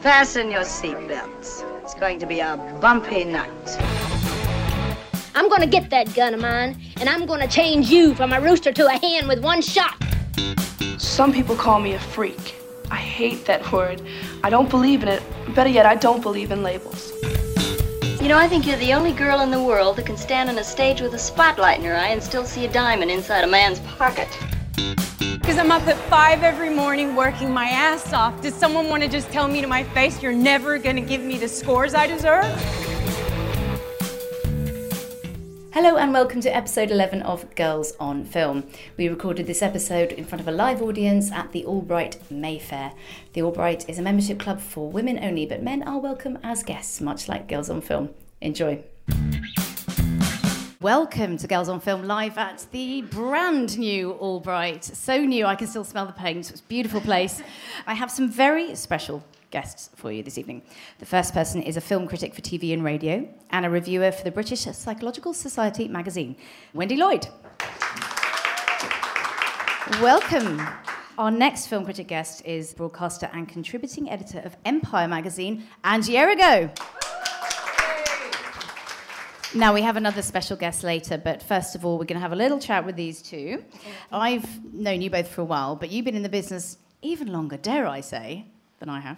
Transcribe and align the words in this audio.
Fasten 0.00 0.48
your 0.48 0.62
seatbelts. 0.62 1.64
It's 1.82 1.94
going 1.94 2.20
to 2.20 2.26
be 2.26 2.38
a 2.38 2.56
bumpy 2.80 3.24
night. 3.24 3.50
I'm 5.34 5.48
gonna 5.48 5.66
get 5.66 5.90
that 5.90 6.14
gun 6.14 6.34
of 6.34 6.40
mine, 6.40 6.80
and 7.00 7.08
I'm 7.08 7.26
gonna 7.26 7.48
change 7.48 7.90
you 7.90 8.14
from 8.14 8.32
a 8.32 8.40
rooster 8.40 8.72
to 8.72 8.86
a 8.86 8.92
hen 8.92 9.26
with 9.26 9.42
one 9.42 9.60
shot. 9.60 10.00
Some 10.98 11.32
people 11.32 11.56
call 11.56 11.80
me 11.80 11.94
a 11.94 11.98
freak. 11.98 12.54
I 12.92 12.96
hate 12.96 13.44
that 13.46 13.72
word. 13.72 14.00
I 14.44 14.50
don't 14.50 14.70
believe 14.70 15.02
in 15.02 15.08
it. 15.08 15.22
Better 15.56 15.70
yet, 15.70 15.84
I 15.84 15.96
don't 15.96 16.22
believe 16.22 16.52
in 16.52 16.62
labels. 16.62 17.12
You 18.20 18.28
know, 18.28 18.38
I 18.38 18.46
think 18.48 18.68
you're 18.68 18.76
the 18.78 18.94
only 18.94 19.12
girl 19.12 19.40
in 19.40 19.50
the 19.50 19.62
world 19.62 19.96
that 19.96 20.06
can 20.06 20.16
stand 20.16 20.48
on 20.48 20.58
a 20.58 20.64
stage 20.64 21.00
with 21.00 21.14
a 21.14 21.18
spotlight 21.18 21.80
in 21.80 21.84
her 21.86 21.96
eye 21.96 22.08
and 22.08 22.22
still 22.22 22.44
see 22.44 22.66
a 22.66 22.72
diamond 22.72 23.10
inside 23.10 23.42
a 23.42 23.48
man's 23.48 23.80
pocket. 23.80 24.28
Because 24.78 25.58
I'm 25.58 25.72
up 25.72 25.86
at 25.88 25.96
five 26.08 26.44
every 26.44 26.70
morning 26.70 27.16
working 27.16 27.52
my 27.52 27.64
ass 27.64 28.12
off. 28.12 28.40
Does 28.40 28.54
someone 28.54 28.88
want 28.88 29.02
to 29.02 29.08
just 29.08 29.28
tell 29.30 29.48
me 29.48 29.60
to 29.60 29.66
my 29.66 29.82
face, 29.82 30.22
you're 30.22 30.32
never 30.32 30.78
going 30.78 30.94
to 30.94 31.02
give 31.02 31.20
me 31.20 31.36
the 31.36 31.48
scores 31.48 31.94
I 31.94 32.06
deserve? 32.06 32.44
Hello 35.72 35.96
and 35.96 36.12
welcome 36.12 36.40
to 36.42 36.56
episode 36.56 36.92
11 36.92 37.22
of 37.22 37.52
Girls 37.56 37.92
on 37.98 38.24
Film. 38.24 38.68
We 38.96 39.08
recorded 39.08 39.48
this 39.48 39.62
episode 39.62 40.12
in 40.12 40.24
front 40.24 40.42
of 40.42 40.48
a 40.48 40.52
live 40.52 40.80
audience 40.80 41.32
at 41.32 41.50
the 41.50 41.64
AllBright 41.64 42.30
Mayfair. 42.30 42.92
The 43.32 43.40
AllBright 43.40 43.88
is 43.88 43.98
a 43.98 44.02
membership 44.02 44.38
club 44.38 44.60
for 44.60 44.88
women 44.88 45.18
only, 45.20 45.44
but 45.44 45.60
men 45.60 45.82
are 45.82 45.98
welcome 45.98 46.38
as 46.44 46.62
guests, 46.62 47.00
much 47.00 47.28
like 47.28 47.48
Girls 47.48 47.68
on 47.68 47.80
Film. 47.80 48.10
Enjoy. 48.40 48.84
Welcome 50.80 51.38
to 51.38 51.48
Girls 51.48 51.68
on 51.68 51.80
Film 51.80 52.04
live 52.04 52.38
at 52.38 52.64
the 52.70 53.02
brand 53.02 53.76
new 53.76 54.16
AllBright. 54.22 54.84
So 54.84 55.24
new, 55.24 55.44
I 55.44 55.56
can 55.56 55.66
still 55.66 55.82
smell 55.82 56.06
the 56.06 56.12
paint. 56.12 56.52
It's 56.52 56.60
a 56.60 56.62
beautiful 56.62 57.00
place. 57.00 57.42
I 57.88 57.94
have 57.94 58.12
some 58.12 58.30
very 58.30 58.76
special 58.76 59.24
guests 59.50 59.90
for 59.96 60.12
you 60.12 60.22
this 60.22 60.38
evening. 60.38 60.62
The 61.00 61.04
first 61.04 61.34
person 61.34 61.64
is 61.64 61.76
a 61.76 61.80
film 61.80 62.06
critic 62.06 62.32
for 62.32 62.42
TV 62.42 62.72
and 62.72 62.84
radio 62.84 63.28
and 63.50 63.66
a 63.66 63.70
reviewer 63.70 64.12
for 64.12 64.22
the 64.22 64.30
British 64.30 64.60
Psychological 64.60 65.34
Society 65.34 65.88
magazine, 65.88 66.36
Wendy 66.72 66.94
Lloyd. 66.94 67.26
Welcome. 70.00 70.62
Our 71.18 71.32
next 71.32 71.66
film 71.66 71.86
critic 71.86 72.06
guest 72.06 72.44
is 72.44 72.72
broadcaster 72.72 73.28
and 73.32 73.48
contributing 73.48 74.08
editor 74.08 74.38
of 74.44 74.56
Empire 74.64 75.08
magazine, 75.08 75.64
Angie 75.82 76.12
Errigo. 76.12 76.70
Now, 79.54 79.72
we 79.72 79.80
have 79.82 79.96
another 79.96 80.20
special 80.20 80.56
guest 80.56 80.84
later, 80.84 81.16
but 81.16 81.42
first 81.42 81.74
of 81.74 81.84
all, 81.84 81.98
we're 81.98 82.04
going 82.04 82.16
to 82.16 82.20
have 82.20 82.32
a 82.32 82.36
little 82.36 82.58
chat 82.58 82.84
with 82.84 82.96
these 82.96 83.22
two. 83.22 83.64
I've 84.12 84.62
known 84.74 85.00
you 85.00 85.08
both 85.08 85.28
for 85.28 85.40
a 85.40 85.44
while, 85.44 85.74
but 85.74 85.90
you've 85.90 86.04
been 86.04 86.16
in 86.16 86.22
the 86.22 86.28
business 86.28 86.76
even 87.00 87.32
longer, 87.32 87.56
dare 87.56 87.86
I 87.86 88.00
say, 88.02 88.44
than 88.78 88.90
I 88.90 89.00
have. 89.00 89.16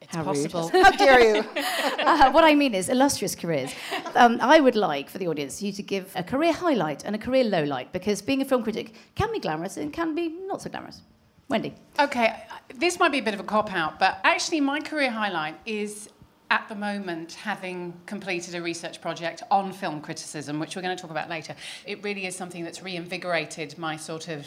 It's 0.00 0.16
How 0.16 0.24
possible. 0.24 0.70
rude. 0.74 0.82
How 0.84 0.90
dare 0.92 1.36
you? 1.36 1.44
Uh, 2.00 2.32
what 2.32 2.42
I 2.42 2.54
mean 2.54 2.74
is 2.74 2.88
illustrious 2.88 3.36
careers. 3.36 3.72
Um, 4.16 4.38
I 4.40 4.58
would 4.58 4.74
like 4.74 5.08
for 5.08 5.18
the 5.18 5.28
audience 5.28 5.62
you 5.62 5.70
to 5.72 5.82
give 5.82 6.10
a 6.16 6.24
career 6.24 6.52
highlight 6.52 7.04
and 7.04 7.14
a 7.14 7.18
career 7.18 7.44
low 7.44 7.62
light 7.62 7.92
because 7.92 8.20
being 8.22 8.40
a 8.42 8.44
film 8.44 8.64
critic 8.64 8.94
can 9.14 9.30
be 9.30 9.38
glamorous 9.38 9.76
and 9.76 9.92
can 9.92 10.14
be 10.14 10.28
not 10.46 10.62
so 10.62 10.70
glamorous. 10.70 11.02
Wendy. 11.48 11.74
Okay, 11.98 12.42
this 12.74 12.98
might 12.98 13.12
be 13.12 13.18
a 13.18 13.22
bit 13.22 13.34
of 13.34 13.40
a 13.40 13.44
cop 13.44 13.72
out, 13.72 14.00
but 14.00 14.18
actually, 14.24 14.60
my 14.60 14.80
career 14.80 15.10
highlight 15.10 15.56
is 15.66 16.08
at 16.50 16.68
the 16.68 16.74
moment 16.74 17.32
having 17.34 17.94
completed 18.06 18.56
a 18.56 18.62
research 18.62 19.00
project 19.00 19.42
on 19.52 19.72
film 19.72 20.00
criticism, 20.00 20.58
which 20.58 20.74
we're 20.74 20.82
going 20.82 20.96
to 20.96 21.00
talk 21.00 21.12
about 21.12 21.30
later. 21.30 21.54
It 21.86 22.02
really 22.02 22.26
is 22.26 22.34
something 22.34 22.64
that's 22.64 22.82
reinvigorated 22.82 23.78
my 23.78 23.96
sort 23.96 24.28
of 24.28 24.46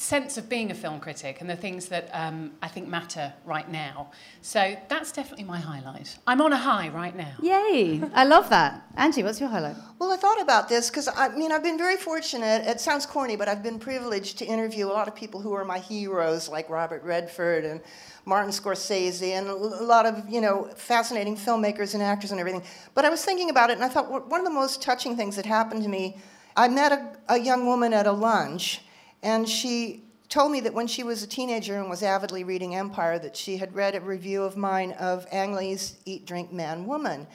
sense 0.00 0.38
of 0.38 0.48
being 0.48 0.70
a 0.70 0.74
film 0.74 0.98
critic 0.98 1.42
and 1.42 1.50
the 1.50 1.54
things 1.54 1.86
that 1.86 2.08
um, 2.14 2.52
I 2.62 2.68
think 2.68 2.88
matter 2.88 3.32
right 3.44 3.70
now. 3.70 4.10
So 4.40 4.74
that's 4.88 5.12
definitely 5.12 5.44
my 5.44 5.58
highlight. 5.58 6.16
I'm 6.26 6.40
on 6.40 6.54
a 6.54 6.56
high 6.56 6.88
right 6.88 7.14
now. 7.14 7.34
Yay! 7.42 8.02
I 8.14 8.24
love 8.24 8.48
that. 8.48 8.82
Angie, 8.96 9.22
what's 9.22 9.40
your 9.40 9.50
highlight? 9.50 9.76
Well, 9.98 10.10
I 10.10 10.16
thought 10.16 10.40
about 10.40 10.70
this 10.70 10.88
because 10.88 11.06
I 11.14 11.28
mean, 11.36 11.52
I've 11.52 11.62
been 11.62 11.76
very 11.76 11.98
fortunate. 11.98 12.66
It 12.66 12.80
sounds 12.80 13.04
corny, 13.04 13.36
but 13.36 13.46
I've 13.46 13.62
been 13.62 13.78
privileged 13.78 14.38
to 14.38 14.46
interview 14.46 14.86
a 14.86 14.92
lot 14.92 15.06
of 15.06 15.14
people 15.14 15.40
who 15.40 15.52
are 15.52 15.66
my 15.66 15.78
heroes, 15.78 16.48
like 16.48 16.70
Robert 16.70 17.02
Redford 17.02 17.66
and 17.66 17.82
Martin 18.24 18.52
Scorsese, 18.52 19.32
and 19.32 19.48
a 19.48 19.54
lot 19.54 20.06
of 20.06 20.26
you 20.30 20.40
know 20.40 20.70
fascinating 20.76 21.36
filmmakers 21.36 21.92
and 21.92 22.02
actors 22.02 22.30
and 22.30 22.40
everything. 22.40 22.62
But 22.94 23.04
I 23.04 23.10
was 23.10 23.22
thinking 23.22 23.50
about 23.50 23.68
it, 23.68 23.74
and 23.74 23.84
I 23.84 23.88
thought 23.88 24.10
one 24.10 24.40
of 24.40 24.46
the 24.46 24.52
most 24.52 24.80
touching 24.80 25.14
things 25.14 25.36
that 25.36 25.44
happened 25.44 25.82
to 25.82 25.88
me. 25.88 26.16
I 26.56 26.66
met 26.66 26.90
a, 26.90 27.34
a 27.34 27.38
young 27.38 27.64
woman 27.64 27.92
at 27.92 28.08
a 28.08 28.12
lunch, 28.12 28.80
and 29.22 29.48
she 29.48 30.04
told 30.28 30.52
me 30.52 30.60
that 30.60 30.72
when 30.72 30.86
she 30.86 31.02
was 31.02 31.22
a 31.22 31.26
teenager 31.26 31.78
and 31.78 31.90
was 31.90 32.02
avidly 32.02 32.44
reading 32.44 32.76
Empire, 32.76 33.18
that 33.18 33.36
she 33.36 33.56
had 33.56 33.74
read 33.74 33.94
a 33.94 34.00
review 34.00 34.42
of 34.42 34.56
mine 34.56 34.92
of 34.92 35.26
Ang 35.32 35.54
Lee's 35.54 35.96
Eat, 36.06 36.24
Drink, 36.24 36.52
Man, 36.52 36.86
Woman. 36.86 37.26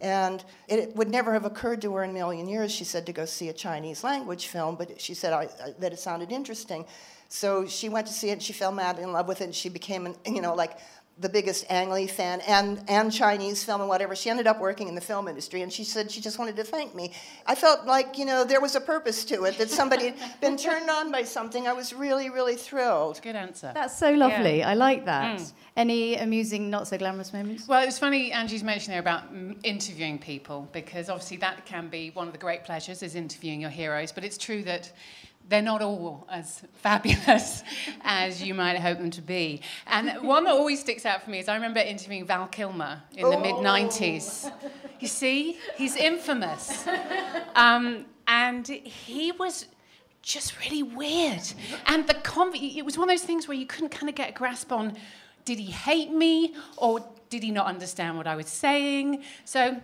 And 0.00 0.44
it 0.68 0.94
would 0.96 1.10
never 1.10 1.32
have 1.32 1.44
occurred 1.44 1.80
to 1.82 1.94
her 1.94 2.04
in 2.04 2.10
a 2.10 2.12
million 2.12 2.48
years, 2.48 2.72
she 2.72 2.84
said, 2.84 3.06
to 3.06 3.12
go 3.12 3.24
see 3.24 3.48
a 3.48 3.52
Chinese 3.52 4.04
language 4.04 4.48
film, 4.48 4.76
but 4.76 5.00
she 5.00 5.14
said 5.14 5.32
I, 5.32 5.42
I, 5.42 5.74
that 5.78 5.92
it 5.92 5.98
sounded 5.98 6.30
interesting. 6.30 6.84
So 7.28 7.66
she 7.66 7.88
went 7.88 8.06
to 8.06 8.12
see 8.12 8.28
it, 8.28 8.32
and 8.32 8.42
she 8.42 8.52
fell 8.52 8.72
madly 8.72 9.02
in 9.02 9.12
love 9.12 9.26
with 9.28 9.40
it, 9.40 9.44
and 9.44 9.54
she 9.54 9.68
became, 9.68 10.06
an, 10.06 10.14
you 10.26 10.40
know, 10.40 10.54
like 10.54 10.78
the 11.18 11.28
biggest 11.28 11.64
Ang 11.70 11.90
Lee 11.90 12.08
fan 12.08 12.40
and, 12.40 12.82
and 12.88 13.12
Chinese 13.12 13.62
film 13.62 13.80
and 13.80 13.88
whatever. 13.88 14.16
She 14.16 14.30
ended 14.30 14.48
up 14.48 14.60
working 14.60 14.88
in 14.88 14.96
the 14.96 15.00
film 15.00 15.28
industry, 15.28 15.62
and 15.62 15.72
she 15.72 15.84
said 15.84 16.10
she 16.10 16.20
just 16.20 16.38
wanted 16.38 16.56
to 16.56 16.64
thank 16.64 16.94
me. 16.94 17.12
I 17.46 17.54
felt 17.54 17.86
like, 17.86 18.18
you 18.18 18.24
know, 18.24 18.42
there 18.44 18.60
was 18.60 18.74
a 18.74 18.80
purpose 18.80 19.24
to 19.26 19.44
it, 19.44 19.56
that 19.58 19.70
somebody 19.70 20.08
had 20.08 20.16
been 20.40 20.56
turned 20.56 20.90
on 20.90 21.12
by 21.12 21.22
something. 21.22 21.68
I 21.68 21.72
was 21.72 21.92
really, 21.92 22.30
really 22.30 22.56
thrilled. 22.56 23.20
Good 23.22 23.36
answer. 23.36 23.70
That's 23.74 23.96
so 23.96 24.12
lovely. 24.12 24.58
Yeah. 24.58 24.70
I 24.70 24.74
like 24.74 25.04
that. 25.04 25.38
Mm. 25.38 25.52
Any 25.76 26.16
amusing, 26.16 26.68
not 26.68 26.88
so 26.88 26.98
glamorous 26.98 27.32
moments? 27.32 27.68
Well, 27.68 27.82
it 27.82 27.86
was 27.86 27.98
funny 27.98 28.32
Angie's 28.32 28.62
mentioned 28.62 28.92
there 28.92 29.00
about 29.00 29.24
interviewing 29.62 30.18
people 30.18 30.68
because 30.72 31.08
obviously 31.08 31.36
that 31.38 31.64
can 31.66 31.88
be 31.88 32.10
one 32.10 32.26
of 32.26 32.32
the 32.32 32.38
great 32.38 32.64
pleasures 32.64 33.02
is 33.02 33.14
interviewing 33.14 33.60
your 33.60 33.70
heroes, 33.70 34.12
but 34.12 34.24
it's 34.24 34.38
true 34.38 34.62
that 34.64 34.92
they're 35.48 35.62
not 35.62 35.82
all 35.82 36.26
as 36.30 36.62
fabulous 36.74 37.62
as 38.02 38.42
you 38.42 38.54
might 38.54 38.78
hope 38.78 38.98
them 38.98 39.10
to 39.10 39.22
be. 39.22 39.60
And 39.86 40.22
one 40.22 40.44
that 40.44 40.52
always 40.52 40.80
sticks 40.80 41.04
out 41.04 41.22
for 41.22 41.30
me 41.30 41.38
is 41.38 41.48
I 41.48 41.54
remember 41.54 41.80
interviewing 41.80 42.24
Val 42.24 42.46
Kilmer 42.46 43.02
in 43.16 43.28
the 43.28 43.38
mid 43.38 43.56
90s. 43.56 44.50
You 45.00 45.08
see, 45.08 45.58
he's 45.76 45.96
infamous. 45.96 46.86
Um, 47.54 48.06
and 48.26 48.66
he 48.66 49.32
was 49.32 49.66
just 50.22 50.58
really 50.60 50.82
weird. 50.82 51.42
And 51.86 52.06
the 52.06 52.14
conv- 52.14 52.76
it 52.76 52.82
was 52.82 52.96
one 52.96 53.10
of 53.10 53.12
those 53.12 53.26
things 53.26 53.46
where 53.46 53.56
you 53.56 53.66
couldn't 53.66 53.90
kind 53.90 54.08
of 54.08 54.14
get 54.14 54.30
a 54.30 54.32
grasp 54.32 54.72
on 54.72 54.96
did 55.44 55.58
he 55.58 55.70
hate 55.70 56.10
me 56.10 56.54
or 56.78 57.06
did 57.28 57.42
he 57.42 57.50
not 57.50 57.66
understand 57.66 58.16
what 58.16 58.26
I 58.26 58.34
was 58.34 58.48
saying? 58.48 59.22
So 59.44 59.78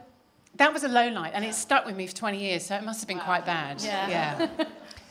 that 0.56 0.72
was 0.72 0.84
a 0.84 0.88
low 0.88 1.08
light, 1.08 1.32
and 1.34 1.44
it 1.44 1.54
stuck 1.54 1.86
with 1.86 1.96
me 1.96 2.06
for 2.06 2.16
20 2.16 2.38
years, 2.38 2.66
so 2.66 2.76
it 2.76 2.84
must 2.84 3.00
have 3.00 3.08
been 3.08 3.20
quite 3.20 3.46
bad. 3.46 3.80
Yeah. 3.82 4.08
yeah. 4.08 4.64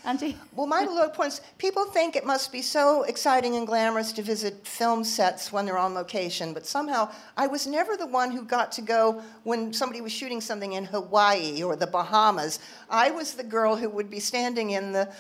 Angie? 0.06 0.38
Well, 0.56 0.68
my 0.68 0.86
low 0.86 1.10
points, 1.10 1.42
people 1.58 1.86
think 1.86 2.16
it 2.16 2.26
must 2.26 2.52
be 2.52 2.62
so 2.62 3.04
exciting 3.04 3.56
and 3.56 3.68
glamorous 3.68 4.12
to 4.14 4.22
visit 4.22 4.66
film 4.66 5.04
sets 5.04 5.52
when 5.52 5.66
they're 5.66 5.78
on 5.78 5.94
location, 5.94 6.54
but 6.54 6.66
somehow 6.66 7.12
I 7.36 7.48
was 7.48 7.68
never 7.68 7.98
the 7.98 8.08
one 8.08 8.32
who 8.32 8.44
got 8.44 8.72
to 8.74 8.82
go 8.82 9.22
when 9.44 9.74
somebody 9.74 10.02
was 10.02 10.12
shooting 10.12 10.42
something 10.42 10.74
in 10.74 10.86
Hawaii 10.86 11.62
or 11.64 11.76
the 11.76 11.88
Bahamas. 11.88 12.60
I 12.90 13.12
was 13.12 13.34
the 13.34 13.44
girl 13.44 13.76
who 13.76 13.90
would 13.90 14.10
be 14.10 14.20
standing 14.20 14.72
in 14.72 14.94
the 14.94 15.12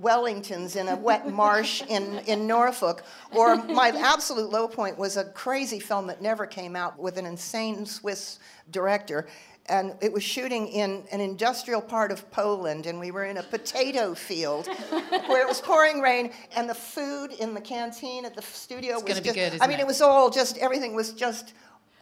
Wellingtons 0.00 0.76
in 0.76 0.88
a 0.88 0.96
wet 0.96 1.30
marsh 1.32 1.82
in, 1.88 2.18
in 2.26 2.46
Norfolk. 2.46 3.02
Or 3.32 3.56
my 3.56 3.88
absolute 3.88 4.50
low 4.50 4.68
point 4.68 4.98
was 4.98 5.16
a 5.16 5.24
crazy 5.24 5.80
film 5.80 6.06
that 6.08 6.22
never 6.22 6.46
came 6.46 6.76
out 6.76 6.98
with 6.98 7.16
an 7.16 7.26
insane 7.26 7.86
Swiss 7.86 8.38
director. 8.70 9.26
And 9.70 9.94
it 10.00 10.12
was 10.12 10.24
shooting 10.24 10.66
in 10.66 11.04
an 11.12 11.20
industrial 11.20 11.80
part 11.80 12.10
of 12.10 12.28
Poland, 12.32 12.86
and 12.86 12.98
we 12.98 13.12
were 13.12 13.24
in 13.24 13.36
a 13.36 13.42
potato 13.42 14.14
field 14.14 14.66
where 15.28 15.40
it 15.40 15.48
was 15.48 15.60
pouring 15.60 16.00
rain, 16.00 16.32
and 16.56 16.68
the 16.68 16.74
food 16.74 17.30
in 17.38 17.54
the 17.54 17.60
canteen 17.60 18.24
at 18.24 18.34
the 18.34 18.42
studio 18.42 18.94
It's 18.96 19.04
was 19.04 19.12
gonna 19.12 19.20
be 19.22 19.26
just, 19.28 19.36
good, 19.36 19.52
I 19.52 19.54
isn't 19.54 19.68
mean, 19.68 19.78
it? 19.78 19.82
it 19.82 19.86
was 19.86 20.00
all 20.02 20.28
just, 20.28 20.58
everything 20.58 20.94
was 20.94 21.12
just 21.12 21.54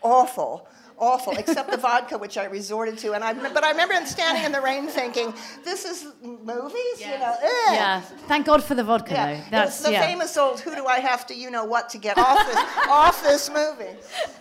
awful 0.02 0.66
awful, 1.00 1.36
except 1.36 1.70
the 1.70 1.76
vodka, 1.88 2.18
which 2.18 2.36
I 2.36 2.46
resorted 2.46 2.98
to. 2.98 3.12
And 3.12 3.22
I, 3.22 3.32
but 3.32 3.64
I 3.64 3.70
remember 3.70 3.94
standing 4.06 4.44
in 4.44 4.52
the 4.52 4.60
rain 4.60 4.86
thinking, 4.86 5.32
"This 5.64 5.84
is 5.84 6.06
movies, 6.22 7.00
you 7.00 7.18
know." 7.18 7.34
Ugh. 7.38 7.68
Eh. 7.68 7.74
Yeah. 7.74 8.00
Thank 8.26 8.46
God 8.46 8.62
for 8.62 8.74
the 8.74 8.84
vodka, 8.84 9.12
Yeah, 9.14 9.34
though. 9.34 9.42
That's 9.50 9.80
the 9.80 9.92
yeah. 9.92 10.06
famous 10.06 10.36
old 10.36 10.60
"Who 10.60 10.74
do 10.74 10.86
I 10.86 10.98
have 10.98 11.26
to, 11.26 11.34
you 11.34 11.50
know 11.50 11.64
what, 11.64 11.88
to 11.90 11.98
get 11.98 12.18
off 12.18 12.46
this, 12.46 12.88
off 12.88 13.22
this 13.22 13.50
movie." 13.50 13.96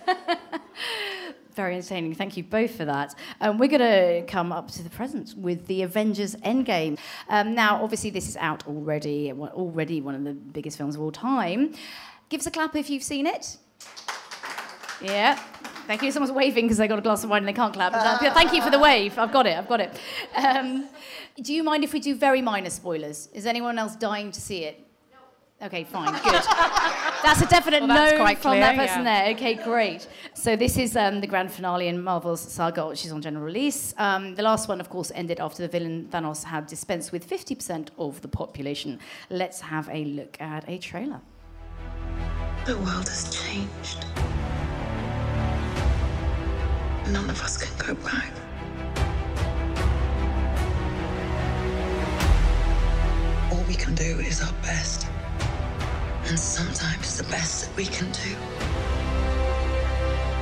Very 1.54 1.74
entertaining. 1.74 2.14
Thank 2.14 2.36
you 2.36 2.44
both 2.44 2.76
for 2.76 2.84
that. 2.84 3.14
Um, 3.40 3.58
we're 3.58 3.68
going 3.68 3.80
to 3.80 4.22
come 4.30 4.52
up 4.52 4.70
to 4.72 4.82
the 4.82 4.90
present 4.90 5.34
with 5.36 5.66
the 5.66 5.82
Avengers 5.82 6.36
Endgame. 6.36 6.98
Um, 7.28 7.54
now, 7.54 7.82
obviously, 7.82 8.10
this 8.10 8.28
is 8.28 8.36
out 8.36 8.66
already, 8.68 9.32
already 9.32 10.00
one 10.00 10.14
of 10.14 10.22
the 10.22 10.34
biggest 10.34 10.78
films 10.78 10.94
of 10.94 11.00
all 11.00 11.10
time. 11.10 11.74
Give 12.28 12.40
us 12.40 12.46
a 12.46 12.50
clap 12.50 12.76
if 12.76 12.88
you've 12.90 13.02
seen 13.02 13.26
it. 13.26 13.56
Yeah. 15.02 15.36
Thank 15.86 16.02
you. 16.02 16.12
Someone's 16.12 16.32
waving 16.32 16.66
because 16.66 16.76
they 16.76 16.86
got 16.86 16.98
a 16.98 17.02
glass 17.02 17.24
of 17.24 17.30
wine 17.30 17.38
and 17.38 17.48
they 17.48 17.52
can't 17.52 17.72
clap. 17.72 17.92
Thank 18.34 18.52
you 18.52 18.62
for 18.62 18.70
the 18.70 18.78
wave. 18.78 19.18
I've 19.18 19.32
got 19.32 19.46
it. 19.46 19.56
I've 19.56 19.68
got 19.68 19.80
it. 19.80 19.98
Um, 20.36 20.88
do 21.40 21.54
you 21.54 21.62
mind 21.62 21.82
if 21.82 21.92
we 21.92 22.00
do 22.00 22.14
very 22.14 22.42
minor 22.42 22.70
spoilers? 22.70 23.28
Is 23.32 23.46
anyone 23.46 23.78
else 23.78 23.96
dying 23.96 24.30
to 24.32 24.40
see 24.40 24.64
it? 24.64 24.87
No. 25.60 25.66
Okay, 25.66 25.84
fine. 25.84 26.12
Good. 26.22 26.42
That's 27.22 27.42
a 27.42 27.46
definite 27.46 27.80
Well, 27.80 27.88
that's 27.88 28.12
no 28.12 28.18
quite 28.18 28.38
from 28.38 28.52
clear, 28.52 28.60
that 28.60 28.76
person 28.76 29.04
yeah. 29.04 29.24
there. 29.24 29.34
Okay, 29.34 29.54
great. 29.54 30.06
So 30.34 30.54
this 30.54 30.78
is 30.78 30.96
um, 30.96 31.20
the 31.20 31.26
grand 31.26 31.50
finale 31.50 31.88
in 31.88 32.00
Marvel's 32.02 32.40
saga, 32.40 32.86
which 32.86 33.04
is 33.04 33.10
on 33.10 33.20
general 33.20 33.44
release. 33.44 33.92
Um, 33.98 34.36
the 34.36 34.42
last 34.42 34.68
one, 34.68 34.80
of 34.80 34.88
course, 34.88 35.10
ended 35.14 35.40
after 35.40 35.62
the 35.62 35.68
villain 35.68 36.08
Thanos 36.12 36.44
had 36.44 36.68
dispensed 36.68 37.10
with 37.10 37.28
50% 37.28 37.88
of 37.98 38.20
the 38.22 38.28
population. 38.28 39.00
Let's 39.30 39.60
have 39.60 39.88
a 39.90 40.04
look 40.04 40.40
at 40.40 40.68
a 40.68 40.78
trailer. 40.78 41.20
The 42.64 42.76
world 42.76 43.08
has 43.08 43.34
changed. 43.34 44.04
None 47.10 47.28
of 47.28 47.42
us 47.42 47.56
can 47.56 47.86
go 47.86 47.94
back. 48.04 48.32
All 53.50 53.64
we 53.66 53.74
can 53.74 53.94
do 53.96 54.20
is 54.20 54.40
our 54.42 54.52
best. 54.62 55.07
And 56.28 56.38
sometimes 56.38 57.16
the 57.16 57.24
best 57.30 57.64
that 57.64 57.74
we 57.74 57.86
can 57.86 58.06
do 58.12 58.36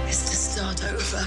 is 0.09 0.29
to 0.29 0.35
start 0.35 0.85
over. 0.85 1.25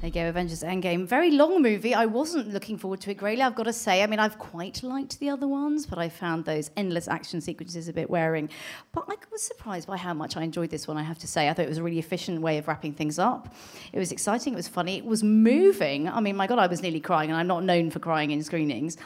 There 0.00 0.08
you 0.08 0.10
go, 0.10 0.28
Avengers 0.30 0.62
Endgame. 0.62 1.06
Very 1.06 1.30
long 1.30 1.60
movie. 1.60 1.92
I 1.92 2.06
wasn't 2.06 2.54
looking 2.54 2.78
forward 2.78 3.02
to 3.02 3.10
it 3.10 3.18
greatly, 3.18 3.42
I've 3.42 3.54
got 3.54 3.64
to 3.64 3.72
say. 3.72 4.02
I 4.02 4.06
mean, 4.06 4.18
I've 4.18 4.38
quite 4.38 4.82
liked 4.82 5.18
the 5.20 5.28
other 5.28 5.46
ones, 5.46 5.84
but 5.84 5.98
I 5.98 6.08
found 6.08 6.46
those 6.46 6.70
endless 6.78 7.06
action 7.06 7.42
sequences 7.42 7.86
a 7.86 7.92
bit 7.92 8.08
wearing. 8.08 8.48
But 8.92 9.04
I 9.08 9.16
was 9.30 9.42
surprised 9.42 9.88
by 9.88 9.98
how 9.98 10.14
much 10.14 10.38
I 10.38 10.42
enjoyed 10.42 10.70
this 10.70 10.88
one, 10.88 10.96
I 10.96 11.02
have 11.02 11.18
to 11.18 11.26
say. 11.26 11.50
I 11.50 11.52
thought 11.52 11.66
it 11.66 11.68
was 11.68 11.78
a 11.78 11.82
really 11.82 11.98
efficient 11.98 12.40
way 12.40 12.56
of 12.56 12.66
wrapping 12.66 12.94
things 12.94 13.18
up. 13.18 13.54
It 13.92 13.98
was 13.98 14.10
exciting, 14.10 14.54
it 14.54 14.56
was 14.56 14.68
funny, 14.68 14.96
it 14.96 15.04
was 15.04 15.22
moving. 15.22 16.08
I 16.08 16.20
mean, 16.20 16.36
my 16.36 16.46
God, 16.46 16.60
I 16.60 16.66
was 16.66 16.80
nearly 16.80 17.00
crying, 17.00 17.28
and 17.28 17.38
I'm 17.38 17.48
not 17.48 17.62
known 17.62 17.90
for 17.90 17.98
crying 17.98 18.30
in 18.30 18.42
screenings. 18.42 18.96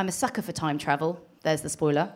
I'm 0.00 0.08
a 0.08 0.12
sucker 0.12 0.40
for 0.40 0.52
time 0.52 0.78
travel. 0.78 1.20
There's 1.42 1.60
the 1.60 1.68
spoiler. 1.68 2.10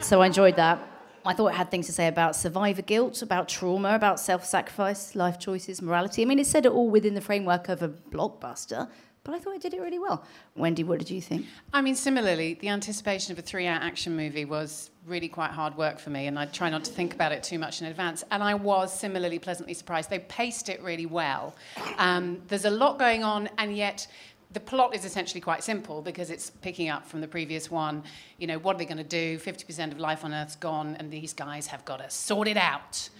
so 0.00 0.22
I 0.22 0.26
enjoyed 0.26 0.56
that. 0.56 0.80
I 1.24 1.34
thought 1.34 1.48
it 1.48 1.54
had 1.54 1.70
things 1.70 1.86
to 1.86 1.92
say 1.92 2.08
about 2.08 2.34
survivor 2.34 2.82
guilt, 2.82 3.22
about 3.22 3.48
trauma, 3.48 3.94
about 3.94 4.18
self 4.18 4.44
sacrifice, 4.44 5.14
life 5.14 5.38
choices, 5.38 5.80
morality. 5.80 6.22
I 6.22 6.24
mean, 6.24 6.40
it 6.40 6.48
said 6.48 6.66
it 6.66 6.72
all 6.72 6.90
within 6.90 7.14
the 7.14 7.20
framework 7.20 7.68
of 7.68 7.80
a 7.80 7.90
blockbuster, 7.90 8.90
but 9.22 9.36
I 9.36 9.38
thought 9.38 9.54
it 9.54 9.62
did 9.62 9.72
it 9.72 9.80
really 9.80 10.00
well. 10.00 10.24
Wendy, 10.56 10.82
what 10.82 10.98
did 10.98 11.10
you 11.10 11.20
think? 11.20 11.46
I 11.72 11.80
mean, 11.80 11.94
similarly, 11.94 12.54
the 12.54 12.70
anticipation 12.70 13.30
of 13.30 13.38
a 13.38 13.42
three 13.42 13.68
hour 13.68 13.78
action 13.80 14.16
movie 14.16 14.44
was 14.44 14.90
really 15.06 15.28
quite 15.28 15.52
hard 15.52 15.76
work 15.76 16.00
for 16.00 16.10
me, 16.10 16.26
and 16.26 16.36
I 16.36 16.46
try 16.46 16.70
not 16.70 16.82
to 16.86 16.92
think 16.92 17.14
about 17.14 17.30
it 17.30 17.44
too 17.44 17.60
much 17.60 17.80
in 17.80 17.86
advance. 17.86 18.24
And 18.32 18.42
I 18.42 18.54
was 18.54 18.92
similarly 18.92 19.38
pleasantly 19.38 19.74
surprised. 19.74 20.10
They 20.10 20.18
paced 20.18 20.68
it 20.68 20.82
really 20.82 21.06
well. 21.06 21.54
Um, 21.98 22.42
there's 22.48 22.64
a 22.64 22.70
lot 22.70 22.98
going 22.98 23.22
on, 23.22 23.48
and 23.58 23.76
yet 23.76 24.08
the 24.52 24.60
plot 24.60 24.94
is 24.94 25.04
essentially 25.04 25.40
quite 25.40 25.62
simple 25.62 26.00
because 26.00 26.30
it's 26.30 26.48
picking 26.48 26.88
up 26.88 27.06
from 27.06 27.20
the 27.20 27.28
previous 27.28 27.70
one. 27.70 28.02
You 28.38 28.46
know, 28.46 28.58
what 28.58 28.76
are 28.76 28.78
they 28.78 28.86
going 28.86 28.96
to 28.96 29.04
do? 29.04 29.38
50% 29.38 29.92
of 29.92 29.98
life 29.98 30.24
on 30.24 30.32
Earth's 30.32 30.56
gone, 30.56 30.96
and 30.98 31.10
these 31.10 31.34
guys 31.34 31.66
have 31.66 31.84
got 31.84 31.98
to 31.98 32.08
sort 32.08 32.48
it 32.48 32.56
out. 32.56 33.10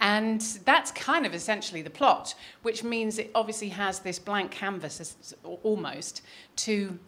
And 0.00 0.40
that's 0.64 0.92
kind 0.92 1.26
of 1.26 1.34
essentially 1.34 1.82
the 1.82 1.90
plot, 1.90 2.34
which 2.62 2.84
means 2.84 3.18
it 3.18 3.30
obviously 3.34 3.70
has 3.70 3.98
this 4.00 4.18
blank 4.18 4.52
canvas 4.52 5.34
almost 5.64 6.22
to 6.56 6.98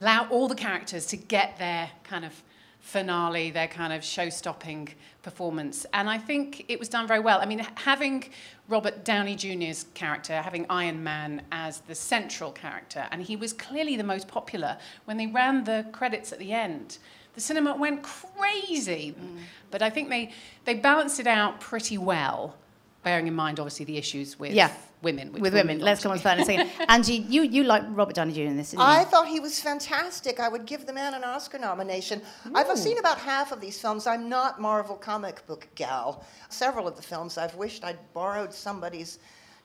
allow 0.00 0.28
all 0.30 0.48
the 0.48 0.54
characters 0.54 1.06
to 1.06 1.16
get 1.16 1.58
their 1.58 1.90
kind 2.02 2.24
of 2.24 2.42
finale, 2.88 3.50
their 3.50 3.68
kind 3.68 3.92
of 3.92 4.02
show-stopping 4.02 4.88
performance. 5.22 5.84
And 5.92 6.08
I 6.08 6.16
think 6.16 6.64
it 6.68 6.78
was 6.78 6.88
done 6.88 7.06
very 7.06 7.20
well. 7.20 7.38
I 7.38 7.44
mean, 7.44 7.58
having 7.74 8.24
Robert 8.66 9.04
Downey 9.04 9.36
Jr.'s 9.36 9.84
character, 9.92 10.40
having 10.40 10.64
Iron 10.70 11.04
Man 11.04 11.42
as 11.52 11.80
the 11.80 11.94
central 11.94 12.50
character, 12.50 13.06
and 13.10 13.20
he 13.20 13.36
was 13.36 13.52
clearly 13.52 13.96
the 13.96 14.04
most 14.04 14.26
popular. 14.26 14.78
When 15.04 15.18
they 15.18 15.26
ran 15.26 15.64
the 15.64 15.84
credits 15.92 16.32
at 16.32 16.38
the 16.38 16.54
end, 16.54 16.96
the 17.34 17.42
cinema 17.42 17.76
went 17.76 18.02
crazy. 18.02 19.14
Mm. 19.20 19.38
But 19.70 19.82
I 19.82 19.90
think 19.90 20.08
they, 20.08 20.32
they 20.64 20.74
balanced 20.74 21.20
it 21.20 21.26
out 21.26 21.60
pretty 21.60 21.98
well, 21.98 22.56
bearing 23.02 23.26
in 23.26 23.34
mind, 23.34 23.60
obviously, 23.60 23.84
the 23.84 23.98
issues 23.98 24.38
with 24.38 24.54
Yeah. 24.54 24.72
Women. 25.02 25.32
With 25.32 25.42
we'll 25.42 25.52
women. 25.52 25.78
Let's 25.80 26.00
to. 26.00 26.04
come 26.04 26.12
on 26.12 26.18
to 26.18 26.24
that 26.24 26.38
in 26.38 26.42
a 26.42 26.46
second. 26.46 26.70
Angie, 26.88 27.16
you, 27.28 27.42
you 27.42 27.64
like 27.64 27.82
Robert 27.90 28.14
Downey 28.14 28.32
Jr. 28.32 28.42
in 28.42 28.56
this, 28.56 28.70
didn't 28.70 28.80
you? 28.80 28.86
I 28.86 29.04
thought 29.04 29.28
he 29.28 29.40
was 29.40 29.60
fantastic. 29.60 30.40
I 30.40 30.48
would 30.48 30.66
give 30.66 30.86
the 30.86 30.92
man 30.92 31.14
an 31.14 31.24
Oscar 31.24 31.58
nomination. 31.58 32.22
I've 32.54 32.76
seen 32.78 32.98
about 32.98 33.18
half 33.18 33.52
of 33.52 33.60
these 33.60 33.80
films. 33.80 34.06
I'm 34.06 34.28
not 34.28 34.60
Marvel 34.60 34.96
comic 34.96 35.46
book 35.46 35.68
gal. 35.74 36.24
Several 36.48 36.86
of 36.88 36.96
the 36.96 37.02
films 37.02 37.38
I've 37.38 37.54
wished 37.54 37.84
I'd 37.84 37.98
borrowed 38.12 38.52
somebody's 38.52 39.18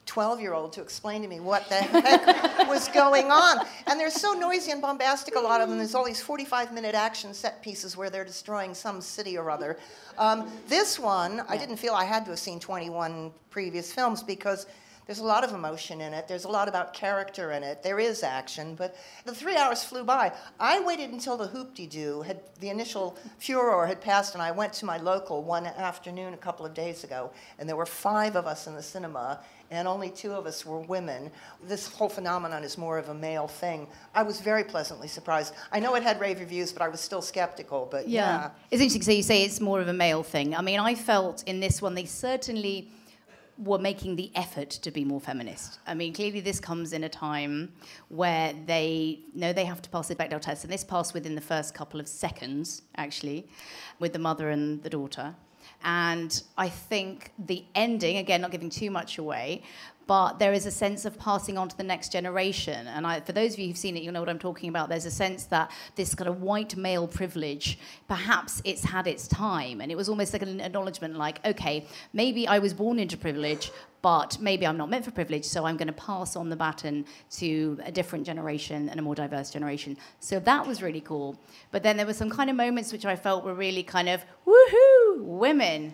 12 0.06 0.41
year 0.41 0.53
old 0.53 0.74
to 0.74 0.81
explain 0.81 1.21
to 1.21 1.27
me 1.27 1.39
what 1.39 1.68
the 1.69 1.75
heck 1.75 2.57
was 2.68 2.88
going 2.89 3.31
on. 3.31 3.65
And 3.88 4.00
they're 4.00 4.09
so 4.09 4.33
noisy 4.33 4.71
and 4.71 4.81
bombastic, 4.81 5.35
a 5.35 5.39
lot 5.39 5.62
of 5.62 5.69
them. 5.69 5.77
There's 5.77 5.95
all 5.95 6.06
these 6.06 6.21
45 6.21 6.74
minute 6.74 6.95
action 6.95 7.33
set 7.33 7.62
pieces 7.62 7.95
where 7.95 8.09
they're 8.09 8.25
destroying 8.25 8.74
some 8.74 9.01
city 9.01 9.38
or 9.38 9.50
other. 9.50 9.77
Um, 10.18 10.51
this 10.68 11.00
one, 11.00 11.44
I 11.47 11.57
didn't 11.57 11.77
feel 11.77 11.94
I 11.94 12.06
had 12.06 12.25
to 12.25 12.31
have 12.31 12.39
seen 12.39 12.59
21 12.59 13.31
previous 13.50 13.94
films 13.94 14.21
because 14.21 14.68
there's 15.06 15.20
a 15.20 15.26
lot 15.26 15.44
of 15.44 15.54
emotion 15.54 16.02
in 16.02 16.14
it. 16.14 16.28
There's 16.28 16.46
a 16.46 16.50
lot 16.50 16.68
about 16.68 16.94
character 16.94 17.52
in 17.52 17.64
it. 17.64 17.84
There 17.84 18.00
is 18.00 18.24
action, 18.24 18.76
but 18.76 18.96
the 19.26 19.36
three 19.36 19.58
hours 19.58 19.84
flew 19.84 20.04
by. 20.04 20.32
I 20.60 20.80
waited 20.80 21.12
until 21.12 21.38
the 21.38 21.48
hoop-de-doo 21.48 22.22
had 22.22 22.40
the 22.60 22.70
initial 22.70 23.18
furor 23.40 23.86
had 23.86 24.02
passed, 24.02 24.34
and 24.34 24.42
I 24.42 24.52
went 24.52 24.74
to 24.74 24.86
my 24.86 24.98
local 24.98 25.44
one 25.44 25.66
afternoon 25.66 26.34
a 26.34 26.38
couple 26.38 26.66
of 26.66 26.74
days 26.74 27.04
ago, 27.04 27.32
and 27.60 27.68
there 27.68 27.76
were 27.76 27.86
five 27.86 28.36
of 28.36 28.48
us 28.48 28.68
in 28.68 28.76
the 28.76 28.84
cinema, 28.84 29.42
and 29.72 29.88
only 29.88 30.10
two 30.10 30.32
of 30.32 30.46
us 30.46 30.66
were 30.66 30.80
women. 30.80 31.32
This 31.64 31.88
whole 31.88 32.10
phenomenon 32.10 32.64
is 32.64 32.78
more 32.78 32.98
of 32.98 33.10
a 33.10 33.14
male 33.14 33.48
thing. 33.48 33.88
I 34.14 34.24
was 34.24 34.40
very 34.40 34.64
pleasantly 34.64 35.08
surprised. 35.08 35.54
I 35.72 35.80
know 35.80 35.96
it 35.96 36.04
had 36.04 36.20
rave 36.20 36.40
reviews, 36.40 36.72
but 36.72 36.82
I 36.82 36.88
was 36.88 37.02
still 37.02 37.22
skeptical. 37.22 37.88
But 37.90 38.08
yeah. 38.08 38.52
It's 38.70 38.82
interesting. 38.82 39.02
So 39.02 39.12
you 39.12 39.24
say 39.24 39.44
it's 39.44 39.60
more 39.60 39.82
of 39.82 39.88
a 39.88 39.94
male 39.94 40.24
thing. 40.24 40.56
I 40.56 40.62
mean, 40.62 40.80
I 40.80 40.96
felt 40.96 41.44
in 41.48 41.60
this 41.60 41.82
one 41.82 41.96
they 41.96 42.06
certainly 42.06 42.88
were 43.58 43.78
making 43.78 44.16
the 44.16 44.32
effort 44.36 44.70
to 44.70 44.92
be 44.92 45.06
more 45.06 45.22
feminist. 45.22 45.80
I 45.86 45.94
mean, 45.94 46.14
clearly 46.14 46.40
this 46.40 46.60
comes 46.60 46.92
in 46.94 47.04
a 47.04 47.10
time 47.10 47.74
where 48.10 48.54
they 48.66 49.20
know 49.34 49.54
they 49.54 49.66
have 49.66 49.82
to 49.84 49.90
pass 49.90 50.08
the 50.08 50.16
Bechdel 50.16 50.42
test, 50.42 50.64
and 50.64 50.74
this 50.74 50.84
passed 50.84 51.14
within 51.14 51.36
the 51.36 51.42
first 51.42 51.74
couple 51.74 52.00
of 52.00 52.08
seconds, 52.08 52.82
actually, 52.98 53.48
with 54.00 54.14
the 54.14 54.20
mother 54.20 54.50
and 54.50 54.82
the 54.84 54.90
daughter. 54.90 55.36
And 55.83 56.41
I 56.57 56.69
think 56.69 57.31
the 57.38 57.65
ending, 57.75 58.18
again, 58.18 58.41
not 58.41 58.51
giving 58.51 58.69
too 58.69 58.89
much 58.89 59.18
away, 59.18 59.63
but 60.06 60.39
there 60.39 60.53
is 60.53 60.65
a 60.65 60.71
sense 60.71 61.06
of 61.06 61.18
passing 61.18 61.57
on 61.57 61.69
to 61.69 61.77
the 61.77 61.83
next 61.83 62.12
generation. 62.12 62.88
And 62.88 63.07
I, 63.07 63.21
for 63.21 63.31
those 63.31 63.53
of 63.53 63.59
you 63.59 63.68
who've 63.68 63.77
seen 63.77 63.95
it, 63.95 64.03
you'll 64.03 64.13
know 64.13 64.19
what 64.19 64.30
I'm 64.30 64.39
talking 64.39 64.69
about. 64.69 64.89
There's 64.89 65.06
a 65.06 65.12
sense 65.12 65.45
that 65.45 65.71
this 65.95 66.13
kind 66.13 66.27
of 66.27 66.41
white 66.41 66.75
male 66.75 67.07
privilege, 67.07 67.80
perhaps 68.07 68.62
it's 68.65 68.83
had 68.83 69.07
its 69.07 69.27
time. 69.27 69.81
And 69.81 69.91
it 69.91 69.95
was 69.95 70.09
almost 70.09 70.33
like 70.33 70.41
an 70.41 70.59
acknowledgement 70.59 71.15
like, 71.15 71.45
okay, 71.45 71.85
maybe 72.12 72.47
I 72.47 72.59
was 72.59 72.73
born 72.73 72.99
into 72.99 73.16
privilege, 73.16 73.71
but 74.04 74.38
maybe 74.40 74.68
I'm 74.68 74.78
not 74.78 74.90
meant 74.90 75.06
for 75.06 75.12
privilege, 75.12 75.45
so 75.45 75.66
I'm 75.66 75.78
going 75.78 75.88
to 75.88 75.94
pass 75.94 76.36
on 76.36 76.50
the 76.50 76.57
baton 76.57 77.06
to 77.38 77.80
a 77.86 77.92
different 77.92 78.26
generation 78.26 78.90
and 78.90 79.00
a 79.00 79.02
more 79.02 79.16
diverse 79.16 79.50
generation. 79.50 79.98
So 80.19 80.40
that 80.42 80.68
was 80.68 80.83
really 80.83 81.00
cool. 81.02 81.40
But 81.72 81.83
then 81.83 81.95
there 81.95 82.06
were 82.06 82.14
some 82.14 82.30
kind 82.30 82.50
of 82.50 82.57
moments 82.57 82.92
which 82.92 83.06
I 83.06 83.16
felt 83.16 83.45
were 83.45 83.56
really 83.56 83.81
kind 83.81 84.10
of, 84.10 84.22
woohoo, 84.45 85.24
women. 85.24 85.94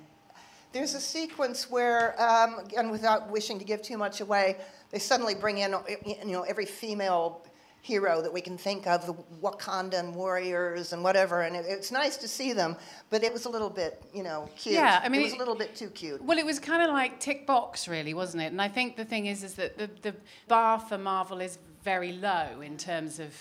There's 0.72 0.96
a 0.96 1.00
sequence 1.00 1.70
where, 1.70 2.20
um, 2.20 2.68
and 2.76 2.90
without 2.90 3.30
wishing 3.30 3.60
to 3.60 3.66
give 3.66 3.84
too 3.84 3.98
much 3.98 4.22
away, 4.22 4.58
they 4.90 5.00
suddenly 5.00 5.36
bring 5.36 5.60
in, 5.60 5.76
you 6.04 6.18
know, 6.26 6.42
every 6.42 6.66
female 6.66 7.44
hero 7.82 8.22
that 8.22 8.32
we 8.32 8.42
can 8.42 8.58
think 8.58 8.88
of, 8.88 9.06
the 9.06 9.14
Wakandan 9.42 10.14
warriors 10.14 10.94
and 10.94 11.04
whatever, 11.04 11.42
and 11.42 11.56
it, 11.56 11.66
it's 11.68 11.92
nice 11.92 12.18
to 12.18 12.28
see 12.28 12.54
them, 12.54 12.76
but 13.10 13.24
it 13.24 13.32
was 13.32 13.46
a 13.46 13.50
little 13.50 13.70
bit, 13.70 14.04
you 14.14 14.24
know, 14.24 14.50
cute. 14.58 14.76
Yeah, 14.76 15.00
I 15.04 15.10
mean, 15.10 15.22
it 15.22 15.24
was 15.26 15.34
it- 15.34 15.38
a 15.38 15.40
little 15.40 15.56
bit 15.56 15.76
too 15.76 15.90
cute. 15.90 16.22
Well, 16.24 16.38
it 16.38 16.46
was 16.46 16.60
kind 16.60 16.84
of 16.84 16.90
like 16.90 17.20
tick 17.20 17.48
box, 17.48 17.88
really, 17.88 18.14
wasn't 18.14 18.44
it? 18.44 18.52
And 18.52 18.62
I 18.62 18.68
think 18.68 18.98
the 18.98 19.06
thing 19.06 19.28
is, 19.28 19.44
is 19.44 19.56
that 19.56 19.78
the, 19.78 19.90
the 20.02 20.16
bar 20.48 20.80
for 20.80 20.98
Marvel 20.98 21.40
is 21.42 21.58
very 21.84 22.12
low 22.12 22.62
in 22.62 22.78
terms 22.78 23.20
of 23.20 23.34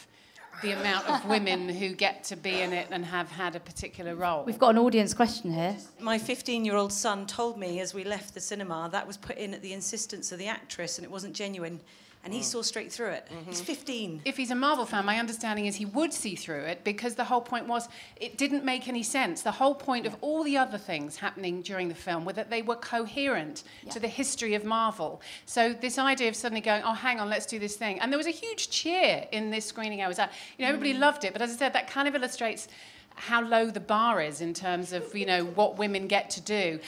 the 0.62 0.72
amount 0.72 1.08
of 1.08 1.24
women 1.26 1.68
who 1.80 1.94
get 1.94 2.24
to 2.24 2.36
be 2.36 2.60
in 2.60 2.72
it 2.72 2.88
and 2.90 3.04
have 3.04 3.30
had 3.30 3.54
a 3.56 3.60
particular 3.60 4.14
role. 4.14 4.44
We've 4.44 4.58
got 4.58 4.70
an 4.70 4.78
audience 4.78 5.14
question 5.14 5.52
here. 5.52 5.76
My 6.00 6.18
15 6.18 6.64
year 6.64 6.76
old 6.76 6.92
son 6.92 7.26
told 7.26 7.58
me 7.58 7.80
as 7.80 7.94
we 7.94 8.04
left 8.04 8.34
the 8.34 8.40
cinema 8.40 8.88
that 8.92 9.06
was 9.06 9.16
put 9.16 9.36
in 9.36 9.54
at 9.54 9.62
the 9.62 9.72
insistence 9.72 10.32
of 10.32 10.38
the 10.38 10.46
actress 10.46 10.98
and 10.98 11.04
it 11.04 11.10
wasn't 11.10 11.34
genuine. 11.34 11.80
And 12.28 12.34
he 12.34 12.42
mm. 12.42 12.44
saw 12.44 12.60
straight 12.60 12.92
through 12.92 13.12
it. 13.12 13.26
Mm-hmm. 13.32 13.48
He's 13.48 13.62
15. 13.62 14.20
If 14.26 14.36
he's 14.36 14.50
a 14.50 14.54
Marvel 14.54 14.84
fan, 14.84 15.06
my 15.06 15.18
understanding 15.18 15.64
is 15.64 15.76
he 15.76 15.86
would 15.86 16.12
see 16.12 16.34
through 16.34 16.64
it 16.64 16.84
because 16.84 17.14
the 17.14 17.24
whole 17.24 17.40
point 17.40 17.66
was 17.66 17.88
it 18.16 18.36
didn't 18.36 18.66
make 18.66 18.86
any 18.86 19.02
sense. 19.02 19.40
The 19.40 19.50
whole 19.50 19.74
point 19.74 20.04
of 20.04 20.14
all 20.20 20.42
the 20.44 20.58
other 20.58 20.76
things 20.76 21.16
happening 21.16 21.62
during 21.62 21.88
the 21.88 21.94
film 21.94 22.26
were 22.26 22.34
that 22.34 22.50
they 22.50 22.60
were 22.60 22.76
coherent 22.76 23.64
to 23.88 23.98
the 23.98 24.08
history 24.08 24.54
of 24.54 24.66
Marvel. 24.66 25.22
So 25.46 25.72
this 25.72 25.98
idea 25.98 26.28
of 26.28 26.36
suddenly 26.36 26.60
going, 26.60 26.82
oh, 26.84 26.92
hang 26.92 27.18
on, 27.18 27.30
let's 27.30 27.46
do 27.46 27.58
this 27.58 27.76
thing. 27.76 27.98
And 27.98 28.12
there 28.12 28.18
was 28.18 28.26
a 28.26 28.30
huge 28.30 28.68
cheer 28.68 29.26
in 29.32 29.50
this 29.50 29.64
screening 29.64 30.02
I 30.02 30.08
was 30.08 30.18
at. 30.18 30.30
You 30.58 30.66
know, 30.66 30.68
everybody 30.68 30.92
mm. 30.92 31.00
loved 31.00 31.24
it. 31.24 31.32
But 31.32 31.40
as 31.40 31.50
I 31.52 31.56
said, 31.56 31.72
that 31.72 31.88
kind 31.88 32.06
of 32.06 32.14
illustrates 32.14 32.68
how 33.14 33.42
low 33.42 33.70
the 33.70 33.80
bar 33.80 34.20
is 34.20 34.40
in 34.40 34.54
terms 34.54 34.92
of 34.92 35.14
you 35.14 35.26
know 35.26 35.44
what 35.44 35.76
women 35.76 36.06
get 36.06 36.30
to 36.30 36.40
do. 36.40 36.78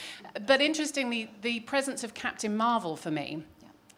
But 0.47 0.61
interestingly, 0.61 1.29
the 1.41 1.61
presence 1.61 2.03
of 2.03 2.13
Captain 2.13 2.55
Marvel 2.55 2.95
for 2.95 3.11
me 3.11 3.43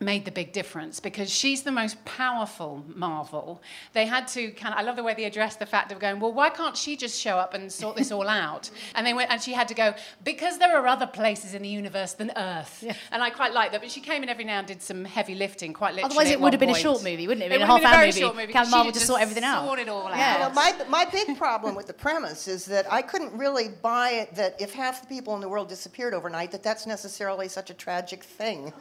made 0.03 0.25
the 0.25 0.31
big 0.31 0.51
difference 0.51 0.99
because 0.99 1.29
she's 1.29 1.63
the 1.63 1.71
most 1.71 2.03
powerful 2.05 2.83
Marvel. 2.95 3.61
They 3.93 4.05
had 4.05 4.27
to 4.29 4.51
kind 4.51 4.73
of, 4.73 4.79
I 4.79 4.83
love 4.83 4.95
the 4.95 5.03
way 5.03 5.13
they 5.13 5.25
addressed 5.25 5.59
the 5.59 5.65
fact 5.65 5.91
of 5.91 5.99
going, 5.99 6.19
well, 6.19 6.33
why 6.33 6.49
can't 6.49 6.75
she 6.77 6.95
just 6.95 7.19
show 7.19 7.37
up 7.37 7.53
and 7.53 7.71
sort 7.71 7.95
this 7.95 8.11
all 8.11 8.27
out? 8.27 8.69
And 8.95 9.07
they 9.07 9.13
went, 9.13 9.31
and 9.31 9.41
she 9.41 9.53
had 9.53 9.67
to 9.69 9.73
go, 9.73 9.95
because 10.23 10.59
there 10.59 10.77
are 10.77 10.87
other 10.87 11.07
places 11.07 11.53
in 11.55 11.61
the 11.63 11.69
universe 11.69 12.13
than 12.13 12.31
Earth. 12.35 12.83
Yeah. 12.85 12.93
And 13.11 13.23
I 13.23 13.29
quite 13.31 13.53
like 13.53 13.71
that. 13.71 13.81
But 13.81 13.89
she 13.89 14.01
came 14.01 14.21
in 14.23 14.29
every 14.29 14.43
now 14.43 14.59
and 14.59 14.67
did 14.67 14.81
some 14.81 15.03
heavy 15.05 15.35
lifting, 15.35 15.73
quite 15.73 15.95
literally. 15.95 16.11
Otherwise, 16.11 16.31
it 16.31 16.39
would 16.39 16.53
have 16.53 16.59
been 16.59 16.69
point. 16.69 16.79
a 16.79 16.81
short 16.81 17.03
movie, 17.03 17.27
wouldn't 17.27 17.43
it? 17.43 17.51
It 17.51 17.59
would 17.59 17.67
have 17.67 17.79
been 17.79 17.83
a 17.83 17.87
half 17.87 17.99
hour 17.99 18.05
movie. 18.05 18.23
movie. 18.41 18.53
Captain 18.53 18.71
Marvel 18.71 18.91
just 18.91 19.07
sort 19.07 19.21
everything 19.21 19.43
out. 19.43 19.65
Sort 19.65 19.79
it 19.79 19.89
all 19.89 20.09
Yeah. 20.09 20.33
out. 20.33 20.39
You 20.39 20.47
know, 20.49 20.53
my, 20.53 20.85
my 20.89 21.05
big 21.09 21.37
problem 21.37 21.75
with 21.75 21.87
the 21.87 21.93
premise 21.93 22.47
is 22.47 22.65
that 22.65 22.91
I 22.91 23.01
couldn't 23.01 23.33
really 23.37 23.69
buy 23.69 24.11
it 24.11 24.35
that 24.35 24.61
if 24.61 24.73
half 24.73 25.01
the 25.01 25.07
people 25.07 25.33
in 25.35 25.41
the 25.41 25.49
world 25.49 25.69
disappeared 25.69 26.13
overnight, 26.13 26.51
that 26.51 26.61
that's 26.63 26.85
necessarily 26.85 27.47
such 27.47 27.69
a 27.69 27.73
tragic 27.73 28.23
thing. 28.23 28.73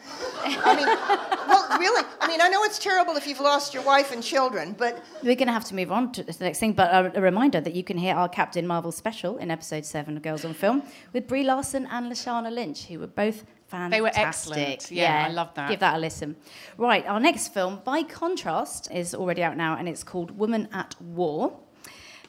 I 0.44 0.76
mean, 0.76 1.11
well, 1.48 1.78
really, 1.78 2.04
I 2.20 2.28
mean, 2.28 2.40
I 2.40 2.48
know 2.48 2.62
it's 2.64 2.78
terrible 2.78 3.16
if 3.16 3.26
you've 3.26 3.40
lost 3.40 3.74
your 3.74 3.82
wife 3.82 4.12
and 4.12 4.22
children, 4.22 4.74
but 4.78 5.02
We're 5.22 5.36
going 5.36 5.48
to 5.48 5.52
have 5.52 5.64
to 5.66 5.74
move 5.74 5.92
on 5.92 6.12
to 6.12 6.22
the 6.22 6.44
next 6.44 6.58
thing, 6.58 6.72
but 6.72 6.90
a, 6.92 7.18
a 7.18 7.20
reminder 7.20 7.60
that 7.60 7.74
you 7.74 7.84
can 7.84 7.96
hear 7.98 8.14
our 8.14 8.28
Captain 8.28 8.66
Marvel 8.66 8.92
special 8.92 9.36
in 9.38 9.50
episode 9.50 9.84
seven 9.84 10.16
of 10.16 10.22
Girls 10.22 10.44
on 10.44 10.54
Film 10.54 10.82
with 11.12 11.26
Brie 11.26 11.44
Larson 11.44 11.86
and 11.90 12.10
Lashana 12.10 12.50
Lynch, 12.52 12.86
who 12.86 12.98
were 12.98 13.06
both 13.06 13.44
fantastic. 13.68 13.90
They 13.90 14.00
were 14.00 14.12
excellent. 14.14 14.90
Yeah, 14.90 15.26
I 15.28 15.32
love 15.32 15.54
that. 15.54 15.70
Give 15.70 15.80
that 15.80 15.96
a 15.96 15.98
listen. 15.98 16.36
Right, 16.78 17.06
our 17.06 17.20
next 17.20 17.48
film, 17.48 17.80
by 17.84 18.02
contrast, 18.02 18.90
is 18.92 19.14
already 19.14 19.42
out 19.42 19.56
now, 19.56 19.76
and 19.76 19.88
it's 19.88 20.04
called 20.04 20.36
Woman 20.38 20.68
at 20.72 20.94
War. 21.00 21.58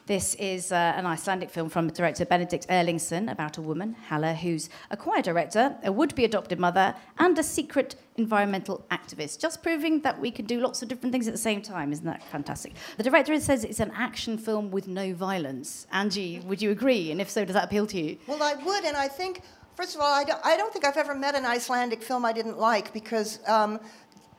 This 0.06 0.34
is 0.34 0.70
uh, 0.70 0.92
an 0.96 1.06
Icelandic 1.06 1.48
film 1.48 1.70
from 1.70 1.88
director 1.88 2.26
Benedikt 2.26 2.66
Erlingsson 2.66 3.32
about 3.32 3.56
a 3.56 3.62
woman, 3.62 3.96
Halla, 4.08 4.34
who's 4.34 4.68
a 4.90 4.98
choir 4.98 5.22
director, 5.22 5.78
a 5.82 5.90
would 5.90 6.14
be 6.14 6.26
adopted 6.26 6.58
mother, 6.58 6.94
and 7.16 7.38
a 7.38 7.42
secret 7.42 7.94
environmental 8.16 8.84
activist. 8.90 9.38
Just 9.40 9.62
proving 9.62 10.02
that 10.02 10.20
we 10.20 10.30
can 10.30 10.44
do 10.44 10.60
lots 10.60 10.82
of 10.82 10.88
different 10.88 11.10
things 11.10 11.26
at 11.26 11.32
the 11.32 11.38
same 11.38 11.62
time. 11.62 11.90
Isn't 11.90 12.04
that 12.04 12.22
fantastic? 12.22 12.74
The 12.98 13.02
director 13.02 13.40
says 13.40 13.64
it's 13.64 13.80
an 13.80 13.92
action 13.96 14.36
film 14.36 14.70
with 14.70 14.88
no 14.88 15.14
violence. 15.14 15.86
Angie, 15.90 16.40
would 16.40 16.60
you 16.60 16.70
agree? 16.70 17.10
And 17.10 17.18
if 17.18 17.30
so, 17.30 17.46
does 17.46 17.54
that 17.54 17.64
appeal 17.64 17.86
to 17.86 17.98
you? 17.98 18.18
Well, 18.26 18.42
I 18.42 18.56
would, 18.62 18.84
and 18.84 18.98
I 18.98 19.08
think, 19.08 19.40
first 19.74 19.94
of 19.94 20.02
all, 20.02 20.12
I 20.12 20.24
don't, 20.24 20.44
I 20.44 20.58
don't 20.58 20.70
think 20.70 20.84
I've 20.84 20.98
ever 20.98 21.14
met 21.14 21.34
an 21.34 21.46
Icelandic 21.46 22.02
film 22.02 22.26
I 22.26 22.34
didn't 22.34 22.58
like 22.58 22.92
because 22.92 23.40
um, 23.48 23.80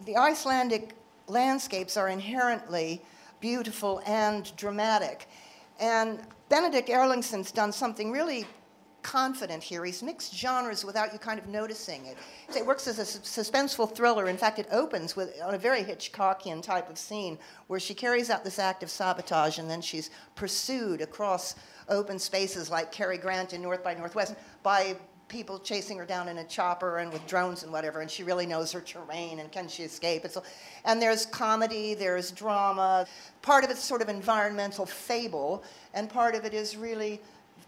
the 0.06 0.16
Icelandic 0.16 0.94
landscapes 1.28 1.98
are 1.98 2.10
inherently 2.10 3.02
beautiful 3.40 4.04
and 4.06 4.56
dramatic. 4.58 5.28
And 5.80 6.22
Benedikt 6.50 6.90
Erlingsson's 6.90 7.52
done 7.52 7.72
something 7.72 8.12
really 8.12 8.46
confident 9.06 9.62
here. 9.62 9.86
He's 9.86 10.02
mixed 10.02 10.36
genres 10.36 10.84
without 10.84 11.14
you 11.14 11.20
kind 11.20 11.40
of 11.40 11.48
noticing 11.48 12.08
it. 12.08 12.18
It 12.58 12.66
works 12.66 12.88
as 12.88 12.98
a 12.98 13.04
suspenseful 13.04 13.94
thriller. 13.94 14.28
In 14.28 14.36
fact, 14.38 14.58
it 14.58 14.68
opens 14.72 15.16
with 15.16 15.40
on 15.44 15.54
a 15.54 15.60
very 15.60 15.84
Hitchcockian 15.84 16.64
type 16.64 16.90
of 16.90 16.98
scene 16.98 17.38
where 17.68 17.80
she 17.80 17.94
carries 17.94 18.32
out 18.32 18.44
this 18.44 18.58
act 18.58 18.82
of 18.82 18.90
sabotage 18.90 19.60
and 19.60 19.70
then 19.70 19.80
she's 19.80 20.10
pursued 20.34 21.02
across 21.02 21.56
open 21.88 22.18
spaces 22.18 22.72
like 22.72 22.92
Cary 22.92 23.20
Grant 23.20 23.54
in 23.54 23.62
North 23.62 23.84
by 23.84 23.94
Northwest 23.94 24.34
by 24.64 24.96
people 25.28 25.60
chasing 25.60 25.98
her 25.98 26.06
down 26.06 26.28
in 26.28 26.38
a 26.38 26.44
chopper 26.44 26.98
and 27.00 27.12
with 27.12 27.26
drones 27.28 27.64
and 27.64 27.72
whatever, 27.72 28.02
and 28.02 28.10
she 28.10 28.24
really 28.24 28.46
knows 28.46 28.72
her 28.72 28.82
terrain 28.82 29.40
and 29.40 29.52
can 29.52 29.68
she 29.68 29.84
escape? 29.84 30.24
It's, 30.26 30.38
and 30.84 31.02
there's 31.02 31.26
comedy, 31.26 31.94
there's 31.94 32.32
drama. 32.32 33.08
Part 33.42 33.64
of 33.64 33.70
it's 33.70 33.84
sort 33.84 34.02
of 34.02 34.10
environmental 34.10 34.86
fable, 34.86 35.64
and 35.94 36.10
part 36.10 36.36
of 36.36 36.46
it 36.46 36.54
is 36.54 36.78
really 36.78 37.22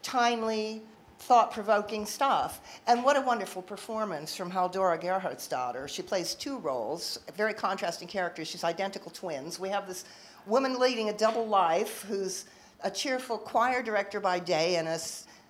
timely, 0.03 0.83
thought 1.19 1.51
provoking 1.51 2.05
stuff. 2.05 2.61
And 2.85 3.03
what 3.03 3.17
a 3.17 3.21
wonderful 3.21 3.61
performance 3.61 4.35
from 4.35 4.51
Halldóra 4.51 5.01
Geirharðsdóttir. 5.01 5.87
She 5.87 6.03
plays 6.03 6.35
two 6.35 6.59
roles, 6.59 7.19
very 7.35 7.53
contrasting 7.53 8.07
characters. 8.07 8.47
She's 8.47 8.63
identical 8.63 9.11
twins. 9.11 9.59
We 9.59 9.69
have 9.69 9.87
this 9.87 10.05
woman 10.45 10.79
leading 10.79 11.09
a 11.09 11.13
double 11.13 11.47
life 11.47 12.05
who's 12.07 12.45
a 12.83 12.91
cheerful 12.91 13.37
choir 13.37 13.81
director 13.81 14.19
by 14.19 14.39
day 14.39 14.75
and 14.75 14.87
a 14.87 14.99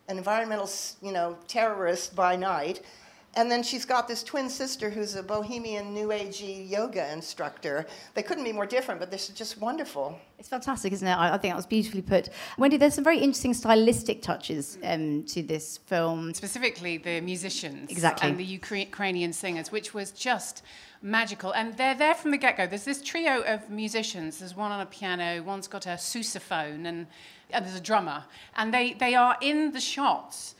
an 0.07 0.17
environmental, 0.17 0.69
you 1.01 1.11
know, 1.11 1.37
terrorist 1.47 2.15
by 2.15 2.35
night. 2.35 2.81
And 3.35 3.51
then 3.51 3.61
she's 3.61 3.85
got 3.85 4.07
this 4.07 4.23
twin 4.23 4.49
sister 4.49 4.89
who's 4.89 5.15
a 5.15 5.21
bohemian 5.21 5.93
new 5.93 6.07
agey 6.07 6.67
yoga 6.67 7.13
instructor. 7.13 7.85
They 8.15 8.23
couldn't 8.23 8.45
be 8.45 8.51
more 8.51 8.65
different, 8.65 8.99
but 8.99 9.11
this 9.11 9.29
is 9.29 9.35
just 9.35 9.59
wonderful. 9.59 10.17
It's 10.39 10.49
fantastic, 10.49 10.91
isn't 10.93 11.07
it? 11.07 11.13
I, 11.13 11.35
I 11.35 11.37
think 11.37 11.51
that 11.51 11.55
was 11.55 11.67
beautifully 11.67 12.01
put. 12.01 12.29
Wendy, 12.57 12.77
there's 12.77 12.95
some 12.95 13.03
very 13.03 13.19
interesting 13.19 13.53
stylistic 13.53 14.23
touches 14.23 14.79
um, 14.83 15.23
to 15.25 15.43
this 15.43 15.77
film. 15.77 16.33
Specifically, 16.33 16.97
the 16.97 17.21
musicians 17.21 17.91
Exactly. 17.91 18.27
and 18.27 18.39
the 18.39 18.43
Ukrainian 18.43 19.33
singers, 19.33 19.71
which 19.71 19.93
was 19.93 20.09
just 20.11 20.63
magical. 21.03 21.51
And 21.51 21.77
they're 21.77 21.93
there 21.93 22.15
from 22.15 22.31
the 22.31 22.37
get 22.37 22.57
go. 22.57 22.65
There's 22.65 22.85
this 22.85 23.03
trio 23.03 23.41
of 23.43 23.69
musicians. 23.69 24.39
There's 24.39 24.55
one 24.55 24.71
on 24.71 24.79
a 24.79 24.87
piano, 24.87 25.43
one's 25.43 25.67
got 25.67 25.85
a 25.85 25.89
sousaphone, 25.89 26.87
and, 26.87 27.05
and 27.49 27.65
there's 27.65 27.77
a 27.77 27.81
drummer. 27.81 28.25
And 28.55 28.73
they, 28.73 28.93
they 28.93 29.15
are 29.15 29.37
in 29.41 29.71
the 29.71 29.79
shots 29.79 30.55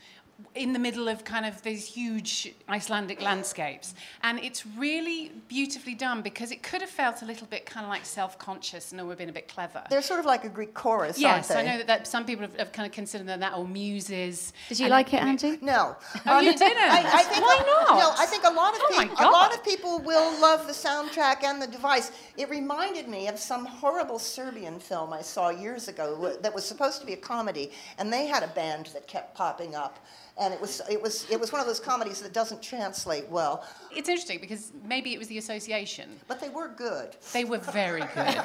in 0.54 0.72
the 0.72 0.78
middle 0.78 1.08
of 1.08 1.24
kind 1.24 1.44
of 1.44 1.62
these 1.62 1.86
huge 1.86 2.54
Icelandic 2.68 3.20
landscapes. 3.20 3.94
And 4.22 4.38
it's 4.38 4.64
really 4.66 5.32
beautifully 5.48 5.94
done 5.94 6.22
because 6.22 6.50
it 6.50 6.62
could 6.62 6.80
have 6.80 6.90
felt 6.90 7.22
a 7.22 7.24
little 7.24 7.46
bit 7.46 7.66
kind 7.66 7.84
of 7.84 7.90
like 7.90 8.04
self 8.04 8.38
conscious 8.38 8.92
and 8.92 9.00
it 9.00 9.04
would 9.04 9.12
have 9.12 9.18
been 9.18 9.28
a 9.28 9.32
bit 9.32 9.48
clever. 9.48 9.82
They're 9.90 10.02
sort 10.02 10.20
of 10.20 10.26
like 10.26 10.44
a 10.44 10.48
Greek 10.48 10.74
chorus, 10.74 11.18
yes, 11.18 11.50
aren't 11.50 11.66
they? 11.66 11.70
I 11.70 11.72
know 11.72 11.78
that, 11.78 11.86
that 11.86 12.06
some 12.06 12.24
people 12.24 12.42
have, 12.42 12.56
have 12.56 12.72
kind 12.72 12.86
of 12.86 12.92
considered 12.92 13.26
that, 13.28 13.40
that 13.40 13.54
or 13.54 13.66
muses. 13.66 14.52
Did 14.68 14.78
you 14.78 14.84
And 14.86 14.90
like 14.92 15.12
it, 15.12 15.22
Angie? 15.22 15.58
No. 15.60 15.96
Oh, 16.26 16.40
you 16.40 16.56
didn't? 16.56 16.78
I, 16.78 17.02
I 17.04 17.22
think 17.24 17.44
Why 17.44 17.62
not? 17.66 17.98
No, 17.98 18.12
I 18.16 18.26
think 18.26 18.44
a 18.44 18.50
lot 18.50 18.74
of 18.74 18.80
Oh 18.82 18.98
people, 19.00 19.16
a 19.18 19.30
lot 19.30 19.54
of 19.54 19.64
people 19.64 19.98
will 20.00 20.40
love 20.40 20.66
the 20.66 20.72
soundtrack 20.72 21.42
and 21.44 21.60
the 21.60 21.66
device. 21.66 22.12
It 22.36 22.48
reminded 22.48 23.08
me 23.08 23.28
of 23.28 23.38
some 23.38 23.64
horrible 23.64 24.18
Serbian 24.18 24.78
film 24.78 25.12
I 25.12 25.22
saw 25.22 25.50
years 25.50 25.88
ago 25.88 26.36
that 26.40 26.54
was 26.54 26.64
supposed 26.64 27.00
to 27.00 27.06
be 27.06 27.14
a 27.14 27.16
comedy, 27.16 27.70
and 27.98 28.12
they 28.12 28.26
had 28.26 28.42
a 28.42 28.48
band 28.48 28.86
that 28.94 29.06
kept 29.06 29.34
popping 29.34 29.74
up, 29.74 29.98
and 30.38 30.54
it 30.54 30.60
was 30.60 30.80
it 30.90 31.00
was 31.00 31.28
it 31.30 31.38
was 31.38 31.52
one 31.52 31.60
of 31.60 31.66
those 31.66 31.80
comedies 31.80 32.20
that 32.22 32.32
doesn't 32.32 32.62
translate 32.62 33.28
well. 33.28 33.64
It's 33.94 34.08
interesting 34.08 34.38
because 34.40 34.72
maybe 34.86 35.12
it 35.14 35.18
was 35.18 35.28
the 35.28 35.38
association. 35.38 36.08
But 36.28 36.40
they 36.40 36.48
were 36.48 36.68
good. 36.68 37.16
They 37.32 37.44
were 37.44 37.58
very 37.58 38.00
good. 38.14 38.36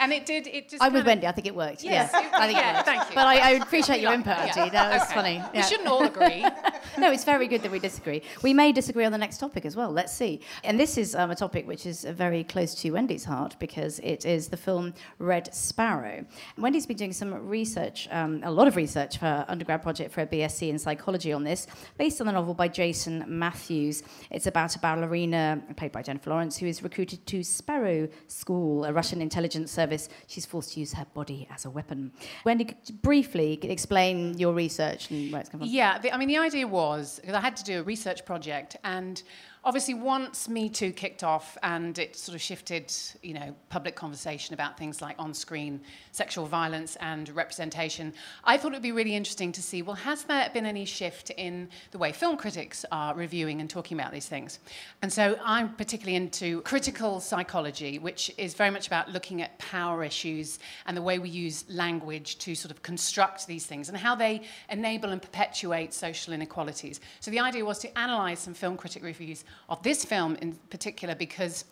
and 0.00 0.12
it 0.12 0.26
did, 0.26 0.46
it 0.46 0.68
just. 0.68 0.82
I'm 0.82 0.92
with 0.92 1.06
Wendy. 1.06 1.26
I 1.26 1.32
think 1.32 1.46
it 1.46 1.54
worked. 1.54 1.82
Yes, 1.84 2.10
yeah, 2.12 2.20
it- 2.26 2.34
I 2.34 2.46
think 2.46 2.58
yeah, 2.58 2.70
it 2.70 2.74
worked. 2.76 2.86
thank 2.86 3.08
you. 3.08 3.14
But 3.14 3.26
I, 3.26 3.36
I 3.38 3.50
appreciate 3.52 4.00
your 4.00 4.10
Yeah, 4.10 4.16
input, 4.18 4.36
yeah. 4.56 4.68
That 4.70 4.92
was 4.92 5.02
Okay. 5.02 5.14
funny. 5.14 5.42
We 5.54 5.62
shouldn't 5.62 5.88
all 5.88 6.04
agree. 6.04 6.42
no, 6.98 7.10
it's 7.12 7.24
very 7.24 7.46
good 7.48 7.62
that 7.62 7.70
we 7.70 7.78
disagree. 7.78 8.22
We 8.42 8.52
may 8.54 8.72
disagree 8.72 9.04
on 9.04 9.12
the 9.12 9.18
next 9.18 9.38
topic 9.38 9.64
as 9.64 9.76
well. 9.76 9.90
Let's 9.90 10.12
see. 10.12 10.40
And 10.64 10.78
this 10.78 10.98
is 10.98 11.14
um, 11.14 11.30
a 11.30 11.34
topic 11.36 11.66
which 11.66 11.86
is 11.86 12.04
uh, 12.04 12.12
very 12.12 12.44
close 12.44 12.74
to 12.76 12.90
Wendy's 12.90 13.24
heart 13.24 13.56
because 13.58 13.98
it 14.00 14.24
is 14.26 14.48
the 14.48 14.56
film 14.56 14.94
Red 15.18 15.54
Sparrow. 15.54 16.24
Wendy's 16.58 16.86
been 16.86 16.96
doing 16.96 17.12
some 17.12 17.32
research, 17.48 18.08
um, 18.10 18.40
a 18.44 18.50
lot 18.50 18.66
of 18.68 18.76
research 18.76 19.18
for 19.18 19.26
her 19.26 19.44
undergrad 19.48 19.82
project 19.82 20.12
for 20.12 20.22
a 20.22 20.26
BSc 20.26 20.68
in 20.68 20.78
psychology 20.78 21.32
on 21.32 21.44
this, 21.44 21.66
based 21.98 22.20
on 22.20 22.26
the 22.26 22.32
novel 22.32 22.54
by 22.54 22.68
Jason 22.68 23.24
Matthews. 23.28 24.02
It's 24.30 24.46
about 24.46 24.71
a 24.76 24.78
ballerina 24.78 25.62
played 25.76 25.92
by 25.92 26.02
Jennifer 26.02 26.30
Lawrence 26.30 26.56
who 26.56 26.66
is 26.66 26.82
recruited 26.82 27.26
to 27.26 27.42
Sparrow 27.42 28.08
School, 28.26 28.84
a 28.84 28.92
Russian 28.92 29.20
intelligence 29.20 29.70
service. 29.70 30.08
She's 30.26 30.46
forced 30.46 30.74
to 30.74 30.80
use 30.80 30.92
her 30.92 31.06
body 31.14 31.48
as 31.50 31.64
a 31.64 31.70
weapon. 31.70 32.12
Wendy, 32.44 32.64
could 32.64 33.02
briefly 33.02 33.58
explain 33.62 34.38
your 34.38 34.52
research 34.52 35.10
and 35.10 35.32
where 35.32 35.40
it's 35.40 35.50
come 35.50 35.60
from. 35.60 35.68
Yeah, 35.68 35.98
the, 35.98 36.12
I 36.12 36.16
mean, 36.16 36.28
the 36.28 36.38
idea 36.38 36.66
was 36.66 37.18
because 37.20 37.34
I 37.34 37.40
had 37.40 37.56
to 37.56 37.64
do 37.64 37.80
a 37.80 37.82
research 37.82 38.24
project, 38.24 38.76
and 38.84 39.22
obviously, 39.64 39.94
once 39.94 40.48
Me 40.48 40.68
Too 40.68 40.92
kicked 40.92 41.22
off 41.22 41.56
and 41.62 41.98
it 41.98 42.16
sort 42.16 42.34
of 42.34 42.42
shifted, 42.42 42.92
you 43.22 43.34
know, 43.34 43.54
public 43.68 43.94
conversation 43.94 44.54
about 44.54 44.76
things 44.76 45.00
like 45.00 45.16
on 45.18 45.32
screen 45.32 45.80
sexual 46.10 46.46
violence 46.46 46.96
and 46.96 47.28
representation, 47.30 48.12
I 48.44 48.56
thought 48.56 48.72
it 48.72 48.76
would 48.76 48.82
be 48.82 48.92
really 48.92 49.14
interesting 49.14 49.52
to 49.52 49.62
see 49.62 49.82
well, 49.82 49.96
has 49.96 50.24
there 50.24 50.50
been 50.52 50.66
any 50.66 50.84
shift 50.84 51.30
in 51.30 51.68
the 51.92 51.98
way 51.98 52.12
film 52.12 52.36
critics 52.36 52.84
are 52.90 53.14
reviewing 53.14 53.60
and 53.60 53.70
talking 53.70 53.98
about 53.98 54.12
these 54.12 54.26
things? 54.26 54.58
And 55.00 55.12
so 55.12 55.38
I'm 55.44 55.74
particularly 55.74 56.16
into 56.16 56.60
critical 56.62 57.20
psychology, 57.20 57.98
which 57.98 58.32
is 58.38 58.54
very 58.54 58.70
much 58.70 58.86
about 58.86 59.10
looking 59.10 59.42
at 59.42 59.58
power 59.58 60.02
issues 60.02 60.58
and 60.86 60.96
the 60.96 61.02
way 61.02 61.18
we 61.18 61.28
use 61.28 61.64
language 61.68 62.38
to 62.38 62.54
sort 62.54 62.72
of 62.72 62.82
construct 62.82 63.46
these 63.46 63.66
things 63.66 63.88
and 63.88 63.96
how 63.96 64.14
they 64.14 64.42
enable 64.70 65.10
and 65.10 65.22
perpetuate 65.22 65.94
social 65.94 66.32
inequalities. 66.32 67.00
So 67.20 67.30
the 67.30 67.40
idea 67.40 67.64
was 67.64 67.78
to 67.80 67.90
analyse 67.96 68.40
some 68.40 68.54
film 68.54 68.76
critic 68.76 69.02
reviews 69.02 69.44
of 69.68 69.82
this 69.82 70.04
film 70.04 70.36
in 70.36 70.54
particular 70.70 71.14
because 71.14 71.64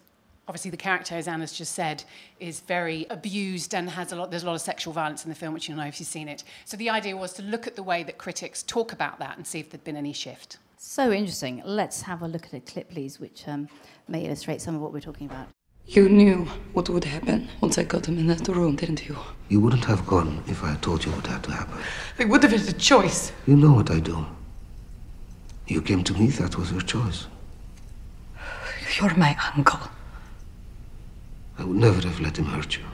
obviously 0.49 0.71
the 0.71 0.77
character, 0.77 1.15
as 1.15 1.29
Anna's 1.29 1.53
just 1.53 1.75
said, 1.75 2.03
is 2.41 2.61
very 2.61 3.07
abused 3.09 3.73
and 3.75 3.89
has 3.89 4.13
a 4.13 4.17
lot, 4.17 4.31
there's 4.31 4.43
a 4.43 4.47
lot 4.47 4.57
of 4.57 4.61
sexual 4.61 4.93
violence 4.93 5.25
in 5.25 5.29
the 5.29 5.35
film, 5.35 5.55
which 5.55 5.69
you 5.69 5.77
know 5.77 5.85
if 5.87 6.01
you've 6.01 6.09
seen 6.09 6.29
it. 6.29 6.43
So 6.65 6.77
the 6.77 6.91
idea 6.91 7.17
was 7.17 7.33
to 7.35 7.43
look 7.43 7.67
at 7.69 7.77
the 7.77 7.85
way 7.85 8.03
that 8.03 8.19
critics 8.19 8.65
talk 8.65 8.93
about 8.93 9.21
that 9.21 9.37
and 9.37 9.47
see 9.47 9.61
if 9.61 9.71
there'd 9.71 9.85
been 9.85 9.97
any 9.97 10.13
shift. 10.13 10.59
So 10.77 11.13
interesting. 11.13 11.63
Let's 11.65 12.03
have 12.03 12.23
a 12.23 12.27
look 12.27 12.47
at 12.47 12.55
a 12.55 12.61
clip, 12.61 12.91
please, 12.91 13.21
which 13.21 13.47
um, 13.47 13.69
may 14.09 14.25
illustrate 14.25 14.61
some 14.61 14.75
of 14.75 14.81
what 14.81 14.93
we're 14.93 15.01
talking 15.01 15.29
about. 15.29 15.47
You 15.87 16.09
knew 16.09 16.47
what 16.73 16.89
would 16.89 17.05
happen 17.05 17.49
once 17.61 17.79
I 17.79 17.85
got 17.85 18.07
him 18.07 18.19
in 18.19 18.27
that 18.29 18.49
room, 18.49 18.77
didn't 18.77 19.09
you? 19.09 19.17
You 19.49 19.61
wouldn't 19.61 19.85
have 19.85 20.07
gone 20.07 20.43
if 20.47 20.65
I 20.65 20.71
had 20.71 20.83
told 20.83 21.05
you 21.05 21.13
what 21.13 21.27
had 21.27 21.45
to 21.45 21.53
happen. 21.53 21.79
I 22.19 22.25
would 22.25 22.43
have 22.43 22.53
had 22.53 22.69
a 22.69 22.73
choice. 22.73 23.33
You 23.47 23.57
know 23.57 23.73
what 23.73 23.91
I 23.91 24.01
do. 24.01 24.27
You 25.67 25.83
came 25.83 26.03
to 26.05 26.15
me, 26.15 26.29
that 26.29 26.57
was 26.57 26.73
your 26.73 26.81
choice. 26.81 27.27
You're 28.99 29.15
my 29.17 29.37
uncle. 29.57 29.81
I 31.59 31.65
would 31.65 31.77
never 31.77 32.01
have 32.09 32.21
let 32.21 32.39
him 32.39 32.47
hurt 32.47 32.77
you. 32.77 32.85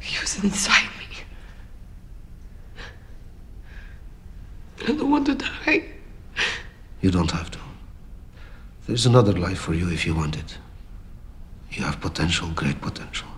He 0.00 0.18
was 0.20 0.42
inside 0.42 0.88
me. 0.98 1.06
I 4.86 4.92
don't 4.92 5.10
want 5.10 5.26
to 5.26 5.34
die. 5.34 5.84
You 7.00 7.10
don't 7.10 7.30
have 7.30 7.50
to. 7.50 7.58
There's 8.86 9.06
another 9.06 9.32
life 9.32 9.58
for 9.58 9.74
you 9.74 9.90
if 9.90 10.06
you 10.06 10.14
want 10.14 10.36
it. 10.36 10.56
You 11.70 11.84
have 11.84 12.00
potential, 12.00 12.48
great 12.54 12.80
potential. 12.80 13.28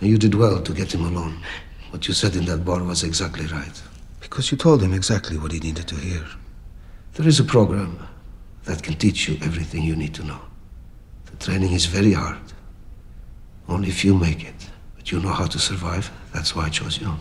And 0.00 0.08
you 0.08 0.16
did 0.18 0.34
well 0.34 0.60
to 0.62 0.72
get 0.72 0.94
him 0.94 1.04
alone. 1.04 1.42
What 1.90 2.08
you 2.08 2.14
said 2.14 2.34
in 2.34 2.46
that 2.46 2.64
bar 2.64 2.82
was 2.82 3.04
exactly 3.04 3.46
right. 3.46 3.82
Because 4.20 4.50
you 4.50 4.56
told 4.56 4.82
him 4.82 4.94
exactly 4.94 5.36
what 5.36 5.52
he 5.52 5.60
needed 5.60 5.86
to 5.88 5.96
hear. 5.96 6.24
There 7.14 7.28
is 7.28 7.38
a 7.38 7.44
program 7.44 7.98
that 8.64 8.82
can 8.82 8.94
teach 8.94 9.28
you 9.28 9.38
everything 9.42 9.82
you 9.82 9.96
need 9.96 10.14
to 10.14 10.24
know. 10.24 10.40
The 11.26 11.36
training 11.44 11.72
is 11.72 11.86
very 11.86 12.12
hard. 12.12 12.38
Only 13.68 13.90
few 13.90 14.14
make 14.16 14.44
it. 14.44 14.70
But 14.96 15.10
you 15.10 15.20
know 15.20 15.30
how 15.30 15.46
to 15.46 15.58
survive. 15.58 16.10
That's 16.32 16.54
why 16.54 16.66
I 16.66 16.68
chose 16.68 17.00
you. 17.00 17.14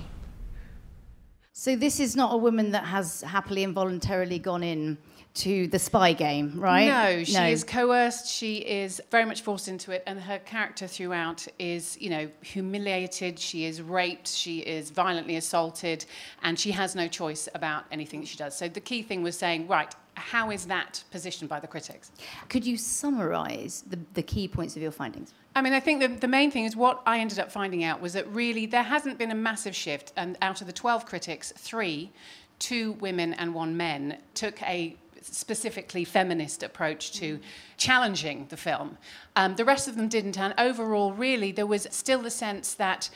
So 1.53 1.75
this 1.75 1.99
is 1.99 2.15
not 2.15 2.33
a 2.33 2.37
woman 2.37 2.71
that 2.71 2.85
has 2.85 3.21
happily 3.21 3.63
and 3.63 3.73
voluntarily 3.73 4.39
gone 4.39 4.63
in 4.63 4.97
to 5.33 5.67
the 5.67 5.79
spy 5.79 6.11
game, 6.11 6.59
right? 6.59 6.87
No, 6.87 7.23
she 7.23 7.37
is 7.37 7.63
coerced. 7.63 8.27
She 8.27 8.57
is 8.57 9.01
very 9.11 9.23
much 9.25 9.41
forced 9.41 9.67
into 9.67 9.91
it, 9.91 10.03
and 10.05 10.19
her 10.19 10.39
character 10.39 10.87
throughout 10.87 11.47
is, 11.57 11.97
you 12.01 12.09
know, 12.09 12.29
humiliated. 12.41 13.39
She 13.39 13.65
is 13.65 13.81
raped. 13.81 14.27
She 14.27 14.59
is 14.59 14.89
violently 14.89 15.37
assaulted, 15.37 16.05
and 16.43 16.59
she 16.59 16.71
has 16.71 16.95
no 16.95 17.07
choice 17.07 17.47
about 17.55 17.85
anything 17.91 18.21
that 18.21 18.27
she 18.27 18.37
does. 18.37 18.57
So 18.57 18.67
the 18.67 18.81
key 18.81 19.03
thing 19.03 19.23
was 19.23 19.37
saying, 19.37 19.67
right, 19.67 19.93
how 20.15 20.51
is 20.51 20.65
that 20.65 21.03
positioned 21.11 21.49
by 21.49 21.59
the 21.59 21.67
critics? 21.67 22.11
Could 22.49 22.65
you 22.65 22.77
summarise 22.77 23.83
the, 23.87 23.99
the 24.13 24.23
key 24.23 24.47
points 24.47 24.75
of 24.75 24.81
your 24.81 24.91
findings? 24.91 25.33
I 25.55 25.61
mean, 25.61 25.73
I 25.73 25.79
think 25.79 25.99
the, 26.01 26.07
the 26.07 26.27
main 26.27 26.51
thing 26.51 26.65
is 26.65 26.75
what 26.75 27.01
I 27.05 27.19
ended 27.19 27.39
up 27.39 27.51
finding 27.51 27.83
out 27.83 28.01
was 28.01 28.13
that 28.13 28.27
really 28.27 28.65
there 28.65 28.83
hasn't 28.83 29.17
been 29.17 29.31
a 29.31 29.35
massive 29.35 29.75
shift, 29.75 30.13
and 30.15 30.37
out 30.41 30.61
of 30.61 30.67
the 30.67 30.73
12 30.73 31.05
critics, 31.05 31.53
three, 31.57 32.11
two 32.59 32.93
women 32.93 33.33
and 33.33 33.53
one 33.53 33.75
men, 33.75 34.17
took 34.33 34.61
a 34.63 34.95
specifically 35.21 36.03
feminist 36.03 36.63
approach 36.63 37.11
to 37.13 37.39
challenging 37.77 38.47
the 38.49 38.57
film. 38.57 38.97
Um, 39.35 39.55
the 39.55 39.65
rest 39.65 39.87
of 39.87 39.95
them 39.95 40.07
didn't, 40.07 40.39
and 40.39 40.53
overall, 40.57 41.13
really, 41.13 41.51
there 41.51 41.67
was 41.67 41.87
still 41.91 42.21
the 42.21 42.31
sense 42.31 42.73
that 42.75 43.09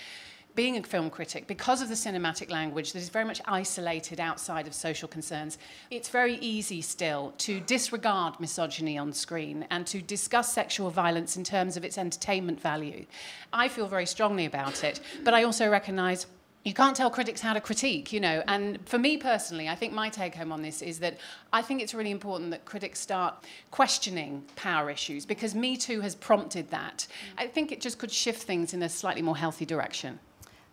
being 0.55 0.77
a 0.77 0.83
film 0.83 1.09
critic, 1.09 1.47
because 1.47 1.81
of 1.81 1.89
the 1.89 1.95
cinematic 1.95 2.49
language 2.49 2.93
that 2.93 2.99
is 2.99 3.09
very 3.09 3.25
much 3.25 3.41
isolated 3.45 4.19
outside 4.19 4.67
of 4.67 4.73
social 4.73 5.07
concerns, 5.07 5.57
it's 5.91 6.09
very 6.09 6.35
easy 6.35 6.81
still 6.81 7.33
to 7.37 7.59
disregard 7.59 8.39
misogyny 8.39 8.97
on 8.97 9.11
screen 9.11 9.67
and 9.69 9.85
to 9.87 10.01
discuss 10.01 10.53
sexual 10.53 10.89
violence 10.89 11.35
in 11.35 11.43
terms 11.43 11.75
of 11.75 11.83
its 11.83 11.97
entertainment 11.97 12.59
value. 12.61 13.05
I 13.51 13.67
feel 13.67 13.87
very 13.87 14.05
strongly 14.05 14.45
about 14.45 14.83
it, 14.83 15.01
but 15.23 15.33
I 15.33 15.43
also 15.43 15.69
recognize 15.69 16.25
you 16.63 16.73
can't 16.73 16.95
tell 16.95 17.11
critics 17.11 17.41
how 17.41 17.53
to 17.53 17.61
critique, 17.61 18.11
you 18.11 18.19
know. 18.19 18.41
And 18.47 18.79
for 18.87 18.97
me 18.97 19.17
personally, 19.17 19.69
I 19.69 19.75
think 19.75 19.93
my 19.93 20.09
take 20.09 20.33
home 20.33 20.51
on 20.51 20.63
this 20.63 20.81
is 20.81 20.97
that 20.99 21.19
I 21.53 21.61
think 21.61 21.79
it's 21.79 21.93
really 21.93 22.09
important 22.09 22.49
that 22.51 22.65
critics 22.65 22.99
start 22.99 23.35
questioning 23.69 24.43
power 24.55 24.89
issues 24.89 25.27
because 25.27 25.53
Me 25.53 25.77
Too 25.77 26.01
has 26.01 26.15
prompted 26.15 26.71
that. 26.71 27.05
I 27.37 27.45
think 27.45 27.71
it 27.71 27.81
just 27.81 27.99
could 27.99 28.11
shift 28.11 28.41
things 28.41 28.73
in 28.73 28.81
a 28.81 28.89
slightly 28.89 29.21
more 29.21 29.37
healthy 29.37 29.65
direction. 29.65 30.17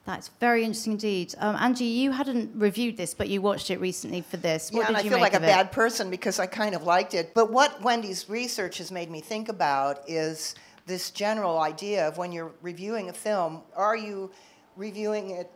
That's 0.05 0.29
very 0.41 0.65
interesting 0.65 0.93
indeed. 0.93 1.35
Um, 1.39 1.55
Angie, 1.55 1.85
you 1.85 2.11
hadn't 2.11 2.51
reviewed 2.57 2.97
this, 2.97 3.15
but 3.15 3.29
you 3.29 3.41
watched 3.41 3.71
it 3.71 3.81
recently 3.81 4.21
for 4.21 4.37
this. 4.37 4.73
What 4.73 4.81
yeah, 4.81 4.89
and 4.89 4.97
I 4.97 5.03
feel 5.03 5.21
like 5.21 5.35
a 5.35 5.41
bad 5.41 5.71
person 5.71 6.11
because 6.11 6.41
I 6.41 6.47
kind 6.47 6.75
of 6.75 6.83
liked 6.83 7.15
it. 7.15 7.33
But 7.35 7.53
what 7.53 7.81
Wendy's 7.83 8.29
research 8.29 8.79
has 8.79 8.91
made 8.91 9.11
me 9.11 9.21
think 9.21 9.49
about 9.49 10.01
is 10.09 10.57
this 10.87 11.13
general 11.13 11.61
idea 11.61 12.09
of 12.09 12.19
when 12.19 12.33
you're 12.33 12.53
reviewing 12.63 13.11
a 13.11 13.13
film, 13.13 13.63
are 13.77 13.97
you 13.97 14.33
reviewing 14.77 15.31
it 15.31 15.51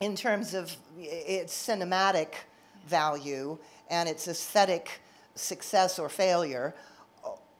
in 0.00 0.16
terms 0.16 0.54
of 0.54 0.76
its 0.98 1.54
cinematic 1.54 2.34
value 2.88 3.56
and 3.90 4.08
its 4.08 4.26
aesthetic 4.26 5.00
success 5.36 6.00
or 6.00 6.08
failure? 6.08 6.74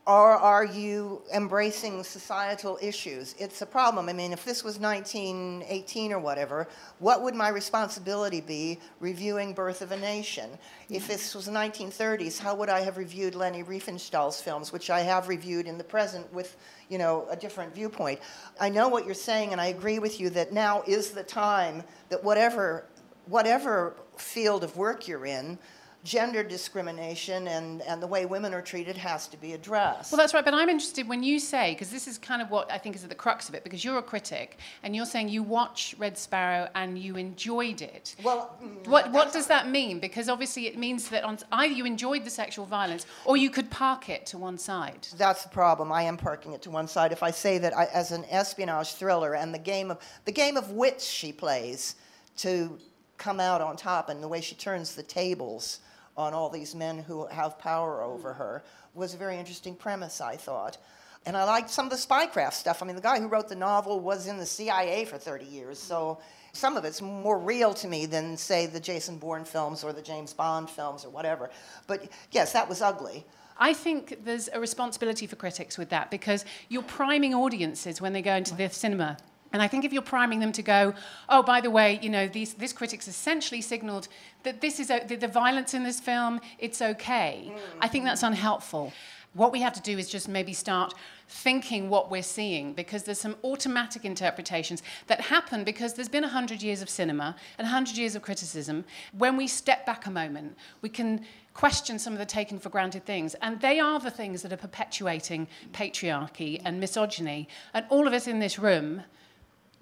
Or 0.06 0.32
are 0.32 0.67
you 0.67 1.23
embracing 1.32 2.04
societal 2.04 2.78
issues? 2.82 3.34
It's 3.38 3.62
a 3.62 3.67
problem. 3.67 4.10
I 4.10 4.12
mean, 4.12 4.34
if 4.34 4.45
this 4.45 4.62
was 4.62 4.78
1918 4.78 6.12
or 6.12 6.19
whatever, 6.19 6.69
what 6.99 7.23
would 7.23 7.34
my 7.34 7.49
responsibility 7.49 8.43
be 8.43 8.80
reviewing 9.00 9.54
Birth 9.54 9.80
of 9.80 9.93
a 9.93 9.97
Nation? 9.97 10.50
If 10.90 11.08
this 11.08 11.34
was 11.34 11.47
the 11.47 11.52
1930s, 11.52 12.38
how 12.38 12.54
would 12.54 12.69
I 12.69 12.80
have 12.80 12.99
reviewed 12.99 13.34
Leni 13.34 13.62
Riefenstahl's 13.62 14.43
films, 14.43 14.75
which 14.75 14.90
I 14.90 15.00
have 15.00 15.26
reviewed 15.28 15.67
in 15.67 15.78
the 15.78 15.84
present 15.84 16.30
with, 16.34 16.54
you 16.90 16.99
know, 16.99 17.26
a 17.30 17.36
different 17.36 17.75
viewpoint? 17.75 18.21
I 18.60 18.69
know 18.69 18.88
what 18.88 19.06
you're 19.06 19.14
saying, 19.14 19.52
and 19.52 19.60
I 19.60 19.69
agree 19.69 20.00
with 20.00 20.21
you 20.21 20.28
that 20.30 20.52
now 20.52 20.82
is 20.86 21.12
the 21.12 21.23
time 21.23 21.82
that 22.10 22.23
whatever, 22.23 22.84
whatever 23.25 23.97
field 24.19 24.64
of 24.64 24.76
work 24.76 25.08
you're 25.08 25.25
in, 25.25 25.58
gender 26.04 26.43
discrimination 26.43 27.49
and, 27.49 27.80
and 27.82 28.02
the 28.02 28.06
way 28.06 28.26
women 28.26 28.52
are 28.52 28.60
treated 28.60 28.95
has 28.97 29.26
to 29.26 29.38
be 29.38 29.54
addressed. 29.54 30.12
Well, 30.12 30.19
that's 30.19 30.34
right. 30.34 30.45
But 30.45 30.52
I'm 30.52 30.69
interested 30.69 31.08
when 31.08 31.23
you 31.23 31.40
say, 31.40 31.73
because 31.73 31.90
this 31.90 32.06
is 32.06 32.19
kind 32.19 32.43
of 32.43 32.50
what 32.50 32.71
I 32.71 32.76
think 32.76 32.95
is 32.95 33.02
at 33.02 33.08
the 33.08 33.14
crux 33.14 33.49
of 33.49 33.54
it, 33.54 33.64
because 33.64 33.82
you're 33.82 33.97
a 33.97 34.02
critic 34.02 34.58
and 34.82 34.95
you're 34.95 35.06
saying 35.06 35.30
you 35.30 35.43
watch 35.43 35.95
Red 35.99 36.19
Sparrow 36.19 36.69
and 36.75 36.99
you 36.99 37.17
enjoyed 37.17 37.80
it. 37.80 38.14
Well, 38.23 38.54
mm, 38.62 38.86
what, 38.86 39.10
what 39.12 39.32
does 39.32 39.47
that 39.47 39.71
mean? 39.71 39.99
Because 39.99 40.28
obviously 40.28 40.67
it 40.67 40.76
means 40.76 41.08
that 41.08 41.25
on, 41.25 41.38
either 41.50 41.73
you 41.73 41.86
enjoyed 41.86 42.25
the 42.25 42.30
sexual 42.30 42.67
violence 42.67 43.06
or 43.25 43.38
you 43.38 43.49
could 43.49 43.71
park 43.71 44.10
it 44.10 44.26
to 44.26 44.38
one 44.38 44.58
side. 44.58 45.08
That's 45.17 45.43
the 45.43 45.49
problem. 45.49 45.90
I 45.90 46.02
am 46.02 46.19
parking 46.19 46.52
it 46.52 46.60
to 46.62 46.71
one 46.71 46.86
side. 46.86 47.12
If 47.12 47.23
I 47.23 47.30
say 47.30 47.56
that 47.58 47.75
I, 47.75 47.86
as 47.86 48.12
an 48.12 48.26
espionage 48.28 48.93
thriller 48.93 49.34
and 49.34 49.54
the 49.54 49.58
game 49.58 49.90
of 49.90 49.99
the 50.26 50.32
game 50.32 50.58
of 50.58 50.71
wits 50.71 51.06
she 51.06 51.32
plays 51.32 51.97
to 52.36 52.78
come 53.17 53.40
out 53.40 53.62
on 53.62 53.76
top 53.76 54.10
and 54.10 54.23
the 54.23 54.28
way 54.28 54.43
she 54.43 54.54
turns 54.54 54.95
the 54.95 55.02
tables 55.02 55.80
on 56.16 56.34
all 56.34 56.48
these 56.48 56.74
men 56.74 56.98
who 56.98 57.26
have 57.26 57.58
power 57.58 58.02
over 58.02 58.32
mm. 58.32 58.36
her 58.36 58.64
was 58.94 59.14
a 59.14 59.16
very 59.16 59.38
interesting 59.38 59.74
premise, 59.74 60.20
I 60.20 60.36
thought. 60.36 60.78
And 61.26 61.36
I 61.36 61.44
liked 61.44 61.70
some 61.70 61.86
of 61.86 61.90
the 61.90 61.96
spycraft 61.96 62.52
stuff. 62.52 62.82
I 62.82 62.86
mean, 62.86 62.96
the 62.96 63.02
guy 63.02 63.18
who 63.18 63.28
wrote 63.28 63.48
the 63.48 63.56
novel 63.56 64.00
was 64.00 64.26
in 64.26 64.36
the 64.36 64.46
CIA 64.46 65.06
for 65.06 65.16
30 65.16 65.46
years, 65.46 65.78
so 65.78 66.18
some 66.52 66.76
of 66.76 66.84
it's 66.84 67.00
more 67.00 67.38
real 67.38 67.72
to 67.74 67.88
me 67.88 68.06
than, 68.06 68.36
say, 68.36 68.66
the 68.66 68.78
Jason 68.78 69.18
Bourne 69.18 69.44
films 69.44 69.82
or 69.82 69.92
the 69.92 70.02
James 70.02 70.32
Bond 70.32 70.68
films 70.68 71.04
or 71.04 71.10
whatever. 71.10 71.50
But 71.86 72.08
yes, 72.30 72.52
that 72.52 72.68
was 72.68 72.82
ugly. 72.82 73.24
I 73.56 73.72
think 73.72 74.24
there's 74.24 74.48
a 74.52 74.60
responsibility 74.60 75.26
for 75.26 75.36
critics 75.36 75.78
with 75.78 75.88
that 75.90 76.10
because 76.10 76.44
you're 76.68 76.82
priming 76.82 77.34
audiences 77.34 78.00
when 78.00 78.12
they 78.12 78.22
go 78.22 78.34
into 78.34 78.54
the 78.54 78.68
cinema. 78.68 79.16
And 79.54 79.62
I 79.62 79.69
think 79.69 79.84
if 79.84 79.93
you're 79.93 80.02
priming 80.02 80.40
them 80.40 80.50
to 80.50 80.62
go, 80.62 80.95
oh, 81.28 81.40
by 81.40 81.60
the 81.60 81.71
way, 81.71 82.00
you 82.02 82.10
know, 82.10 82.26
these, 82.26 82.54
this 82.54 82.73
critic's 82.73 83.06
essentially 83.06 83.60
signaled 83.60 84.08
that 84.43 84.60
this 84.60 84.80
is 84.80 84.88
the, 84.88 85.17
the 85.17 85.28
violence 85.28 85.75
in 85.75 85.84
this 85.84 86.00
film, 86.00 86.40
it's 86.58 86.82
okay. 86.82 87.54
I 87.80 87.86
think 87.86 88.04
that's 88.04 88.25
unhelpful. 88.25 88.93
What 89.32 89.52
we 89.52 89.60
have 89.60 89.73
to 89.75 89.80
do 89.80 89.97
is 89.97 90.10
just 90.10 90.28
maybe 90.28 90.52
start 90.52 90.93
thinking 91.28 91.88
what 91.88 92.10
we're 92.10 92.25
seeing 92.25 92.73
because 92.73 93.04
there's 93.04 93.21
some 93.21 93.36
automatic 93.45 94.04
interpretations 94.04 94.82
that 95.06 95.21
happen 95.21 95.62
because 95.62 95.95
there's 95.95 96.08
been 96.08 96.23
100 96.23 96.60
years 96.60 96.82
of 96.82 96.90
cinema 96.90 97.36
and 97.56 97.67
100 97.67 97.97
years 97.97 98.17
of 98.17 98.23
criticism. 98.23 98.84
When 99.17 99.36
we 99.36 99.47
step 99.47 99.86
back 99.86 100.06
a 100.06 100.10
moment, 100.10 100.56
we 100.82 100.88
can 100.88 101.25
question 101.52 102.00
some 102.00 102.12
of 102.12 102.19
the 102.19 102.26
taken 102.26 102.58
for 102.58 102.71
granted 102.71 103.06
things. 103.06 103.34
And 103.34 103.60
they 103.60 103.78
are 103.78 104.00
the 104.00 104.10
things 104.10 104.43
that 104.43 104.52
are 104.52 104.56
perpetuating 104.56 105.47
patriarchy 105.73 106.60
and 106.64 106.80
misogyny. 106.80 107.49
And 107.73 107.86
all 107.88 108.08
of 108.08 108.12
us 108.12 108.26
in 108.26 108.40
this 108.40 108.58
room 108.58 109.04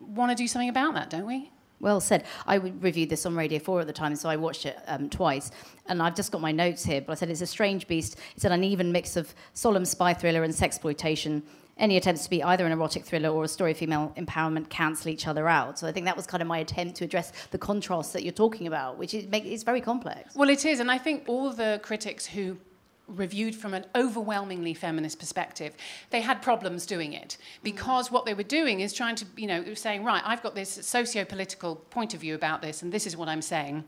want 0.06 0.30
to 0.30 0.36
do 0.36 0.46
something 0.46 0.68
about 0.68 0.94
that, 0.94 1.10
don't 1.10 1.26
we? 1.26 1.50
Well 1.82 2.00
said. 2.00 2.24
I 2.46 2.54
reviewed 2.56 3.10
this 3.10 3.26
on 3.26 3.34
Radio 3.34 3.58
4 3.58 3.80
at 3.80 3.86
the 3.88 3.92
time, 3.92 4.14
so 4.14 4.28
I 4.28 4.36
watched 4.36 4.66
it 4.66 4.78
um, 4.86 5.10
twice. 5.10 5.50
And 5.86 6.00
I've 6.00 6.14
just 6.14 6.30
got 6.30 6.40
my 6.40 6.52
notes 6.52 6.84
here, 6.84 7.00
but 7.00 7.12
I 7.12 7.14
said 7.16 7.28
it's 7.28 7.40
a 7.40 7.46
strange 7.46 7.88
beast. 7.88 8.18
It's 8.36 8.44
an 8.44 8.52
uneven 8.52 8.92
mix 8.92 9.16
of 9.16 9.34
solemn 9.52 9.84
spy 9.84 10.14
thriller 10.14 10.44
and 10.44 10.54
sexploitation. 10.54 11.42
Any 11.78 11.96
attempts 11.96 12.22
to 12.22 12.30
be 12.30 12.40
either 12.40 12.64
an 12.64 12.70
erotic 12.70 13.04
thriller 13.04 13.30
or 13.30 13.42
a 13.42 13.48
story 13.48 13.72
of 13.72 13.78
female 13.78 14.12
empowerment 14.16 14.68
cancel 14.68 15.10
each 15.10 15.26
other 15.26 15.48
out. 15.48 15.76
So 15.76 15.88
I 15.88 15.92
think 15.92 16.06
that 16.06 16.16
was 16.16 16.24
kind 16.24 16.40
of 16.40 16.46
my 16.46 16.58
attempt 16.58 16.96
to 16.98 17.04
address 17.04 17.32
the 17.50 17.58
contrast 17.58 18.12
that 18.12 18.22
you're 18.22 18.32
talking 18.32 18.68
about, 18.68 18.96
which 18.96 19.12
is, 19.12 19.26
make, 19.26 19.44
is 19.44 19.64
very 19.64 19.80
complex. 19.80 20.36
Well, 20.36 20.50
it 20.50 20.64
is. 20.64 20.78
And 20.78 20.88
I 20.88 20.98
think 20.98 21.24
all 21.26 21.50
the 21.50 21.80
critics 21.82 22.26
who 22.26 22.58
reviewed 23.14 23.54
from 23.54 23.74
an 23.74 23.84
overwhelmingly 23.94 24.74
feminist 24.74 25.18
perspective, 25.18 25.74
they 26.10 26.20
had 26.20 26.42
problems 26.42 26.86
doing 26.86 27.12
it 27.12 27.36
because 27.62 28.10
what 28.10 28.24
they 28.24 28.34
were 28.34 28.42
doing 28.42 28.80
is 28.80 28.92
trying 28.92 29.16
to, 29.16 29.26
you 29.36 29.46
know, 29.46 29.74
saying, 29.74 30.04
right, 30.04 30.22
I've 30.24 30.42
got 30.42 30.54
this 30.54 30.70
socio-political 30.70 31.76
point 31.76 32.14
of 32.14 32.20
view 32.20 32.34
about 32.34 32.62
this, 32.62 32.82
and 32.82 32.92
this 32.92 33.06
is 33.06 33.16
what 33.16 33.28
I'm 33.28 33.42
saying. 33.42 33.84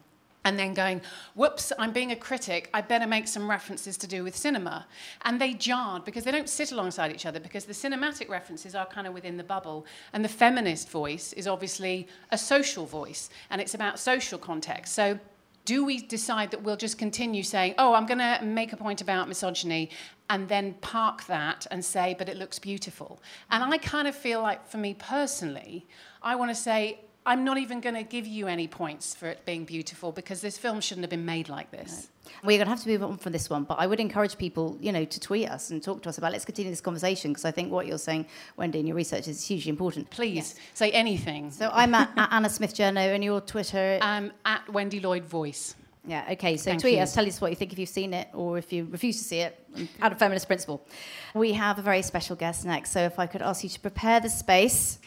And 0.47 0.59
then 0.59 0.75
going, 0.75 1.01
whoops, 1.35 1.73
I'm 1.79 1.93
being 1.93 2.13
a 2.13 2.17
critic, 2.17 2.69
I 2.75 2.83
better 2.83 3.07
make 3.07 3.27
some 3.27 3.49
references 3.49 3.97
to 3.97 4.07
do 4.07 4.23
with 4.23 4.37
cinema. 4.37 4.87
And 5.23 5.41
they 5.41 5.55
jarred 5.55 6.05
because 6.05 6.25
they 6.25 6.33
don't 6.33 6.51
sit 6.51 6.71
alongside 6.71 7.13
each 7.13 7.25
other 7.25 7.41
because 7.41 7.65
the 7.65 7.73
cinematic 7.73 8.29
references 8.29 8.75
are 8.75 8.85
kind 8.85 9.07
of 9.07 9.15
within 9.15 9.39
the 9.39 9.45
bubble. 9.45 9.87
And 10.13 10.23
the 10.23 10.29
feminist 10.29 10.91
voice 10.91 11.33
is 11.33 11.49
obviously 11.49 12.09
a 12.31 12.37
social 12.37 12.85
voice 12.85 13.31
and 13.49 13.59
it's 13.59 13.73
about 13.73 13.99
social 13.99 14.39
context. 14.39 14.93
So 14.93 15.19
do 15.65 15.85
we 15.85 15.99
decide 15.99 16.51
that 16.51 16.63
we'll 16.63 16.77
just 16.77 16.99
continue 16.99 17.43
saying, 17.43 17.75
oh, 17.79 17.95
I'm 17.95 18.07
going 18.07 18.19
to 18.19 18.41
make 18.43 18.73
a 18.73 18.77
point 18.77 19.01
about 19.01 19.29
misogyny 19.29 19.91
and 20.29 20.49
then 20.49 20.75
park 20.81 21.25
that 21.27 21.67
and 21.71 21.85
say, 21.85 22.15
but 22.19 22.29
it 22.29 22.37
looks 22.37 22.59
beautiful? 22.59 23.21
And 23.51 23.65
I 23.65 23.79
kind 23.79 24.07
of 24.07 24.15
feel 24.15 24.43
like, 24.43 24.67
for 24.67 24.79
me 24.79 24.95
personally, 24.95 25.87
I 26.23 26.37
want 26.37 26.51
to 26.51 26.55
say, 26.55 27.01
I'm 27.27 27.43
not 27.43 27.57
even 27.57 27.81
going 27.81 27.95
to 27.95 28.03
give 28.03 28.27
you 28.27 28.49
any 28.49 28.69
points 28.69 29.15
for 29.15 29.27
it 29.27 29.47
being 29.47 29.65
beautiful 29.65 30.13
because 30.13 30.43
this 30.43 30.59
film 30.59 30.81
shouldn't 30.83 31.05
have 31.05 31.11
been 31.11 31.25
made 31.25 31.49
like 31.49 31.71
this. 31.71 32.09
We're 32.43 32.59
going 32.59 32.67
to 32.67 32.71
have 32.71 32.83
to 32.83 32.89
move 32.89 33.03
on 33.03 33.17
from 33.17 33.33
this 33.33 33.49
one, 33.49 33.65
but 33.65 33.79
I 33.79 33.87
would 33.87 33.99
encourage 33.99 34.37
people, 34.37 34.77
you 34.81 34.93
know, 34.93 35.07
to 35.07 35.21
tweet 35.21 35.49
us 35.49 35.71
and 35.71 35.83
talk 35.83 36.03
to 36.03 36.11
us 36.11 36.19
about. 36.19 36.33
Let's 36.33 36.45
continue 36.45 36.71
this 36.71 36.83
conversation 36.83 37.31
because 37.33 37.47
I 37.47 37.51
think 37.51 37.73
what 37.73 37.87
you're 37.87 37.97
saying, 37.97 38.27
Wendy, 38.57 38.81
in 38.81 38.87
your 38.87 38.97
research 38.97 39.27
is 39.27 39.47
hugely 39.47 39.71
important. 39.71 40.11
Please 40.11 40.55
say 40.75 40.91
anything. 40.91 41.51
So 41.51 41.71
I'm 41.73 41.95
at, 41.95 42.11
at 42.17 42.31
Anna 42.31 42.51
Smith 42.51 42.75
Journo, 42.75 43.15
and 43.15 43.25
your 43.25 43.41
Twitter. 43.41 43.99
Um, 44.03 44.31
at 44.45 44.69
Wendy 44.69 45.01
Lloyd 45.01 45.25
Voice. 45.25 45.77
Yeah, 46.07 46.27
okay. 46.33 46.59
So 46.59 46.65
Thank 46.65 46.83
tweet 46.83 46.95
you. 46.95 47.01
us, 47.01 47.15
tell 47.15 47.27
us 47.27 47.41
what 47.41 47.51
you 47.51 47.57
think 47.57 47.73
if 47.73 47.79
you've 47.79 47.89
seen 47.89 48.13
it 48.13 48.29
or 48.35 48.59
if 48.59 48.73
you 48.73 48.87
refuse 48.91 49.17
to 49.19 49.25
see 49.25 49.41
it, 49.41 49.59
out 50.03 50.13
of 50.13 50.19
feminist 50.19 50.47
principle. 50.47 50.87
We 51.35 51.53
have 51.55 51.79
a 51.79 51.83
very 51.83 52.03
special 52.03 52.37
guest 52.37 52.65
next, 52.65 52.91
so 52.91 53.01
if 53.01 53.19
I 53.19 53.27
could 53.27 53.43
ask 53.43 53.65
you 53.65 53.71
to 53.71 53.81
prepare 53.81 54.21
the 54.21 54.29
space. 54.29 54.99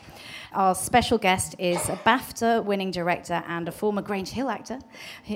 Our 0.57 0.73
special 0.73 1.19
guest 1.19 1.53
is 1.59 1.87
a 1.87 1.97
BAFTA 1.97 2.65
winning 2.65 2.89
director 2.89 3.43
and 3.47 3.67
a 3.67 3.71
former 3.71 4.01
Grange 4.01 4.29
Hill 4.29 4.49
actor. 4.49 4.79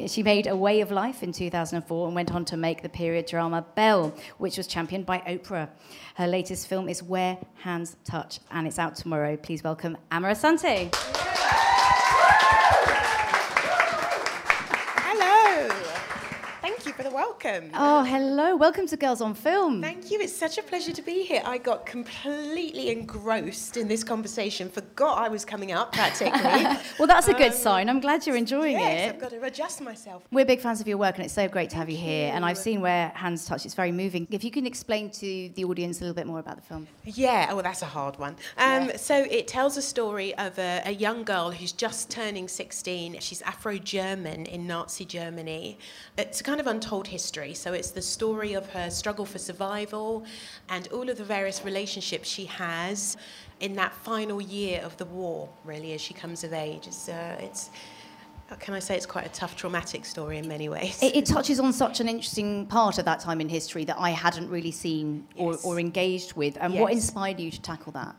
She 0.08 0.24
made 0.24 0.48
A 0.48 0.56
Way 0.56 0.82
of 0.82 0.90
Life 0.90 1.22
in 1.22 1.32
2004 1.32 2.08
and 2.08 2.16
went 2.16 2.34
on 2.34 2.44
to 2.46 2.58
make 2.58 2.82
the 2.82 2.90
period 2.90 3.28
drama 3.28 3.64
Belle, 3.76 4.16
which 4.40 4.58
was 4.58 4.66
championed 4.66 5.06
by 5.06 5.20
Oprah. 5.20 5.70
Her 6.16 6.26
latest 6.26 6.66
film 6.68 6.90
is 6.90 7.04
Where 7.04 7.38
Hands 7.58 7.96
Touch, 8.04 8.40
and 8.50 8.66
it's 8.66 8.80
out 8.80 8.96
tomorrow. 8.96 9.38
Please 9.38 9.64
welcome 9.64 9.96
Amma 10.10 10.30
Asante. 10.30 11.31
Welcome. 17.26 17.70
Oh, 17.76 18.04
hello. 18.04 18.56
Welcome 18.56 18.88
to 18.88 18.98
Girls 18.98 19.22
on 19.22 19.36
Film. 19.36 19.80
Thank 19.80 20.10
you. 20.10 20.20
It's 20.20 20.36
such 20.36 20.58
a 20.58 20.64
pleasure 20.64 20.92
to 20.92 21.04
be 21.04 21.24
here. 21.24 21.44
I 21.46 21.60
got 21.60 21.86
completely 21.86 22.90
engrossed 22.90 23.78
in 23.78 23.88
this 23.88 24.04
conversation, 24.04 24.70
forgot 24.70 25.20
I 25.20 25.28
was 25.30 25.46
coming 25.46 25.72
up 25.72 25.92
practically. 25.94 26.64
well, 26.98 27.08
that's 27.08 27.28
a 27.28 27.34
good 27.34 27.52
Um, 27.52 27.58
sign. 27.68 27.90
I'm 27.90 28.00
glad 28.00 28.26
you're 28.26 28.36
enjoying 28.36 28.76
it. 28.76 28.80
yes, 28.80 29.10
it. 29.12 29.14
I've 29.16 29.22
got 29.22 29.30
to 29.32 29.42
adjust 29.44 29.82
myself. 29.82 30.24
We're 30.32 30.46
big 30.46 30.62
fans 30.62 30.82
of 30.82 30.88
your 30.88 30.98
work, 30.98 31.16
and 31.18 31.24
it's 31.26 31.34
so 31.36 31.48
great 31.48 31.70
to 31.72 31.76
have 31.76 31.90
you 31.92 31.98
here. 31.98 32.32
And 32.34 32.44
I've 32.44 32.58
seen 32.58 32.82
where 32.82 33.10
hands 33.10 33.46
touch; 33.46 33.66
it's 33.68 33.76
very 33.76 33.92
moving. 33.92 34.26
If 34.32 34.44
you 34.44 34.50
can 34.50 34.66
explain 34.66 35.12
to 35.12 35.50
the 35.56 35.64
audience 35.66 36.00
a 36.00 36.06
little 36.06 36.16
bit 36.16 36.26
more 36.26 36.40
about 36.40 36.56
the 36.56 36.64
film. 36.64 36.88
Yeah, 37.06 37.50
oh, 37.52 37.62
that's 37.62 37.84
a 37.84 37.92
hard 37.98 38.18
one. 38.18 38.36
Um, 38.58 38.92
So 38.96 39.16
it 39.16 39.48
tells 39.48 39.78
a 39.78 39.82
story 39.82 40.34
of 40.40 40.58
a, 40.58 40.82
a 40.86 40.92
young 40.92 41.24
girl 41.24 41.52
who's 41.52 41.72
just 41.72 42.10
turning 42.10 42.48
16. 42.48 43.20
She's 43.20 43.42
Afro 43.44 43.78
German 43.78 44.48
in 44.48 44.66
Nazi 44.66 45.06
Germany. 45.06 45.78
It's 46.18 46.42
a 46.42 46.44
kind 46.44 46.60
of 46.60 46.66
untold 46.68 47.08
history. 47.12 47.54
So 47.54 47.74
it's 47.74 47.92
the 47.92 48.02
story 48.02 48.54
of 48.54 48.66
her 48.72 48.90
struggle 48.90 49.26
for 49.26 49.38
survival 49.38 50.26
and 50.70 50.88
all 50.96 51.08
of 51.10 51.18
the 51.18 51.24
various 51.38 51.64
relationships 51.64 52.28
she 52.28 52.46
has 52.46 53.18
in 53.60 53.74
that 53.76 53.94
final 53.94 54.42
year 54.42 54.82
of 54.82 54.98
the 54.98 55.06
war, 55.06 55.50
really, 55.64 55.94
as 55.94 56.02
she 56.02 56.14
comes 56.14 56.44
of 56.44 56.54
age. 56.54 56.88
It's, 56.88 57.10
uh, 57.10 57.38
it's 57.40 57.70
can 58.60 58.74
I 58.74 58.80
say 58.80 58.96
it's 58.98 59.06
quite 59.06 59.26
a 59.26 59.30
tough, 59.30 59.56
traumatic 59.56 60.04
story 60.06 60.38
in 60.38 60.48
many 60.48 60.68
ways. 60.68 61.02
It, 61.02 61.16
it 61.16 61.26
touches 61.26 61.60
on 61.60 61.72
such 61.72 62.00
an 62.02 62.10
interesting 62.10 62.66
part 62.66 62.98
of 62.98 63.06
that 63.06 63.20
time 63.20 63.40
in 63.40 63.48
history 63.48 63.86
that 63.86 63.98
I 63.98 64.10
hadn't 64.10 64.50
really 64.50 64.72
seen 64.72 65.26
or, 65.38 65.58
or 65.64 65.80
engaged 65.80 66.34
with. 66.34 66.58
And 66.60 66.74
what 66.74 66.92
inspired 66.92 67.40
you 67.40 67.50
to 67.52 67.62
tackle 67.62 67.94
that? 67.94 68.16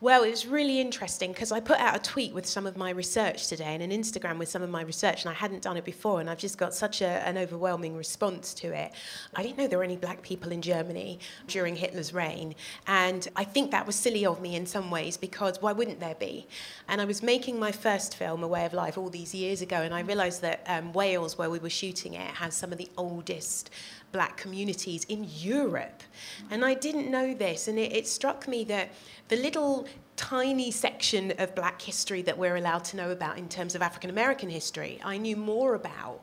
Well, 0.00 0.22
it 0.22 0.30
was 0.30 0.46
really 0.46 0.80
interesting 0.80 1.32
because 1.32 1.50
I 1.50 1.58
put 1.58 1.80
out 1.80 1.96
a 1.96 1.98
tweet 1.98 2.32
with 2.32 2.46
some 2.46 2.68
of 2.68 2.76
my 2.76 2.90
research 2.90 3.48
today 3.48 3.74
and 3.74 3.82
an 3.82 3.90
Instagram 3.90 4.38
with 4.38 4.48
some 4.48 4.62
of 4.62 4.70
my 4.70 4.82
research, 4.82 5.24
and 5.24 5.30
I 5.30 5.34
hadn't 5.34 5.60
done 5.60 5.76
it 5.76 5.84
before, 5.84 6.20
and 6.20 6.30
I've 6.30 6.38
just 6.38 6.56
got 6.56 6.72
such 6.72 7.02
a, 7.02 7.08
an 7.26 7.36
overwhelming 7.36 7.96
response 7.96 8.54
to 8.54 8.68
it. 8.68 8.92
I 9.34 9.42
didn't 9.42 9.58
know 9.58 9.66
there 9.66 9.78
were 9.78 9.84
any 9.84 9.96
black 9.96 10.22
people 10.22 10.52
in 10.52 10.62
Germany 10.62 11.18
during 11.48 11.74
Hitler's 11.74 12.14
reign, 12.14 12.54
and 12.86 13.26
I 13.34 13.42
think 13.42 13.72
that 13.72 13.88
was 13.88 13.96
silly 13.96 14.24
of 14.24 14.40
me 14.40 14.54
in 14.54 14.66
some 14.66 14.88
ways 14.88 15.16
because 15.16 15.60
why 15.60 15.72
wouldn't 15.72 15.98
there 15.98 16.14
be? 16.14 16.46
And 16.86 17.00
I 17.00 17.04
was 17.04 17.20
making 17.20 17.58
my 17.58 17.72
first 17.72 18.14
film, 18.14 18.44
A 18.44 18.48
Way 18.48 18.66
of 18.66 18.74
Life, 18.74 18.98
all 18.98 19.10
these 19.10 19.34
years 19.34 19.62
ago, 19.62 19.82
and 19.82 19.92
I 19.92 20.02
realised 20.02 20.42
that 20.42 20.62
um, 20.68 20.92
Wales, 20.92 21.36
where 21.36 21.50
we 21.50 21.58
were 21.58 21.70
shooting 21.70 22.14
it, 22.14 22.30
has 22.36 22.54
some 22.54 22.70
of 22.70 22.78
the 22.78 22.88
oldest 22.96 23.70
black 24.12 24.36
communities 24.36 25.04
in 25.04 25.26
Europe. 25.36 26.02
And 26.50 26.64
I 26.64 26.74
didn't 26.74 27.10
know 27.10 27.34
this, 27.34 27.68
and 27.68 27.78
it, 27.78 27.92
it 27.92 28.06
struck 28.06 28.48
me 28.48 28.64
that 28.64 28.90
the 29.28 29.36
little 29.36 29.86
tiny 30.16 30.70
section 30.70 31.32
of 31.38 31.54
black 31.54 31.80
history 31.80 32.22
that 32.22 32.36
we're 32.36 32.56
allowed 32.56 32.84
to 32.84 32.96
know 32.96 33.10
about 33.12 33.38
in 33.38 33.48
terms 33.48 33.74
of 33.74 33.82
African 33.82 34.10
American 34.10 34.50
history, 34.50 35.00
I 35.04 35.16
knew 35.16 35.36
more 35.36 35.74
about. 35.74 36.22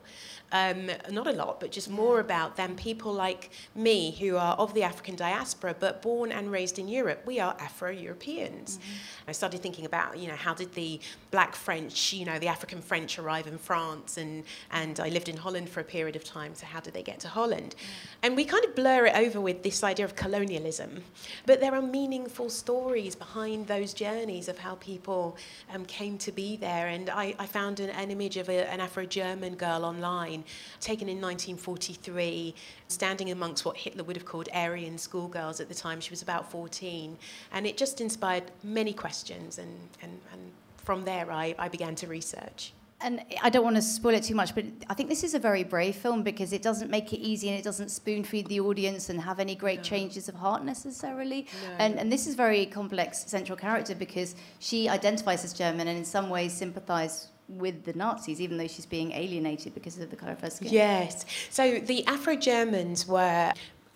Um, 0.52 0.90
not 1.10 1.26
a 1.26 1.32
lot, 1.32 1.58
but 1.58 1.72
just 1.72 1.90
more 1.90 2.20
about 2.20 2.56
than 2.56 2.76
people 2.76 3.12
like 3.12 3.50
me 3.74 4.12
who 4.20 4.36
are 4.36 4.54
of 4.54 4.74
the 4.74 4.84
African 4.84 5.16
diaspora 5.16 5.74
but 5.78 6.02
born 6.02 6.30
and 6.30 6.52
raised 6.52 6.78
in 6.78 6.86
Europe. 6.86 7.22
We 7.26 7.40
are 7.40 7.56
Afro 7.58 7.90
Europeans. 7.90 8.78
I 9.26 9.32
started 9.32 9.60
thinking 9.60 9.86
about, 9.86 10.18
you 10.18 10.28
know, 10.28 10.36
how 10.36 10.54
did 10.54 10.72
the 10.74 11.00
black 11.32 11.56
French, 11.56 12.12
you 12.12 12.24
know, 12.24 12.38
the 12.38 12.46
African 12.46 12.80
French 12.80 13.18
arrive 13.18 13.48
in 13.48 13.58
France 13.58 14.18
and, 14.18 14.44
and 14.70 15.00
I 15.00 15.08
lived 15.08 15.28
in 15.28 15.36
Holland 15.36 15.68
for 15.68 15.80
a 15.80 15.84
period 15.84 16.14
of 16.14 16.22
time, 16.22 16.54
so 16.54 16.64
how 16.64 16.78
did 16.78 16.94
they 16.94 17.02
get 17.02 17.18
to 17.20 17.28
Holland? 17.28 17.74
And 18.22 18.36
we 18.36 18.44
kind 18.44 18.64
of 18.64 18.76
blur 18.76 19.06
it 19.06 19.16
over 19.16 19.40
with 19.40 19.64
this 19.64 19.82
idea 19.82 20.04
of 20.04 20.14
colonialism. 20.14 21.02
But 21.44 21.60
there 21.60 21.74
are 21.74 21.82
meaningful 21.82 22.50
stories 22.50 23.16
behind 23.16 23.66
those 23.66 23.92
journeys 23.92 24.48
of 24.48 24.58
how 24.58 24.76
people 24.76 25.36
um, 25.74 25.84
came 25.86 26.18
to 26.18 26.30
be 26.30 26.56
there. 26.56 26.86
And 26.86 27.10
I, 27.10 27.34
I 27.38 27.46
found 27.46 27.80
an, 27.80 27.90
an 27.90 28.12
image 28.12 28.36
of 28.36 28.48
a, 28.48 28.70
an 28.70 28.80
Afro 28.80 29.06
German 29.06 29.56
girl 29.56 29.84
online 29.84 30.35
taken 30.80 31.08
in 31.08 31.20
1943, 31.20 32.54
standing 32.88 33.30
amongst 33.30 33.64
what 33.64 33.76
Hitler 33.76 34.04
would 34.04 34.16
have 34.16 34.24
called 34.24 34.48
Aryan 34.52 34.98
schoolgirls 34.98 35.60
at 35.60 35.68
the 35.68 35.74
time. 35.74 36.00
She 36.00 36.10
was 36.10 36.22
about 36.22 36.50
14. 36.50 37.16
And 37.52 37.66
it 37.66 37.76
just 37.76 38.00
inspired 38.00 38.44
many 38.62 38.92
questions. 38.92 39.58
And, 39.58 39.76
and, 40.02 40.20
and 40.32 40.52
from 40.76 41.04
there, 41.04 41.30
I, 41.30 41.54
I 41.58 41.68
began 41.68 41.94
to 41.96 42.06
research. 42.06 42.72
And 43.02 43.22
I 43.42 43.50
don't 43.50 43.62
want 43.62 43.76
to 43.76 43.82
spoil 43.82 44.14
it 44.14 44.22
too 44.22 44.34
much, 44.34 44.54
but 44.54 44.64
I 44.88 44.94
think 44.94 45.10
this 45.10 45.22
is 45.22 45.34
a 45.34 45.38
very 45.38 45.64
brave 45.64 45.96
film 45.96 46.22
because 46.22 46.54
it 46.54 46.62
doesn't 46.62 46.90
make 46.90 47.12
it 47.12 47.18
easy 47.18 47.50
and 47.50 47.58
it 47.58 47.62
doesn't 47.62 47.90
spoon 47.90 48.24
feed 48.24 48.46
the 48.46 48.60
audience 48.60 49.10
and 49.10 49.20
have 49.20 49.38
any 49.38 49.54
great 49.54 49.82
changes 49.82 50.30
of 50.30 50.34
heart 50.34 50.64
necessarily. 50.64 51.46
And, 51.78 51.98
and 51.98 52.10
this 52.10 52.26
is 52.26 52.34
very 52.34 52.64
complex 52.64 53.26
central 53.26 53.58
character 53.58 53.94
because 53.94 54.34
she 54.60 54.88
identifies 54.88 55.44
as 55.44 55.52
German 55.52 55.88
and 55.88 55.98
in 55.98 56.06
some 56.06 56.30
ways 56.30 56.54
sympathises 56.54 57.28
with 57.48 57.84
the 57.84 57.92
Nazis, 57.92 58.40
even 58.40 58.58
though 58.58 58.66
she's 58.66 58.86
being 58.86 59.12
alienated 59.12 59.74
because 59.74 59.98
of 59.98 60.10
the 60.10 60.16
colour 60.16 60.32
of 60.32 60.40
her 60.40 60.50
skin. 60.50 60.68
Yes. 60.72 61.24
So 61.50 61.78
the 61.78 62.04
Afro 62.06 62.36
Germans 62.36 63.06
were 63.06 63.52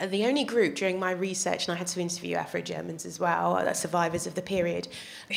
the 0.08 0.24
only 0.24 0.44
group 0.44 0.76
during 0.76 0.98
my 0.98 1.10
research, 1.10 1.66
and 1.66 1.74
I 1.74 1.78
had 1.78 1.86
to 1.88 2.00
interview 2.00 2.36
Afro 2.36 2.62
Germans 2.62 3.04
as 3.04 3.20
well, 3.20 3.56
uh, 3.56 3.72
survivors 3.74 4.26
of 4.26 4.34
the 4.34 4.42
period, 4.42 4.88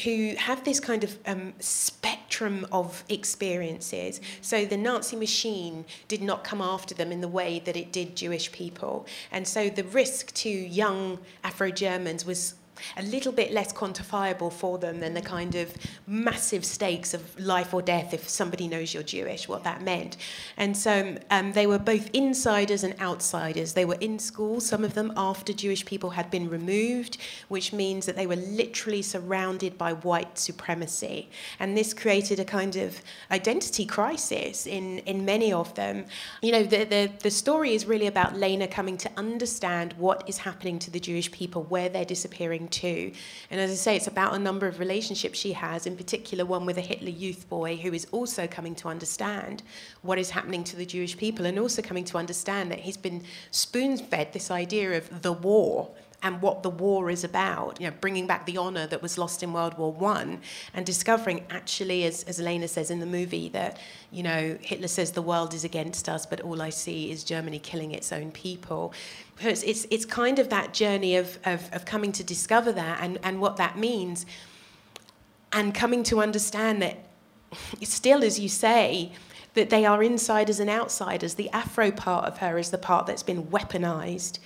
who 0.03 0.35
have 0.37 0.63
this 0.63 0.79
kind 0.79 1.03
of 1.03 1.17
um, 1.25 1.53
spectrum 1.59 2.65
of 2.71 3.03
experiences. 3.09 4.21
So 4.41 4.65
the 4.65 4.77
Nazi 4.77 5.15
machine 5.15 5.85
did 6.07 6.21
not 6.21 6.43
come 6.43 6.61
after 6.61 6.95
them 6.95 7.11
in 7.11 7.21
the 7.21 7.27
way 7.27 7.61
that 7.65 7.75
it 7.75 7.91
did 7.91 8.15
Jewish 8.15 8.51
people. 8.51 9.05
And 9.31 9.47
so 9.47 9.69
the 9.69 9.83
risk 9.83 10.33
to 10.35 10.49
young 10.49 11.19
Afro 11.43 11.69
Germans 11.69 12.25
was 12.25 12.55
a 12.97 13.03
little 13.03 13.31
bit 13.31 13.51
less 13.51 13.71
quantifiable 13.73 14.51
for 14.51 14.77
them 14.77 14.99
than 14.99 15.13
the 15.13 15.21
kind 15.21 15.55
of 15.55 15.73
massive 16.07 16.65
stakes 16.65 17.13
of 17.13 17.39
life 17.39 17.73
or 17.73 17.81
death 17.81 18.13
if 18.13 18.27
somebody 18.27 18.67
knows 18.67 18.93
you're 18.93 19.03
Jewish, 19.03 19.47
what 19.47 19.63
that 19.63 19.81
meant. 19.81 20.17
And 20.57 20.75
so 20.75 21.17
um, 21.29 21.53
they 21.53 21.67
were 21.67 21.79
both 21.79 22.09
insiders 22.13 22.83
and 22.83 22.99
outsiders. 22.99 23.73
They 23.73 23.85
were 23.85 23.97
in 23.99 24.19
school, 24.19 24.59
some 24.59 24.83
of 24.83 24.93
them 24.93 25.13
after 25.15 25.53
Jewish 25.53 25.85
people 25.85 26.11
had 26.11 26.29
been 26.29 26.49
removed, 26.49 27.17
which 27.47 27.73
means 27.73 28.05
that 28.05 28.15
they 28.15 28.27
were 28.27 28.35
literally 28.35 29.01
surrounded 29.01 29.77
by 29.77 29.93
white 29.93 30.37
supremacy. 30.37 31.29
And 31.59 31.77
this 31.77 31.93
created 31.93 32.39
a 32.39 32.45
kind 32.45 32.75
of 32.75 33.01
identity 33.31 33.85
crisis 33.85 34.65
in, 34.67 34.99
in 34.99 35.25
many 35.25 35.53
of 35.53 35.73
them. 35.75 36.05
You 36.41 36.51
know, 36.51 36.63
the, 36.63 36.83
the, 36.85 37.11
the 37.19 37.31
story 37.31 37.73
is 37.73 37.85
really 37.85 38.07
about 38.07 38.35
Lena 38.35 38.67
coming 38.67 38.97
to 38.97 39.11
understand 39.17 39.93
what 39.93 40.27
is 40.27 40.37
happening 40.39 40.79
to 40.79 40.91
the 40.91 40.99
Jewish 40.99 41.31
people, 41.31 41.63
where 41.63 41.89
they're 41.89 42.05
disappearing 42.05 42.67
to. 42.73 43.11
And 43.49 43.59
as 43.59 43.71
I 43.71 43.75
say, 43.75 43.95
it's 43.95 44.07
about 44.07 44.35
a 44.35 44.39
number 44.39 44.67
of 44.67 44.79
relationships 44.79 45.39
she 45.39 45.53
has, 45.53 45.85
in 45.85 45.95
particular 45.95 46.45
one 46.45 46.65
with 46.65 46.77
a 46.77 46.81
Hitler 46.81 47.09
youth 47.09 47.47
boy 47.49 47.77
who 47.77 47.93
is 47.93 48.05
also 48.11 48.47
coming 48.47 48.75
to 48.75 48.87
understand 48.87 49.63
what 50.01 50.19
is 50.19 50.29
happening 50.29 50.63
to 50.65 50.75
the 50.75 50.85
Jewish 50.85 51.17
people 51.17 51.45
and 51.45 51.57
also 51.57 51.81
coming 51.81 52.05
to 52.05 52.17
understand 52.17 52.71
that 52.71 52.79
he's 52.79 52.97
been 52.97 53.23
spoon 53.51 53.97
fed 53.97 54.33
this 54.33 54.51
idea 54.51 54.97
of 54.97 55.21
the 55.21 55.33
war 55.33 55.89
and 56.23 56.41
what 56.41 56.63
the 56.63 56.69
war 56.69 57.09
is 57.09 57.25
about, 57.25 57.79
you 57.79 57.87
know, 57.87 57.93
bringing 57.99 58.25
back 58.25 58.45
the 58.45 58.57
honour 58.57 58.87
that 58.87 59.01
was 59.01 59.17
lost 59.17 59.43
in 59.43 59.51
World 59.51 59.77
War 59.77 59.91
One, 59.91 60.39
and 60.73 60.85
discovering 60.85 61.45
actually, 61.49 62.05
as, 62.05 62.23
as 62.23 62.39
Elena 62.39 62.69
says 62.69 62.89
in 62.89 62.99
the 62.99 63.05
movie, 63.05 63.49
that 63.49 63.77
you 64.09 64.23
know 64.23 64.57
Hitler 64.61 64.87
says 64.87 65.11
the 65.11 65.21
world 65.21 65.53
is 65.53 65.65
against 65.65 66.07
us, 66.07 66.25
but 66.25 66.39
all 66.41 66.61
I 66.61 66.69
see 66.69 67.11
is 67.11 67.23
Germany 67.25 67.59
killing 67.59 67.91
its 67.91 68.13
own 68.13 68.31
people. 68.31 68.93
It's, 69.41 69.63
it's, 69.63 69.85
it's 69.91 70.05
kind 70.05 70.39
of 70.39 70.49
that 70.49 70.73
journey 70.73 71.17
of, 71.17 71.37
of, 71.45 71.69
of 71.73 71.85
coming 71.85 72.11
to 72.13 72.23
discover 72.23 72.71
that 72.71 72.99
and, 73.01 73.19
and 73.23 73.41
what 73.41 73.57
that 73.57 73.77
means, 73.77 74.25
and 75.51 75.75
coming 75.75 76.03
to 76.03 76.21
understand 76.21 76.81
that 76.81 76.99
still, 77.83 78.23
as 78.23 78.39
you 78.39 78.47
say, 78.47 79.11
that 79.55 79.69
they 79.69 79.85
are 79.85 80.01
insiders 80.01 80.59
and 80.59 80.69
outsiders. 80.69 81.35
The 81.35 81.49
Afro 81.49 81.91
part 81.91 82.25
of 82.25 82.37
her 82.39 82.57
is 82.57 82.71
the 82.71 82.77
part 82.77 83.05
that's 83.05 83.23
been 83.23 83.43
weaponized 83.47 84.39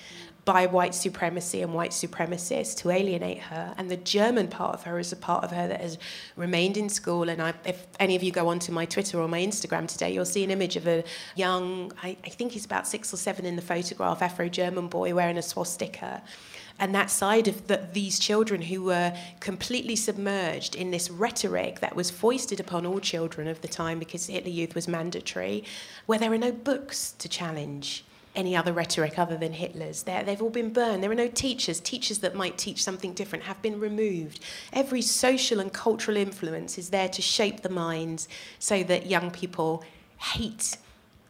by 0.47 0.65
white 0.65 0.95
supremacy 0.95 1.61
and 1.61 1.73
white 1.73 1.91
supremacists 1.91 2.73
to 2.77 2.89
alienate 2.89 3.39
her. 3.39 3.73
And 3.77 3.91
the 3.91 3.97
German 3.97 4.47
part 4.47 4.73
of 4.73 4.83
her 4.83 4.97
is 4.97 5.11
a 5.11 5.17
part 5.17 5.43
of 5.43 5.51
her 5.51 5.67
that 5.67 5.81
has 5.81 5.97
remained 6.37 6.77
in 6.77 6.87
school. 6.87 7.27
And 7.27 7.41
I, 7.41 7.53
if 7.65 7.85
any 7.99 8.15
of 8.15 8.23
you 8.23 8.31
go 8.31 8.47
onto 8.47 8.71
my 8.71 8.85
Twitter 8.85 9.19
or 9.19 9.27
my 9.27 9.41
Instagram 9.41 9.89
today, 9.89 10.13
you'll 10.13 10.23
see 10.23 10.45
an 10.45 10.49
image 10.49 10.77
of 10.77 10.87
a 10.87 11.03
young, 11.35 11.91
I, 12.01 12.15
I 12.23 12.29
think 12.29 12.53
he's 12.53 12.63
about 12.63 12.87
six 12.87 13.13
or 13.13 13.17
seven 13.17 13.45
in 13.45 13.57
the 13.57 13.61
photograph, 13.61 14.21
Afro 14.21 14.47
German 14.47 14.87
boy 14.87 15.13
wearing 15.13 15.37
a 15.37 15.41
swastika 15.41 16.23
and 16.79 16.93
that 16.93 17.09
side 17.09 17.47
of 17.47 17.67
the, 17.67 17.87
these 17.91 18.19
children 18.19 18.61
who 18.61 18.83
were 18.83 19.11
completely 19.39 19.95
submerged 19.95 20.75
in 20.75 20.91
this 20.91 21.09
rhetoric 21.09 21.79
that 21.79 21.95
was 21.95 22.11
foisted 22.11 22.59
upon 22.59 22.85
all 22.85 22.99
children 22.99 23.47
of 23.47 23.61
the 23.61 23.67
time 23.67 23.97
because 23.99 24.27
Hitler 24.27 24.51
Youth 24.51 24.75
was 24.75 24.87
mandatory, 24.87 25.63
where 26.05 26.19
there 26.19 26.31
are 26.31 26.37
no 26.37 26.51
books 26.51 27.13
to 27.17 27.27
challenge 27.27 28.05
any 28.37 28.55
other 28.55 28.71
rhetoric 28.71 29.19
other 29.19 29.35
than 29.35 29.53
Hitler's. 29.53 30.03
They're, 30.03 30.23
they've 30.23 30.41
all 30.41 30.51
been 30.51 30.71
burned. 30.71 31.03
There 31.03 31.11
are 31.11 31.15
no 31.15 31.27
teachers. 31.27 31.79
Teachers 31.79 32.19
that 32.19 32.35
might 32.35 32.57
teach 32.57 32.83
something 32.83 33.13
different 33.13 33.43
have 33.45 33.61
been 33.61 33.79
removed. 33.79 34.39
Every 34.71 35.01
social 35.01 35.59
and 35.59 35.73
cultural 35.73 36.15
influence 36.15 36.77
is 36.77 36.91
there 36.91 37.09
to 37.09 37.21
shape 37.21 37.61
the 37.61 37.69
minds 37.69 38.29
so 38.59 38.83
that 38.83 39.07
young 39.07 39.31
people 39.31 39.83
hate 40.17 40.77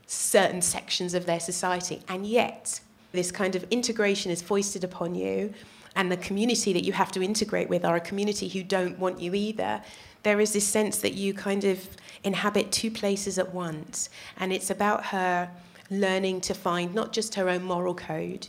certain 0.06 0.62
sections 0.62 1.14
of 1.14 1.26
their 1.26 1.40
society. 1.40 2.02
And 2.08 2.28
yet, 2.28 2.82
this 3.14 3.32
kind 3.32 3.56
of 3.56 3.66
integration 3.72 4.32
is 4.32 4.42
foisted 4.42 4.84
upon 4.84 5.16
you, 5.16 5.54
and 5.96 6.12
the 6.12 6.18
community 6.18 6.74
that 6.74 6.84
you 6.84 6.94
have 6.94 7.12
to 7.14 7.24
integrate 7.24 7.70
with 7.70 7.84
are 7.84 7.96
a 7.96 8.02
community 8.02 8.48
who 8.50 8.64
don't 8.64 9.00
want 9.00 9.20
you 9.20 9.34
either. 9.34 9.82
There 10.24 10.40
is 10.40 10.54
this 10.54 10.68
sense 10.68 10.98
that 11.00 11.14
you 11.14 11.34
kind 11.34 11.64
of 11.64 11.88
inhabit 12.24 12.72
two 12.72 12.92
places 12.92 13.40
at 13.40 13.54
once, 13.54 14.10
and 14.38 14.54
it's 14.54 14.70
about 14.70 15.08
her 15.08 15.50
learning 15.90 16.42
to 16.42 16.54
find 16.54 16.94
not 16.94 17.14
just 17.14 17.36
her 17.36 17.50
own 17.50 17.64
moral 17.64 17.96
code, 17.96 18.48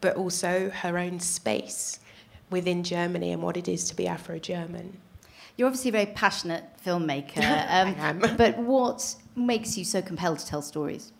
but 0.00 0.16
also 0.16 0.70
her 0.70 0.98
own 0.98 1.20
space 1.20 1.98
within 2.50 2.82
Germany 2.82 3.32
and 3.32 3.42
what 3.42 3.56
it 3.56 3.68
is 3.68 3.88
to 3.88 3.96
be 3.96 4.06
Afro 4.06 4.38
German. 4.38 4.98
You're 5.56 5.68
obviously 5.68 5.90
a 5.90 5.92
very 5.92 6.06
passionate 6.06 6.64
filmmaker. 6.84 7.38
Um, 7.70 7.94
I 8.00 8.08
am. 8.08 8.18
but 8.36 8.58
what 8.58 9.14
makes 9.36 9.76
you 9.76 9.84
so 9.84 10.02
compelled 10.02 10.38
to 10.40 10.46
tell 10.46 10.62
stories? 10.62 11.12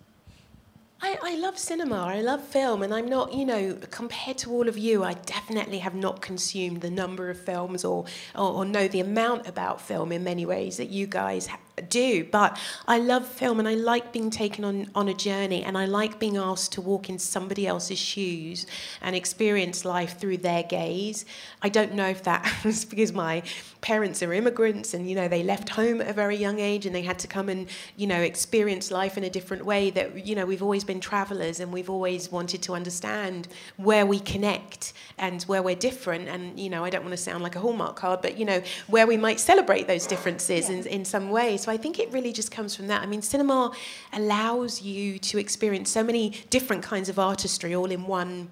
I, 1.02 1.16
I 1.22 1.36
love 1.36 1.58
cinema, 1.58 1.96
I 1.96 2.20
love 2.20 2.44
film, 2.44 2.82
and 2.82 2.92
I'm 2.92 3.08
not, 3.08 3.32
you 3.32 3.46
know, 3.46 3.78
compared 3.90 4.36
to 4.38 4.50
all 4.50 4.68
of 4.68 4.76
you, 4.76 5.02
I 5.02 5.14
definitely 5.14 5.78
have 5.78 5.94
not 5.94 6.20
consumed 6.20 6.82
the 6.82 6.90
number 6.90 7.30
of 7.30 7.40
films 7.40 7.86
or, 7.86 8.04
or, 8.34 8.52
or 8.52 8.64
know 8.66 8.86
the 8.86 9.00
amount 9.00 9.46
about 9.46 9.80
film 9.80 10.12
in 10.12 10.22
many 10.24 10.44
ways 10.44 10.76
that 10.76 10.90
you 10.90 11.06
guys 11.06 11.46
ha- 11.46 11.58
do. 11.88 12.24
But 12.24 12.58
I 12.86 12.98
love 12.98 13.26
film 13.26 13.58
and 13.58 13.68
I 13.68 13.74
like 13.74 14.12
being 14.12 14.30
taken 14.30 14.64
on, 14.64 14.90
on 14.94 15.08
a 15.08 15.14
journey 15.14 15.62
and 15.62 15.76
I 15.76 15.86
like 15.86 16.18
being 16.18 16.36
asked 16.36 16.72
to 16.72 16.80
walk 16.80 17.08
in 17.08 17.18
somebody 17.18 17.66
else's 17.66 17.98
shoes 17.98 18.66
and 19.00 19.16
experience 19.16 19.84
life 19.84 20.18
through 20.18 20.38
their 20.38 20.62
gaze. 20.62 21.24
I 21.62 21.68
don't 21.68 21.94
know 21.94 22.08
if 22.08 22.22
that 22.24 22.50
was 22.64 22.84
because 22.84 23.12
my 23.12 23.42
parents 23.80 24.22
are 24.22 24.32
immigrants 24.32 24.94
and, 24.94 25.08
you 25.08 25.16
know, 25.16 25.28
they 25.28 25.42
left 25.42 25.70
home 25.70 26.00
at 26.00 26.08
a 26.08 26.12
very 26.12 26.36
young 26.36 26.58
age 26.58 26.86
and 26.86 26.94
they 26.94 27.02
had 27.02 27.18
to 27.20 27.26
come 27.26 27.48
and, 27.48 27.68
you 27.96 28.06
know, 28.06 28.20
experience 28.20 28.90
life 28.90 29.16
in 29.16 29.24
a 29.24 29.30
different 29.30 29.64
way 29.64 29.90
that, 29.90 30.26
you 30.26 30.34
know, 30.34 30.44
we've 30.44 30.62
always 30.62 30.84
been 30.84 31.00
travelers 31.00 31.60
and 31.60 31.72
we've 31.72 31.90
always 31.90 32.30
wanted 32.30 32.62
to 32.62 32.74
understand 32.74 33.48
where 33.76 34.04
we 34.04 34.20
connect 34.20 34.92
and 35.18 35.42
where 35.44 35.62
we're 35.62 35.76
different. 35.76 36.28
And, 36.28 36.58
you 36.58 36.68
know, 36.68 36.84
I 36.84 36.90
don't 36.90 37.02
want 37.02 37.12
to 37.12 37.22
sound 37.22 37.42
like 37.42 37.56
a 37.56 37.60
Hallmark 37.60 37.96
card, 37.96 38.20
but, 38.22 38.38
you 38.38 38.44
know, 38.44 38.62
where 38.88 39.06
we 39.06 39.16
might 39.16 39.40
celebrate 39.40 39.86
those 39.86 40.06
differences 40.06 40.68
in, 40.68 40.86
in 40.86 41.04
some 41.04 41.30
way. 41.30 41.56
So 41.56 41.69
I 41.70 41.76
think 41.76 41.98
it 41.98 42.12
really 42.12 42.32
just 42.32 42.50
comes 42.50 42.74
from 42.74 42.88
that. 42.88 43.02
I 43.02 43.06
mean, 43.06 43.22
cinema 43.22 43.72
allows 44.12 44.82
you 44.82 45.18
to 45.18 45.38
experience 45.38 45.90
so 45.90 46.02
many 46.02 46.30
different 46.50 46.82
kinds 46.82 47.08
of 47.08 47.18
artistry 47.18 47.74
all 47.74 47.90
in 47.90 48.06
one. 48.06 48.48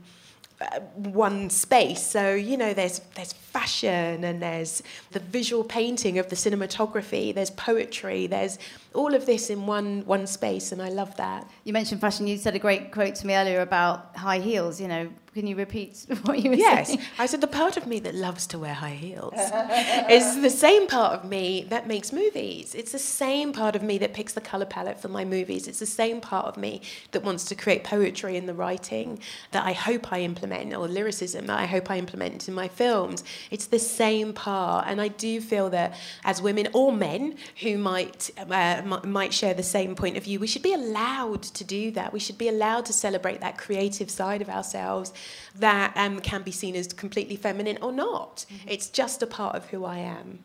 Uh, 0.61 0.81
one 0.96 1.48
space. 1.48 2.04
So 2.04 2.35
you 2.35 2.57
know, 2.57 2.74
there's 2.74 2.98
there's 3.14 3.33
fashion 3.33 4.24
and 4.24 4.42
there's 4.42 4.83
the 5.12 5.20
visual 5.20 5.62
painting 5.62 6.18
of 6.18 6.31
the 6.31 6.35
cinematography. 6.35 7.33
There's 7.33 7.50
poetry. 7.50 8.26
There's 8.26 8.59
all 8.98 9.14
of 9.14 9.24
this 9.26 9.48
in 9.48 9.64
one 9.66 10.02
one 10.06 10.26
space, 10.26 10.72
and 10.72 10.82
I 10.82 10.88
love 10.88 11.16
that. 11.16 11.48
You 11.64 11.72
mentioned 11.72 12.00
fashion. 12.00 12.26
You 12.26 12.37
said 12.37 12.56
a 12.56 12.58
great 12.58 12.90
quote 12.90 13.14
to 13.16 13.26
me 13.26 13.34
earlier 13.34 13.61
about 13.61 14.16
high 14.16 14.40
heels. 14.40 14.80
You 14.80 14.88
know, 14.88 15.08
can 15.38 15.46
you 15.46 15.54
repeat 15.54 16.04
what 16.22 16.40
you 16.40 16.50
were 16.50 16.56
yes. 16.56 16.88
saying? 16.88 17.00
I 17.16 17.26
said 17.26 17.40
the 17.40 17.46
part 17.46 17.76
of 17.76 17.87
me 17.87 18.00
that 18.00 18.14
loves 18.14 18.44
to 18.48 18.58
wear 18.58 18.74
high 18.74 18.90
heels 18.90 19.34
is 20.11 20.40
the 20.42 20.50
same 20.50 20.88
part 20.88 21.12
of 21.12 21.28
me 21.28 21.64
that 21.68 21.87
makes 21.87 22.12
movies. 22.12 22.74
It's 22.74 22.90
the 22.90 22.98
same 22.98 23.52
part 23.52 23.76
of 23.76 23.82
me 23.84 23.98
that 23.98 24.14
picks 24.14 24.32
the 24.32 24.40
color 24.40 24.64
palette 24.64 25.00
for 25.00 25.06
my 25.06 25.24
movies. 25.24 25.68
It's 25.68 25.78
the 25.78 25.87
same 25.87 26.20
part 26.20 26.46
of 26.46 26.56
me 26.56 26.82
that 27.12 27.22
wants 27.22 27.44
to 27.46 27.54
create 27.54 27.84
poetry 27.84 28.37
in 28.37 28.46
the 28.46 28.54
writing 28.54 29.20
that 29.52 29.64
I 29.64 29.74
hope 29.74 30.12
I 30.12 30.22
implement, 30.22 30.74
or 30.74 30.88
lyricism 30.88 31.46
that 31.46 31.61
I 31.61 31.66
hope 31.66 31.88
I 31.88 31.98
implement 31.98 32.48
in 32.48 32.54
my 32.54 32.66
films. 32.66 33.22
It's 33.52 33.66
the 33.66 33.78
same 33.78 34.32
part, 34.32 34.87
and 34.88 35.00
I 35.00 35.06
do 35.06 35.40
feel 35.40 35.70
that 35.70 35.96
as 36.24 36.42
women 36.42 36.66
or 36.72 36.90
men 36.92 37.37
who 37.61 37.78
might 37.78 38.30
uh, 38.37 38.82
might 39.05 39.33
share 39.33 39.55
the 39.55 39.62
same 39.62 39.94
point 39.94 40.16
of 40.16 40.24
view, 40.24 40.40
we 40.40 40.46
should 40.46 40.62
be 40.62 40.74
allowed 40.74 41.42
to 41.42 41.64
do 41.64 41.90
that. 41.92 42.12
We 42.12 42.20
should 42.20 42.38
be 42.38 42.48
allowed 42.48 42.87
to 42.87 42.92
celebrate 42.92 43.40
that 43.40 43.59
creative 43.59 44.11
side 44.11 44.42
of 44.42 44.48
ourselves 44.48 45.12
that 45.57 45.92
um, 45.96 46.20
can 46.20 46.42
be 46.42 46.53
seen 46.53 46.74
as 46.74 46.88
completely 46.88 47.37
feminine 47.37 47.79
or 47.83 47.92
not. 47.92 48.46
It's 48.66 48.88
just 48.88 49.22
a 49.22 49.27
part 49.27 49.57
of 49.57 49.66
who 49.66 49.85
I 49.85 49.98
am. 49.98 50.40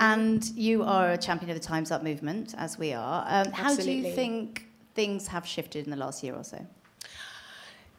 And 0.00 0.44
you 0.50 0.82
are 0.82 1.12
a 1.12 1.18
champion 1.18 1.50
of 1.50 1.56
the 1.56 1.66
Times 1.66 1.90
Up 1.90 2.02
movement, 2.02 2.54
as 2.58 2.78
we 2.78 2.92
are. 2.92 3.24
Um, 3.28 3.52
how 3.52 3.74
do 3.74 3.90
you 3.90 4.12
think 4.12 4.66
things 4.94 5.28
have 5.28 5.46
shifted 5.46 5.84
in 5.84 5.90
the 5.90 5.96
last 5.96 6.22
year 6.22 6.34
or 6.34 6.44
so? 6.44 6.66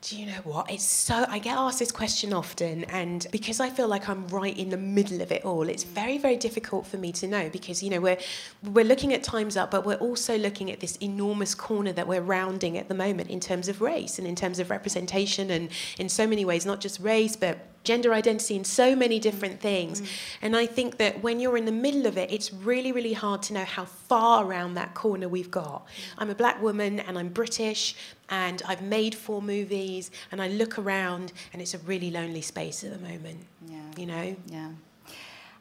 Do 0.01 0.17
you 0.17 0.27
know 0.27 0.39
what? 0.45 0.71
It's 0.71 0.85
so 0.85 1.25
I 1.27 1.39
get 1.39 1.57
asked 1.57 1.79
this 1.79 1.91
question 1.91 2.31
often, 2.31 2.85
and 2.85 3.27
because 3.31 3.59
I 3.59 3.69
feel 3.69 3.89
like 3.89 4.07
I'm 4.07 4.25
right 4.29 4.57
in 4.57 4.69
the 4.69 4.77
middle 4.77 5.21
of 5.21 5.29
it 5.29 5.43
all, 5.43 5.67
it's 5.67 5.83
very, 5.83 6.17
very 6.17 6.37
difficult 6.37 6.87
for 6.87 6.95
me 6.95 7.11
to 7.13 7.27
know 7.27 7.49
because 7.49 7.83
you 7.83 7.89
know 7.89 7.99
we're 7.99 8.17
we're 8.63 8.85
looking 8.85 9.13
at 9.13 9.23
times 9.23 9.57
up, 9.57 9.71
but 9.71 9.85
we're 9.85 9.95
also 9.95 10.37
looking 10.37 10.71
at 10.71 10.79
this 10.79 10.95
enormous 10.97 11.53
corner 11.53 11.91
that 11.91 12.07
we're 12.07 12.21
rounding 12.21 12.77
at 12.77 12.87
the 12.87 12.95
moment 12.95 13.29
in 13.29 13.41
terms 13.41 13.67
of 13.67 13.81
race 13.81 14.17
and 14.17 14.25
in 14.25 14.35
terms 14.35 14.59
of 14.59 14.69
representation, 14.69 15.51
and 15.51 15.69
in 15.97 16.07
so 16.07 16.25
many 16.25 16.45
ways, 16.45 16.65
not 16.65 16.79
just 16.79 17.01
race, 17.01 17.35
but 17.35 17.57
gender 17.83 18.13
identity 18.13 18.55
and 18.55 18.65
so 18.65 18.95
many 18.95 19.19
different 19.19 19.59
things. 19.59 20.01
Mm. 20.01 20.07
And 20.41 20.55
I 20.55 20.65
think 20.65 20.97
that 20.97 21.23
when 21.23 21.39
you're 21.39 21.57
in 21.57 21.65
the 21.65 21.71
middle 21.71 22.05
of 22.05 22.17
it, 22.17 22.31
it's 22.31 22.53
really, 22.53 22.91
really 22.91 23.13
hard 23.13 23.41
to 23.43 23.53
know 23.53 23.65
how 23.65 23.85
far 23.85 24.45
around 24.45 24.75
that 24.75 24.93
corner 24.93 25.27
we've 25.27 25.51
got. 25.51 25.85
Mm. 25.85 25.89
I'm 26.19 26.29
a 26.29 26.35
black 26.35 26.61
woman 26.61 26.99
and 26.99 27.17
I'm 27.17 27.29
British 27.29 27.95
and 28.29 28.61
I've 28.67 28.81
made 28.81 29.15
four 29.15 29.41
movies 29.41 30.11
and 30.31 30.41
I 30.41 30.47
look 30.49 30.77
around 30.77 31.33
and 31.53 31.61
it's 31.61 31.73
a 31.73 31.79
really 31.79 32.11
lonely 32.11 32.41
space 32.41 32.83
at 32.83 32.91
the 32.91 32.99
moment. 32.99 33.39
Yeah. 33.67 33.81
You 33.97 34.05
know? 34.05 34.35
Yeah. 34.47 34.71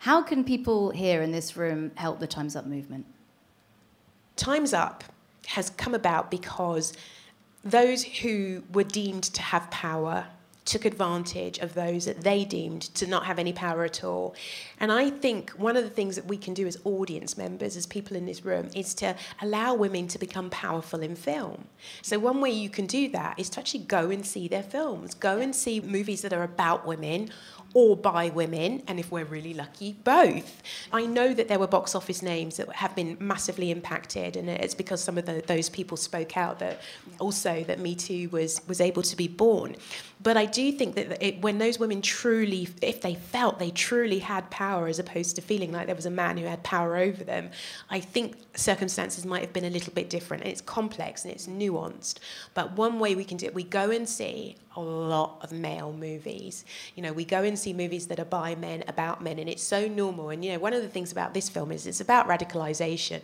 How 0.01 0.23
can 0.23 0.45
people 0.45 0.91
here 0.91 1.23
in 1.23 1.33
this 1.33 1.57
room 1.57 1.91
help 1.97 2.21
the 2.21 2.27
Times 2.27 2.55
Up 2.55 2.67
movement? 2.67 3.07
Time's 4.37 4.73
Up 4.73 5.05
has 5.47 5.71
come 5.71 5.95
about 5.95 6.31
because 6.31 6.93
those 7.65 8.05
who 8.05 8.63
were 8.73 8.85
deemed 8.85 9.25
to 9.25 9.43
have 9.43 9.69
power 9.71 10.27
took 10.69 10.85
advantage 10.85 11.59
of 11.59 11.75
those 11.75 12.05
that 12.05 12.21
they 12.21 12.45
deemed 12.45 12.83
to 12.95 13.07
not 13.07 13.25
have 13.25 13.39
any 13.39 13.53
power 13.53 13.85
at 13.85 14.05
all. 14.05 14.35
And 14.79 14.93
I 14.93 15.11
think 15.11 15.51
one 15.51 15.77
of 15.77 15.83
the 15.83 15.91
things 15.91 16.15
that 16.17 16.27
we 16.27 16.37
can 16.37 16.55
do 16.55 16.67
as 16.67 16.77
audience 16.85 17.37
members, 17.39 17.77
as 17.77 17.87
people 17.87 18.17
in 18.17 18.27
this 18.27 18.45
room, 18.45 18.69
is 18.75 18.95
to 18.95 19.17
allow 19.41 19.75
women 19.75 20.07
to 20.09 20.19
become 20.19 20.51
powerful 20.51 21.01
in 21.01 21.17
film. 21.17 21.65
So, 22.03 22.19
one 22.19 22.41
way 22.41 22.51
you 22.51 22.69
can 22.69 22.87
do 22.87 23.09
that 23.11 23.39
is 23.39 23.49
to 23.51 23.61
actually 23.61 23.85
go 23.85 24.11
and 24.11 24.25
see 24.25 24.47
their 24.47 24.63
films, 24.63 25.15
go 25.15 25.39
and 25.39 25.55
see 25.55 25.81
movies 25.81 26.23
that 26.23 26.33
are 26.33 26.43
about 26.43 26.87
women 26.87 27.31
or 27.75 27.97
by 27.97 28.31
women, 28.31 28.83
and 28.87 28.99
if 28.99 29.13
we're 29.13 29.27
really 29.27 29.53
lucky, 29.53 29.93
both. 30.05 30.63
I 30.93 31.05
know 31.05 31.35
that 31.35 31.49
there 31.49 31.59
were 31.59 31.67
box 31.67 31.95
office 31.95 32.23
names 32.23 32.57
that 32.57 32.73
have 32.73 32.97
been 32.97 33.17
massively 33.21 33.71
impacted, 33.71 34.37
and 34.37 34.49
it's 34.49 34.75
because 34.75 35.03
some 35.03 35.19
of 35.19 35.27
the, 35.27 35.43
those 35.47 35.69
people 35.69 35.97
spoke 35.97 36.37
out 36.37 36.59
that 36.61 36.81
also 37.19 37.65
that 37.65 37.79
Me 37.79 37.95
Too 37.95 38.31
was 38.31 38.63
was 38.67 38.81
able 38.81 39.03
to 39.03 39.17
be 39.17 39.29
born. 39.29 39.77
But 40.23 40.37
I 40.37 40.47
do 40.59 40.73
think 40.73 40.97
that 40.97 41.25
it, 41.25 41.41
when 41.41 41.59
those 41.59 41.79
women 41.79 42.03
truly, 42.03 42.69
if 42.83 43.01
they 43.01 43.15
felt 43.15 43.61
they 43.61 43.71
truly 43.71 44.19
had 44.19 44.51
power, 44.51 44.89
as 44.89 44.99
opposed 44.99 45.37
to 45.37 45.43
feeling 45.43 45.71
like 45.71 45.87
there 45.87 45.95
was 45.95 46.05
a 46.05 46.11
man 46.11 46.37
who 46.37 46.47
had 46.47 46.65
power 46.65 46.97
over 46.97 47.23
them, 47.23 47.51
I 47.91 48.01
think 48.01 48.35
circumstances 48.57 49.25
might 49.25 49.43
have 49.43 49.53
been 49.53 49.65
a 49.65 49.71
little 49.71 49.93
bit 49.93 50.11
different. 50.11 50.43
And 50.43 50.51
it's 50.51 50.61
complex 50.61 51.25
and 51.25 51.33
it's 51.33 51.47
nuanced. 51.47 52.17
But 52.55 52.73
one 52.73 52.99
way 52.99 53.15
we 53.15 53.25
can 53.25 53.37
do 53.37 53.47
it, 53.47 53.55
we 53.55 53.63
go 53.63 53.93
and 53.93 54.09
see 54.09 54.57
a 54.79 54.81
lot 54.81 55.39
of 55.43 55.51
male 55.51 55.93
movies. 55.93 56.65
You 56.95 57.03
know, 57.03 57.13
we 57.13 57.25
go 57.25 57.43
and 57.43 57.59
see 57.59 57.73
movies 57.73 58.07
that 58.07 58.21
are 58.21 58.25
by 58.25 58.55
men, 58.55 58.85
about 58.87 59.23
men, 59.23 59.39
and 59.39 59.49
it's 59.49 59.63
so 59.63 59.89
normal. 59.89 60.31
And, 60.31 60.45
you 60.45 60.53
know, 60.53 60.59
one 60.59 60.73
of 60.73 60.83
the 60.83 60.89
things 60.89 61.11
about 61.11 61.35
this 61.35 61.49
film 61.49 61.73
is 61.73 61.87
it's 61.87 62.01
about 62.01 62.29
radicalization. 62.29 63.23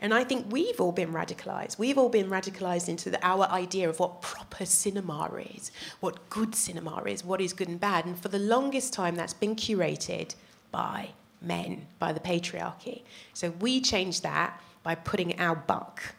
And 0.00 0.14
I 0.14 0.22
think 0.22 0.46
we've 0.50 0.80
all 0.80 0.92
been 0.92 1.12
radicalized. 1.12 1.78
We've 1.78 1.98
all 1.98 2.08
been 2.08 2.30
radicalized 2.30 2.88
into 2.88 3.10
the, 3.10 3.18
our 3.26 3.46
idea 3.46 3.88
of 3.88 3.98
what 3.98 4.22
proper 4.22 4.64
cinema 4.64 5.34
is, 5.34 5.72
what 6.00 6.30
good 6.30 6.54
cinema 6.54 7.02
is, 7.04 7.24
what 7.24 7.40
is 7.40 7.52
good 7.52 7.68
and 7.68 7.80
bad. 7.80 8.06
And 8.06 8.18
for 8.18 8.28
the 8.28 8.38
longest 8.38 8.92
time, 8.92 9.16
that's 9.16 9.34
been 9.34 9.56
curated 9.56 10.36
by 10.70 11.10
men, 11.42 11.86
by 11.98 12.12
the 12.12 12.20
patriarchy. 12.20 13.02
So 13.32 13.50
we 13.60 13.80
changed 13.80 14.22
that 14.22 14.60
by 14.84 14.94
putting 14.94 15.40
our 15.40 15.56
buck 15.56 16.14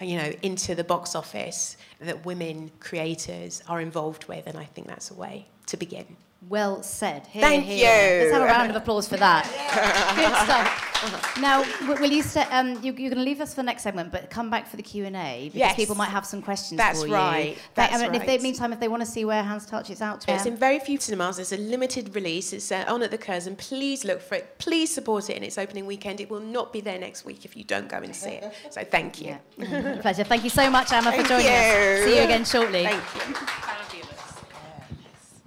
you 0.00 0.16
know, 0.16 0.32
into 0.42 0.74
the 0.74 0.84
box 0.84 1.14
office 1.14 1.76
that 2.00 2.24
women 2.24 2.70
creators 2.80 3.62
are 3.68 3.80
involved 3.80 4.26
with, 4.26 4.46
and 4.46 4.58
I 4.58 4.64
think 4.64 4.86
that's 4.86 5.10
a 5.10 5.14
way 5.14 5.46
to 5.66 5.76
begin. 5.76 6.16
Well 6.48 6.82
said. 6.82 7.26
Here, 7.26 7.42
Thank 7.42 7.64
here. 7.64 7.76
you. 7.76 8.20
Let's 8.24 8.32
have 8.32 8.42
a 8.42 8.46
round 8.46 8.70
of 8.70 8.76
applause 8.76 9.06
for 9.06 9.16
that. 9.18 9.44
Good 10.16 10.34
stuff. 10.44 10.86
Now, 11.40 11.64
will 12.00 12.10
you 12.10 12.22
say 12.22 12.42
um, 12.50 12.72
you, 12.82 12.92
you're 12.92 13.08
going 13.10 13.14
to 13.14 13.20
leave 13.22 13.40
us 13.40 13.50
for 13.50 13.56
the 13.56 13.62
next 13.62 13.82
segment, 13.82 14.12
but 14.12 14.28
come 14.28 14.50
back 14.50 14.66
for 14.66 14.76
the 14.76 14.82
Q 14.82 15.06
and 15.06 15.16
A 15.16 15.44
because 15.46 15.58
Yes. 15.58 15.76
people 15.76 15.94
might 15.94 16.10
have 16.10 16.26
some 16.26 16.42
questions 16.42 16.76
That's 16.76 17.00
for 17.00 17.08
you. 17.08 17.14
right. 17.14 17.56
That's 17.74 17.94
I 17.94 17.98
mean, 18.02 18.14
If 18.14 18.26
they, 18.26 18.32
right. 18.34 18.42
meantime, 18.42 18.72
if 18.72 18.80
they 18.80 18.88
want 18.88 19.00
to 19.02 19.06
see 19.06 19.24
where 19.24 19.42
Hands 19.42 19.64
Touch, 19.64 19.88
it's 19.90 20.02
out 20.02 20.20
to 20.22 20.34
It's 20.34 20.44
in 20.46 20.56
very 20.56 20.78
few 20.78 20.98
cinemas. 20.98 21.38
It's 21.38 21.52
a 21.52 21.56
limited 21.56 22.14
release. 22.14 22.52
It's 22.52 22.70
uh, 22.70 22.84
on 22.88 23.02
at 23.02 23.10
the 23.10 23.18
Curzon. 23.18 23.56
Please 23.56 24.04
look 24.04 24.20
for 24.20 24.34
it. 24.36 24.58
Please 24.58 24.92
support 24.92 25.30
it 25.30 25.36
in 25.38 25.42
its 25.42 25.56
opening 25.56 25.86
weekend. 25.86 26.20
It 26.20 26.30
will 26.30 26.40
not 26.40 26.70
be 26.72 26.80
there 26.82 26.98
next 26.98 27.24
week 27.24 27.44
if 27.46 27.56
you 27.56 27.64
don't 27.64 27.88
go 27.88 27.98
and 27.98 28.14
see 28.14 28.30
it. 28.30 28.52
So 28.70 28.82
thank 28.84 29.22
you. 29.22 29.38
Pleasure. 30.00 30.24
Thank 30.24 30.44
you 30.44 30.50
so 30.50 30.68
much, 30.70 30.92
Amma, 30.92 31.10
Thank 31.12 31.22
for 31.22 31.28
joining 31.28 31.46
you. 31.46 31.52
us. 31.52 32.04
See 32.04 32.16
you 32.16 32.22
again 32.24 32.44
shortly. 32.44 32.84
Thank 32.84 33.28
you. 33.28 33.34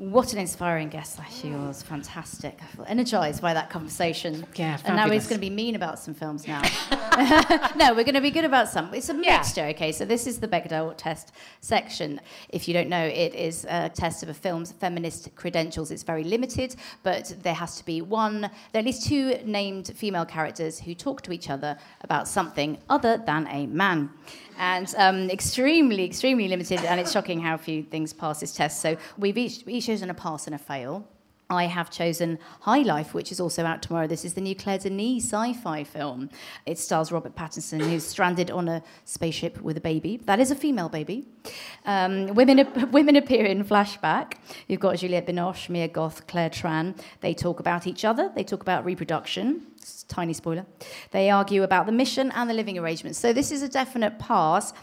What 0.09 0.33
an 0.33 0.39
inspiring 0.39 0.89
guest 0.89 1.15
that 1.15 1.31
she 1.31 1.49
was. 1.51 1.81
Fantastic. 1.81 2.59
I 2.61 2.65
feel 2.75 2.85
energised 2.89 3.41
by 3.41 3.53
that 3.53 3.69
conversation. 3.69 4.45
Yeah, 4.55 4.75
fabulous. 4.75 4.83
And 4.83 4.95
now 4.97 5.09
he's 5.09 5.27
going 5.27 5.39
to 5.39 5.41
be 5.41 5.49
mean 5.49 5.75
about 5.75 5.97
some 5.97 6.13
films 6.13 6.45
now. 6.45 6.61
no, 7.77 7.93
we're 7.93 8.03
going 8.03 8.15
to 8.15 8.21
be 8.21 8.29
good 8.31 8.43
about 8.43 8.67
some. 8.67 8.93
It's 8.93 9.07
a 9.07 9.13
mixture, 9.13 9.63
okay? 9.67 9.93
So 9.93 10.03
this 10.03 10.27
is 10.27 10.39
the 10.39 10.47
Bechdel 10.47 10.95
test 10.97 11.31
section. 11.61 12.19
If 12.49 12.67
you 12.67 12.73
don't 12.73 12.89
know, 12.89 13.05
it 13.05 13.33
is 13.33 13.65
a 13.69 13.87
test 13.87 14.23
of 14.23 14.29
a 14.29 14.33
film's 14.33 14.73
feminist 14.73 15.33
credentials. 15.35 15.89
It's 15.89 16.03
very 16.03 16.25
limited, 16.25 16.75
but 17.03 17.33
there 17.41 17.53
has 17.53 17.77
to 17.77 17.85
be 17.85 18.01
one, 18.01 18.41
there 18.41 18.49
are 18.75 18.79
at 18.79 18.85
least 18.85 19.07
two 19.07 19.37
named 19.45 19.93
female 19.95 20.25
characters 20.25 20.79
who 20.79 20.95
talk 20.95 21.21
to 21.21 21.31
each 21.31 21.49
other 21.49 21.77
about 22.01 22.27
something 22.27 22.77
other 22.89 23.23
than 23.25 23.47
a 23.47 23.67
man. 23.67 24.09
And 24.57 24.93
um, 24.97 25.29
extremely, 25.29 26.05
extremely 26.05 26.47
limited, 26.47 26.79
and 26.81 26.99
it's 26.99 27.11
shocking 27.11 27.39
how 27.39 27.57
few 27.57 27.83
things 27.83 28.13
pass 28.13 28.39
this 28.39 28.53
test. 28.53 28.81
So 28.81 28.97
we've 29.17 29.37
each, 29.37 29.63
each 29.67 29.89
chosen 29.93 30.09
a 30.09 30.13
pass 30.15 30.47
and 30.47 30.55
a 30.55 30.57
fail. 30.57 31.07
I 31.51 31.65
have 31.65 31.91
chosen 31.91 32.39
High 32.61 32.81
Life, 32.81 33.13
which 33.13 33.31
is 33.31 33.39
also 33.39 33.63
out 33.63 33.83
tomorrow. 33.83 34.07
This 34.07 34.25
is 34.25 34.33
the 34.33 34.41
new 34.41 34.55
Claire 34.55 34.79
Denis 34.79 35.25
sci 35.25 35.53
fi 35.53 35.83
film. 35.83 36.31
It 36.65 36.79
stars 36.79 37.11
Robert 37.11 37.35
Pattinson, 37.35 37.79
who's 37.79 38.03
stranded 38.03 38.49
on 38.49 38.67
a 38.67 38.81
spaceship 39.05 39.61
with 39.61 39.77
a 39.77 39.81
baby. 39.81 40.17
That 40.25 40.39
is 40.39 40.49
a 40.49 40.55
female 40.55 40.89
baby. 40.89 41.27
Um, 41.85 42.33
women, 42.33 42.67
women 42.91 43.15
appear 43.17 43.45
in 43.45 43.63
flashback. 43.63 44.37
You've 44.67 44.79
got 44.79 44.97
Juliette 44.97 45.27
Binoche, 45.27 45.69
Mia 45.69 45.89
Goth, 45.89 46.25
Claire 46.25 46.49
Tran. 46.49 46.99
They 47.21 47.35
talk 47.35 47.59
about 47.59 47.85
each 47.85 48.03
other, 48.03 48.31
they 48.33 48.43
talk 48.43 48.61
about 48.61 48.83
reproduction. 48.83 49.67
Tiny 50.07 50.33
spoiler. 50.33 50.65
They 51.11 51.29
argue 51.29 51.61
about 51.61 51.85
the 51.85 51.91
mission 51.91 52.31
and 52.31 52.49
the 52.49 52.53
living 52.53 52.79
arrangements. 52.79 53.19
So 53.19 53.31
this 53.31 53.51
is 53.51 53.61
a 53.61 53.69
definite 53.69 54.17
pass. 54.17 54.73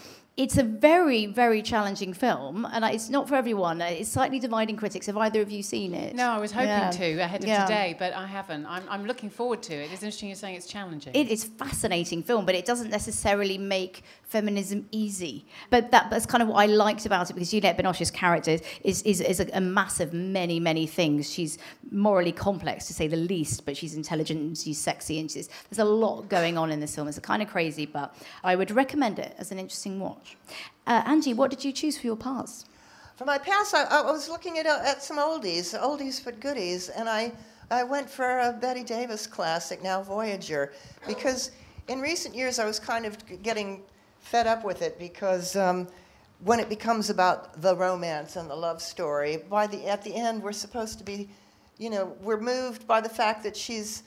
It's 0.40 0.56
a 0.56 0.62
very, 0.62 1.26
very 1.26 1.60
challenging 1.60 2.14
film, 2.14 2.66
and 2.72 2.82
it's 2.86 3.10
not 3.10 3.28
for 3.28 3.34
everyone. 3.34 3.82
It's 3.82 4.08
slightly 4.10 4.38
dividing 4.38 4.76
critics. 4.78 5.04
Have 5.04 5.18
either 5.18 5.42
of 5.42 5.50
you 5.50 5.62
seen 5.62 5.92
it? 5.92 6.14
No, 6.14 6.30
I 6.30 6.38
was 6.38 6.50
hoping 6.50 6.68
Yeah. 6.68 6.90
to 6.92 7.18
ahead 7.20 7.42
of 7.42 7.48
Yeah. 7.48 7.66
today, 7.66 7.94
but 7.98 8.14
I 8.14 8.26
haven't. 8.26 8.64
I'm, 8.64 8.82
I'm 8.88 9.04
looking 9.04 9.28
forward 9.28 9.62
to 9.64 9.74
it. 9.74 9.90
It's 9.92 10.02
interesting 10.02 10.30
you're 10.30 10.36
saying 10.36 10.54
it's 10.54 10.66
challenging. 10.66 11.14
It 11.14 11.28
is 11.28 11.44
fascinating 11.44 12.22
film, 12.22 12.46
but 12.46 12.54
it 12.54 12.64
doesn't 12.64 12.88
necessarily 12.88 13.58
make 13.58 14.02
feminism 14.30 14.86
easy. 14.92 15.44
But 15.70 15.90
that, 15.90 16.08
that's 16.08 16.24
kind 16.24 16.40
of 16.40 16.48
what 16.48 16.56
I 16.56 16.66
liked 16.66 17.04
about 17.04 17.28
it 17.28 17.34
because 17.34 17.50
Juliette 17.50 17.76
Binoche's 17.76 18.12
character 18.12 18.58
is, 18.84 19.02
is, 19.02 19.20
is 19.20 19.40
a, 19.40 19.48
a 19.52 19.60
massive 19.60 20.12
many, 20.12 20.60
many 20.60 20.86
things. 20.86 21.28
She's 21.28 21.58
morally 21.90 22.30
complex, 22.30 22.86
to 22.86 22.94
say 22.94 23.08
the 23.08 23.16
least, 23.16 23.66
but 23.66 23.76
she's 23.76 23.94
intelligent 23.94 24.40
and 24.40 24.56
she's 24.56 24.78
sexy 24.78 25.18
and 25.18 25.28
she's, 25.28 25.48
there's 25.68 25.80
a 25.80 25.84
lot 25.84 26.28
going 26.28 26.56
on 26.56 26.70
in 26.70 26.78
this 26.78 26.94
film. 26.94 27.08
It's 27.08 27.18
kind 27.18 27.42
of 27.42 27.48
crazy, 27.48 27.86
but 27.86 28.16
I 28.44 28.54
would 28.54 28.70
recommend 28.70 29.18
it 29.18 29.34
as 29.36 29.50
an 29.50 29.58
interesting 29.58 29.98
watch. 29.98 30.36
Uh, 30.86 31.02
Angie, 31.06 31.34
what 31.34 31.50
did 31.50 31.64
you 31.64 31.72
choose 31.72 31.98
for 31.98 32.06
your 32.06 32.16
pass? 32.16 32.66
For 33.16 33.24
my 33.24 33.36
pass, 33.36 33.74
I, 33.74 33.82
I 33.82 34.00
was 34.02 34.28
looking 34.28 34.58
at, 34.58 34.66
at 34.66 35.02
some 35.02 35.18
oldies, 35.18 35.78
oldies 35.78 36.24
but 36.24 36.38
goodies, 36.38 36.88
and 36.88 37.08
I, 37.08 37.32
I 37.70 37.82
went 37.82 38.08
for 38.08 38.38
a 38.38 38.52
Bette 38.52 38.84
Davis 38.84 39.26
classic, 39.26 39.82
now 39.82 40.02
Voyager, 40.02 40.72
because 41.06 41.50
in 41.88 42.00
recent 42.00 42.36
years 42.36 42.60
I 42.60 42.64
was 42.64 42.78
kind 42.78 43.04
of 43.04 43.18
getting 43.42 43.82
fed 44.20 44.46
up 44.46 44.64
with 44.64 44.82
it 44.82 44.98
because 44.98 45.56
um, 45.56 45.88
when 46.40 46.60
it 46.60 46.68
becomes 46.68 47.10
about 47.10 47.60
the 47.60 47.74
romance 47.76 48.36
and 48.36 48.48
the 48.48 48.54
love 48.54 48.80
story, 48.80 49.38
by 49.48 49.66
the 49.66 49.86
at 49.86 50.02
the 50.02 50.14
end 50.14 50.42
we're 50.42 50.52
supposed 50.52 50.98
to 50.98 51.04
be, 51.04 51.28
you 51.78 51.90
know, 51.90 52.16
we're 52.22 52.40
moved 52.40 52.86
by 52.86 53.00
the 53.00 53.08
fact 53.08 53.42
that 53.42 53.56
she's 53.56 54.02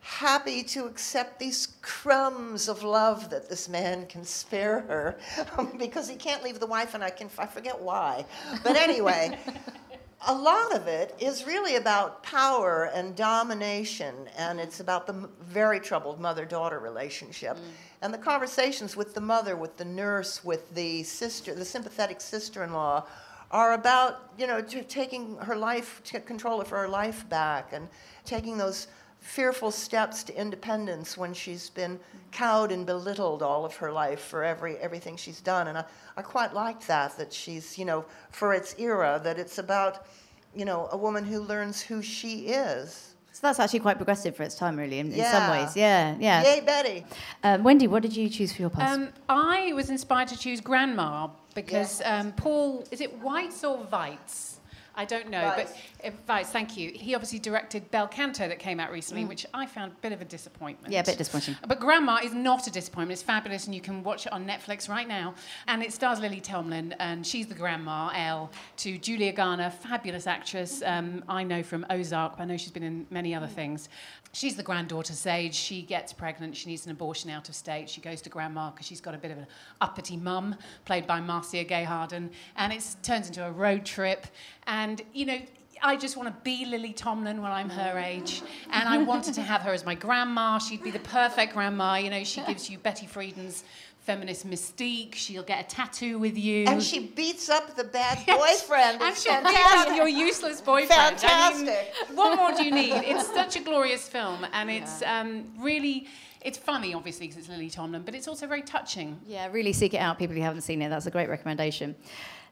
happy 0.00 0.62
to 0.62 0.84
accept 0.84 1.38
these 1.40 1.74
crumbs 1.82 2.68
of 2.68 2.84
love 2.84 3.28
that 3.28 3.48
this 3.48 3.68
man 3.68 4.06
can 4.06 4.24
spare 4.24 4.80
her 4.82 5.18
because 5.78 6.08
he 6.08 6.14
can't 6.14 6.44
leave 6.44 6.60
the 6.60 6.66
wife 6.66 6.94
and 6.94 7.02
I 7.02 7.10
can 7.10 7.28
I 7.38 7.46
forget 7.46 7.80
why. 7.80 8.24
But 8.62 8.76
anyway, 8.76 9.36
a 10.26 10.34
lot 10.34 10.74
of 10.74 10.88
it 10.88 11.14
is 11.20 11.46
really 11.46 11.76
about 11.76 12.22
power 12.22 12.90
and 12.92 13.14
domination 13.14 14.14
and 14.36 14.58
it's 14.58 14.80
about 14.80 15.06
the 15.06 15.12
m- 15.12 15.28
very 15.40 15.78
troubled 15.78 16.20
mother-daughter 16.20 16.80
relationship. 16.80 17.56
Mm. 17.56 17.60
And 18.02 18.14
the 18.14 18.18
conversations 18.18 18.96
with 18.96 19.14
the 19.14 19.20
mother, 19.20 19.56
with 19.56 19.76
the 19.76 19.84
nurse, 19.84 20.44
with 20.44 20.74
the 20.74 21.04
sister, 21.04 21.54
the 21.54 21.64
sympathetic 21.64 22.20
sister-in-law 22.20 23.06
are 23.52 23.74
about, 23.74 24.30
you 24.36 24.48
know, 24.48 24.60
t- 24.60 24.82
taking 24.82 25.36
her 25.36 25.56
life, 25.56 26.02
control 26.26 26.60
of 26.60 26.68
her 26.70 26.88
life 26.88 27.28
back 27.28 27.72
and 27.72 27.88
taking 28.24 28.58
those 28.58 28.88
fearful 29.26 29.72
steps 29.72 30.22
to 30.22 30.40
independence 30.40 31.18
when 31.18 31.34
she's 31.34 31.68
been 31.70 31.98
cowed 32.30 32.70
and 32.70 32.86
belittled 32.86 33.42
all 33.42 33.64
of 33.64 33.74
her 33.74 33.90
life 33.90 34.20
for 34.20 34.44
every 34.44 34.76
everything 34.76 35.16
she's 35.16 35.40
done. 35.40 35.66
And 35.68 35.76
I, 35.78 35.84
I 36.16 36.22
quite 36.22 36.54
liked 36.54 36.86
that, 36.86 37.18
that 37.18 37.32
she's, 37.32 37.76
you 37.76 37.84
know, 37.84 38.04
for 38.30 38.54
its 38.54 38.76
era, 38.78 39.20
that 39.24 39.36
it's 39.38 39.58
about, 39.58 40.06
you 40.54 40.64
know, 40.64 40.88
a 40.92 40.96
woman 40.96 41.24
who 41.24 41.40
learns 41.40 41.82
who 41.82 42.02
she 42.02 42.46
is. 42.46 43.14
So 43.32 43.40
that's 43.42 43.58
actually 43.58 43.80
quite 43.80 43.96
progressive 43.96 44.34
for 44.34 44.44
its 44.44 44.54
time, 44.54 44.76
really, 44.78 44.98
in, 45.00 45.12
in 45.12 45.24
some 45.24 45.50
ways. 45.50 45.76
Yeah, 45.76 46.16
yeah. 46.18 46.42
Yay, 46.42 46.60
Betty. 46.60 47.04
Um, 47.42 47.64
Wendy, 47.64 47.86
what 47.86 48.02
did 48.02 48.16
you 48.16 48.30
choose 48.30 48.52
for 48.52 48.62
your 48.62 48.70
pass? 48.70 48.96
Um, 48.96 49.10
I 49.28 49.72
was 49.74 49.90
inspired 49.90 50.28
to 50.28 50.38
choose 50.38 50.62
Grandma 50.62 51.28
because 51.54 52.00
um, 52.06 52.32
Paul, 52.32 52.84
is 52.90 53.02
it 53.02 53.18
Whites 53.18 53.62
or 53.62 53.78
Weitz? 53.92 54.55
I 54.96 55.04
don't 55.04 55.28
know, 55.28 55.52
but 55.56 55.76
uh, 56.04 56.10
Weitz, 56.28 56.46
thank 56.46 56.76
you. 56.76 56.90
He 56.94 57.14
obviously 57.14 57.38
directed 57.38 57.90
Bel 57.90 58.08
Canto 58.08 58.48
that 58.48 58.58
came 58.58 58.80
out 58.80 58.90
recently, 58.90 59.24
Mm. 59.24 59.28
which 59.28 59.46
I 59.52 59.66
found 59.66 59.92
a 59.92 59.94
bit 59.96 60.12
of 60.12 60.20
a 60.20 60.24
disappointment. 60.24 60.92
yeah, 60.92 61.00
a 61.00 61.04
bit 61.04 61.18
disappointing. 61.18 61.56
But 61.66 61.80
Grandma 61.80 62.20
is 62.22 62.32
not 62.32 62.66
a 62.66 62.70
disappointment. 62.70 63.12
It's 63.12 63.22
fabulous, 63.22 63.66
and 63.66 63.74
you 63.74 63.80
can 63.80 64.02
watch 64.02 64.26
it 64.26 64.32
on 64.32 64.46
Netflix 64.46 64.88
right 64.88 65.06
now. 65.06 65.34
And 65.66 65.82
it 65.82 65.92
stars 65.92 66.18
Lily 66.20 66.40
Tomlin, 66.40 66.94
and 66.98 67.26
she's 67.26 67.46
the 67.46 67.54
grandma, 67.54 68.10
Elle, 68.14 68.50
to 68.78 68.98
Julia 68.98 69.32
Garner, 69.32 69.70
fabulous 69.70 70.26
actress. 70.26 70.82
Um, 70.84 71.22
I 71.28 71.42
know 71.42 71.62
from 71.62 71.84
Ozark, 71.90 72.34
I 72.38 72.44
know 72.44 72.56
she's 72.56 72.72
been 72.72 72.82
in 72.82 73.06
many 73.10 73.34
other 73.34 73.46
things. 73.48 73.88
She's 74.32 74.54
the 74.54 74.62
granddaughter 74.62 75.14
Sage. 75.14 75.54
She 75.54 75.80
gets 75.80 76.12
pregnant. 76.12 76.54
She 76.56 76.68
needs 76.68 76.84
an 76.84 76.92
abortion 76.92 77.30
out 77.30 77.48
of 77.48 77.54
state. 77.54 77.88
She 77.88 78.00
goes 78.02 78.20
to 78.22 78.28
grandma 78.28 78.70
because 78.70 78.86
she's 78.86 79.00
got 79.00 79.14
a 79.14 79.18
bit 79.18 79.30
of 79.30 79.38
an 79.38 79.46
uppity 79.80 80.16
mum, 80.16 80.56
played 80.84 81.06
by 81.06 81.20
Marcia 81.20 81.64
Gay 81.64 81.84
Harden. 81.84 82.30
And 82.56 82.72
it 82.72 82.84
turns 83.02 83.28
into 83.28 83.46
a 83.46 83.50
road 83.50 83.86
trip. 83.86 84.26
And, 84.66 85.00
you 85.14 85.24
know, 85.24 85.38
I 85.82 85.96
just 85.96 86.16
want 86.16 86.28
to 86.28 86.34
be 86.42 86.66
Lily 86.66 86.92
Tomlin 86.92 87.40
when 87.40 87.52
I'm 87.52 87.70
her 87.70 87.98
age. 87.98 88.42
And 88.70 88.88
I 88.88 88.98
wanted 88.98 89.34
to 89.34 89.42
have 89.42 89.62
her 89.62 89.72
as 89.72 89.84
my 89.86 89.94
grandma. 89.94 90.58
She'd 90.58 90.82
be 90.82 90.90
the 90.90 90.98
perfect 91.00 91.54
grandma. 91.54 91.96
You 91.96 92.10
know, 92.10 92.24
she 92.24 92.42
gives 92.42 92.68
you 92.68 92.78
Betty 92.78 93.06
Friedan's 93.06 93.64
feminist 94.06 94.48
mystique. 94.48 95.14
She'll 95.16 95.42
get 95.42 95.60
a 95.66 95.68
tattoo 95.76 96.18
with 96.18 96.38
you. 96.38 96.64
And 96.66 96.80
she 96.82 97.00
beats 97.00 97.48
up 97.48 97.74
the 97.76 97.84
bad 97.84 98.18
Yes. 98.26 98.62
boyfriend. 98.62 99.02
And 99.02 99.16
she'll 99.16 99.42
beat 99.42 99.74
up 99.74 99.96
your 99.96 100.08
useless 100.08 100.60
boyfriend. 100.60 100.92
I 101.00 101.10
mean, 101.10 101.66
Fantastic. 101.66 102.16
what 102.16 102.36
more 102.36 102.52
do 102.56 102.64
you 102.64 102.70
need? 102.70 102.92
It's 102.94 103.26
such 103.34 103.56
a 103.56 103.60
glorious 103.60 104.08
film, 104.08 104.46
and 104.52 104.70
it's 104.70 105.02
um, 105.02 105.44
really. 105.58 106.06
It's 106.42 106.58
funny, 106.58 106.94
obviously, 106.94 107.26
because 107.26 107.40
it's 107.40 107.48
Lily 107.48 107.68
Tomlin, 107.68 108.02
but 108.04 108.14
it's 108.14 108.28
also 108.28 108.46
very 108.46 108.62
touching. 108.62 109.18
Yeah, 109.26 109.48
really 109.50 109.72
seek 109.72 109.94
it 109.94 109.98
out, 109.98 110.16
people 110.16 110.36
who 110.36 110.42
haven't 110.42 110.60
seen 110.60 110.80
it. 110.80 110.90
That's 110.90 111.06
a 111.06 111.10
great 111.10 111.28
recommendation. 111.28 111.96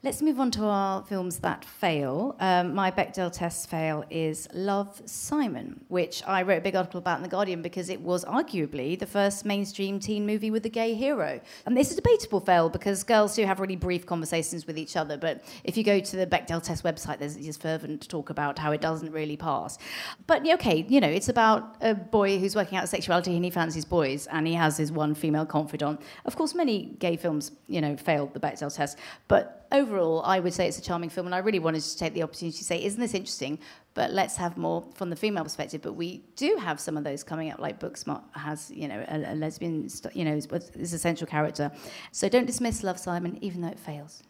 Let's 0.05 0.21
move 0.21 0.39
on 0.39 0.51
to 0.51 0.67
our 0.67 1.03
films 1.05 1.39
that 1.39 1.65
fail. 1.65 2.37
Um, 2.39 2.75
my 2.75 2.91
Bechdel 2.91 3.33
test 3.33 3.71
fail 3.71 4.05
is 4.11 4.47
Love 4.53 5.01
Simon, 5.07 5.83
which 5.89 6.23
I 6.27 6.43
wrote 6.43 6.59
a 6.59 6.61
big 6.61 6.77
article 6.77 6.99
about 6.99 7.17
in 7.17 7.23
The 7.23 7.29
Guardian 7.31 7.63
because 7.63 7.89
it 7.89 8.03
was 8.03 8.23
arguably 8.27 8.99
the 8.99 9.07
first 9.07 9.47
mainstream 9.47 9.99
teen 9.99 10.27
movie 10.27 10.51
with 10.51 10.67
a 10.67 10.69
gay 10.69 10.93
hero. 10.93 11.41
And 11.65 11.75
this 11.75 11.91
is 11.91 11.95
a 11.95 12.03
debatable 12.03 12.41
fail 12.41 12.69
because 12.69 13.03
girls 13.03 13.35
do 13.35 13.47
have 13.47 13.61
really 13.61 13.77
brief 13.77 14.05
conversations 14.05 14.67
with 14.67 14.77
each 14.77 14.95
other, 14.95 15.17
but 15.17 15.43
if 15.65 15.75
you 15.75 15.83
go 15.83 15.99
to 16.01 16.17
the 16.17 16.27
Bechdel 16.27 16.63
test 16.63 16.85
website, 16.85 17.19
there's 17.19 17.39
this 17.39 17.57
fervent 17.57 18.07
talk 18.07 18.29
about 18.29 18.59
how 18.59 18.73
it 18.73 18.83
doesn't 18.83 19.11
really 19.11 19.39
pass. 19.39 19.79
But 20.27 20.47
okay, 20.47 20.85
you 20.87 21.01
know, 21.01 21.09
it's 21.09 21.31
about 21.31 21.77
a 21.81 21.95
boy 21.95 22.39
who's 22.39 22.55
working 22.55 22.77
out 22.77 22.91
sexuality 22.91 23.37
and 23.37 23.43
he 23.43 23.51
fancies 23.51 23.87
boys 23.87 24.27
and 24.27 24.47
he 24.47 24.53
has 24.53 24.77
his 24.77 24.93
one 24.93 25.15
female 25.15 25.47
confidant. 25.47 26.03
Of 26.27 26.37
course, 26.37 26.55
many 26.55 26.95
gay 26.99 27.17
films, 27.17 27.53
you 27.69 27.81
know, 27.81 27.97
failed 27.97 28.35
the 28.35 28.41
Bechdel 28.41 28.77
test, 28.77 28.99
but 29.29 29.64
overall, 29.75 30.23
I 30.25 30.41
would 30.41 30.55
say 30.55 30.67
it's 30.67 30.79
a 30.79 30.83
charming 30.83 31.11
film, 31.11 31.27
and 31.27 31.35
I 31.35 31.39
really 31.39 31.59
wanted 31.59 31.83
to 31.83 31.97
take 31.99 32.15
the 32.15 32.23
opportunity 32.23 32.57
to 32.57 32.65
say, 32.65 32.83
isn't 32.83 33.01
this 33.01 33.15
interesting? 33.15 33.59
But 33.93 34.11
let's 34.11 34.37
have 34.37 34.57
more 34.57 34.85
from 34.95 35.11
the 35.11 35.17
female 35.17 35.45
perspective. 35.45 35.83
But 35.83 35.93
we 35.93 36.25
do 36.37 36.57
have 36.61 36.81
some 36.81 36.97
of 36.97 37.05
those 37.05 37.23
coming 37.23 37.51
up, 37.51 37.59
like 37.59 37.79
Booksmart 37.79 38.23
has, 38.33 38.71
you 38.71 38.89
know, 38.89 39.05
a, 39.09 39.33
a 39.33 39.35
lesbian, 39.35 39.89
you 40.15 40.25
know, 40.25 40.35
is 40.35 40.93
a 40.93 40.99
central 40.99 41.27
character. 41.29 41.71
So 42.13 42.29
don't 42.29 42.47
dismiss 42.47 42.83
Love 42.83 42.99
Simon, 42.99 43.39
even 43.43 43.61
though 43.61 43.69
it 43.69 43.79
fails. 43.79 44.23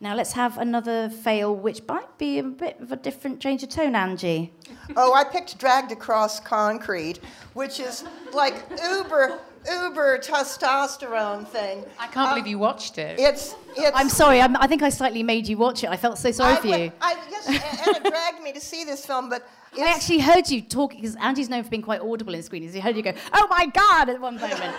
Now 0.00 0.16
let's 0.16 0.32
have 0.32 0.58
another 0.58 1.08
fail, 1.08 1.54
which 1.54 1.80
might 1.86 2.18
be 2.18 2.40
a 2.40 2.42
bit 2.42 2.80
of 2.80 2.90
a 2.90 2.96
different 2.96 3.38
change 3.38 3.62
of 3.62 3.68
tone, 3.68 3.94
Angie. 3.94 4.52
Oh, 4.96 5.14
I 5.14 5.22
picked 5.22 5.56
Dragged 5.58 5.92
Across 5.92 6.40
Concrete, 6.40 7.20
which 7.54 7.78
is 7.78 8.04
like 8.32 8.64
uber, 8.84 9.38
uber 9.70 10.18
testosterone 10.18 11.46
thing. 11.46 11.84
I 11.98 12.06
can't 12.06 12.30
believe 12.30 12.44
um, 12.44 12.50
you 12.50 12.58
watched 12.58 12.98
it. 12.98 13.18
It's, 13.18 13.54
it's. 13.76 13.90
I'm 13.94 14.08
sorry, 14.08 14.40
I'm, 14.40 14.56
I 14.56 14.66
think 14.66 14.82
I 14.82 14.88
slightly 14.88 15.22
made 15.22 15.46
you 15.46 15.56
watch 15.56 15.84
it. 15.84 15.90
I 15.90 15.96
felt 15.96 16.18
so 16.18 16.30
sorry 16.30 16.54
I 16.54 16.60
for 16.60 16.68
went- 16.68 16.82
you. 16.82 16.92
I, 17.00 17.16
yes, 17.30 17.48
Anna 17.88 18.10
dragged 18.10 18.42
me 18.42 18.52
to 18.52 18.60
see 18.60 18.84
this 18.84 19.04
film, 19.06 19.28
but 19.28 19.46
I 19.78 19.90
actually 19.90 20.18
heard 20.18 20.48
you 20.50 20.60
talk 20.62 20.90
because 20.90 21.16
Andy's 21.16 21.48
known 21.48 21.64
for 21.64 21.70
being 21.70 21.82
quite 21.82 22.00
audible 22.00 22.34
in 22.34 22.42
screenings. 22.42 22.76
I 22.76 22.80
heard 22.80 22.96
you 22.96 23.02
go, 23.02 23.14
"Oh 23.32 23.46
my 23.48 23.66
God!" 23.66 24.08
at 24.10 24.20
one 24.20 24.36
moment. 24.38 24.74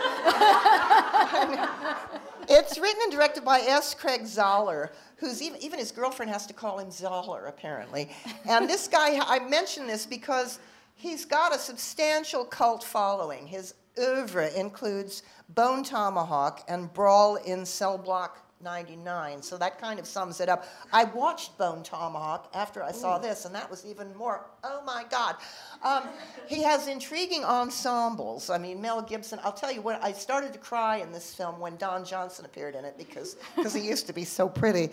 It's 2.49 2.77
written 2.77 2.99
and 3.03 3.11
directed 3.11 3.45
by 3.45 3.59
S. 3.59 3.93
Craig 3.93 4.23
Zahler, 4.23 4.89
who's 5.17 5.41
even, 5.41 5.61
even 5.63 5.79
his 5.79 5.91
girlfriend 5.91 6.31
has 6.31 6.45
to 6.47 6.53
call 6.53 6.77
him 6.79 6.89
Zahler, 6.89 7.47
apparently. 7.47 8.09
And 8.45 8.69
this 8.69 8.87
guy, 8.87 9.19
I 9.25 9.39
mention 9.47 9.87
this 9.87 10.05
because 10.05 10.59
he's 10.95 11.25
got 11.25 11.55
a 11.55 11.59
substantial 11.59 12.43
cult 12.43 12.83
following. 12.83 13.47
His 13.47 13.75
oeuvre 13.97 14.49
includes 14.55 15.23
Bone 15.49 15.83
Tomahawk 15.83 16.63
and 16.67 16.91
Brawl 16.93 17.35
in 17.35 17.65
Cell 17.65 17.97
Block 17.97 18.39
99, 18.63 19.41
so 19.41 19.57
that 19.57 19.79
kind 19.79 19.99
of 19.99 20.07
sums 20.07 20.39
it 20.39 20.49
up. 20.49 20.65
I 20.91 21.03
watched 21.03 21.57
Bone 21.57 21.83
Tomahawk 21.83 22.49
after 22.53 22.81
I 22.81 22.91
saw 22.91 23.17
this, 23.17 23.45
and 23.45 23.53
that 23.53 23.69
was 23.69 23.85
even 23.85 24.15
more, 24.15 24.45
oh 24.63 24.81
my 24.85 25.05
God. 25.09 25.35
Um, 25.83 26.03
he 26.47 26.63
has 26.63 26.87
intriguing 26.87 27.43
ensembles. 27.43 28.49
I 28.49 28.57
mean, 28.57 28.81
Mel 28.81 29.01
Gibson, 29.01 29.39
I'll 29.43 29.51
tell 29.51 29.71
you 29.71 29.81
what, 29.81 30.03
I 30.03 30.13
started 30.13 30.53
to 30.53 30.59
cry 30.59 30.97
in 30.97 31.11
this 31.11 31.33
film 31.35 31.59
when 31.59 31.75
Don 31.77 32.05
Johnson 32.05 32.45
appeared 32.45 32.75
in 32.75 32.85
it 32.85 32.97
because 32.97 33.35
because 33.55 33.73
he 33.73 33.81
used 33.81 34.07
to 34.07 34.13
be 34.13 34.23
so 34.23 34.47
pretty. 34.47 34.89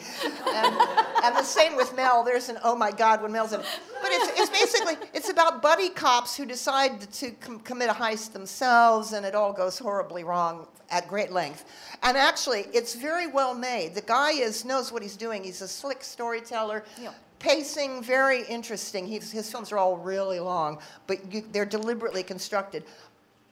And, 0.49 0.77
and 1.25 1.37
the 1.37 1.43
same 1.43 1.77
with 1.77 1.95
Mel. 1.95 2.25
There's 2.25 2.49
an 2.49 2.59
oh 2.65 2.75
my 2.75 2.91
God 2.91 3.23
when 3.23 3.33
Mel's 3.33 3.53
in 3.53 3.61
it. 3.61 3.67
But 4.03 4.11
it's, 4.13 4.41
it's 4.41 4.51
basically, 4.51 5.09
it's 5.15 5.29
about 5.29 5.63
buddy 5.63 5.91
cops 5.91 6.37
who 6.37 6.47
decide 6.47 7.01
to 7.13 7.31
com- 7.33 7.61
commit 7.61 7.91
a 7.91 7.93
heist 7.93 8.33
themselves, 8.33 9.13
and 9.13 9.25
it 9.27 9.35
all 9.35 9.53
goes 9.53 9.79
horribly 9.79 10.25
wrong 10.25 10.67
at 10.91 11.07
great 11.09 11.31
length. 11.31 11.65
And 12.03 12.17
actually, 12.17 12.67
it's 12.73 12.95
very 12.95 13.27
well 13.27 13.55
made. 13.61 13.95
The 13.95 14.03
guy 14.03 14.33
is 14.33 14.65
knows 14.65 14.93
what 14.93 15.03
he's 15.03 15.17
doing. 15.17 15.45
He's 15.45 15.63
a 15.63 15.69
slick 15.69 16.03
storyteller. 16.03 16.85
Yeah. 17.01 17.13
Pacing 17.39 18.03
very 18.03 18.43
interesting. 18.45 19.07
He's, 19.07 19.33
his 19.33 19.51
films 19.51 19.73
are 19.73 19.79
all 19.79 19.97
really 19.97 20.41
long, 20.41 20.79
but 21.07 21.33
you, 21.33 21.45
they're 21.53 21.65
deliberately 21.65 22.23
constructed. 22.23 22.85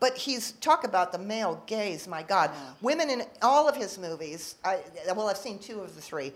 But 0.00 0.16
he's 0.16 0.52
talk 0.52 0.84
about 0.84 1.10
the 1.10 1.18
male 1.18 1.62
gaze. 1.66 2.06
My 2.06 2.22
God, 2.22 2.50
women 2.82 3.10
in 3.10 3.22
all 3.42 3.68
of 3.68 3.74
his 3.74 3.98
movies. 3.98 4.56
I, 4.64 4.80
well, 5.16 5.28
I've 5.28 5.38
seen 5.38 5.58
two 5.58 5.80
of 5.80 5.94
the 5.96 6.00
three, 6.00 6.32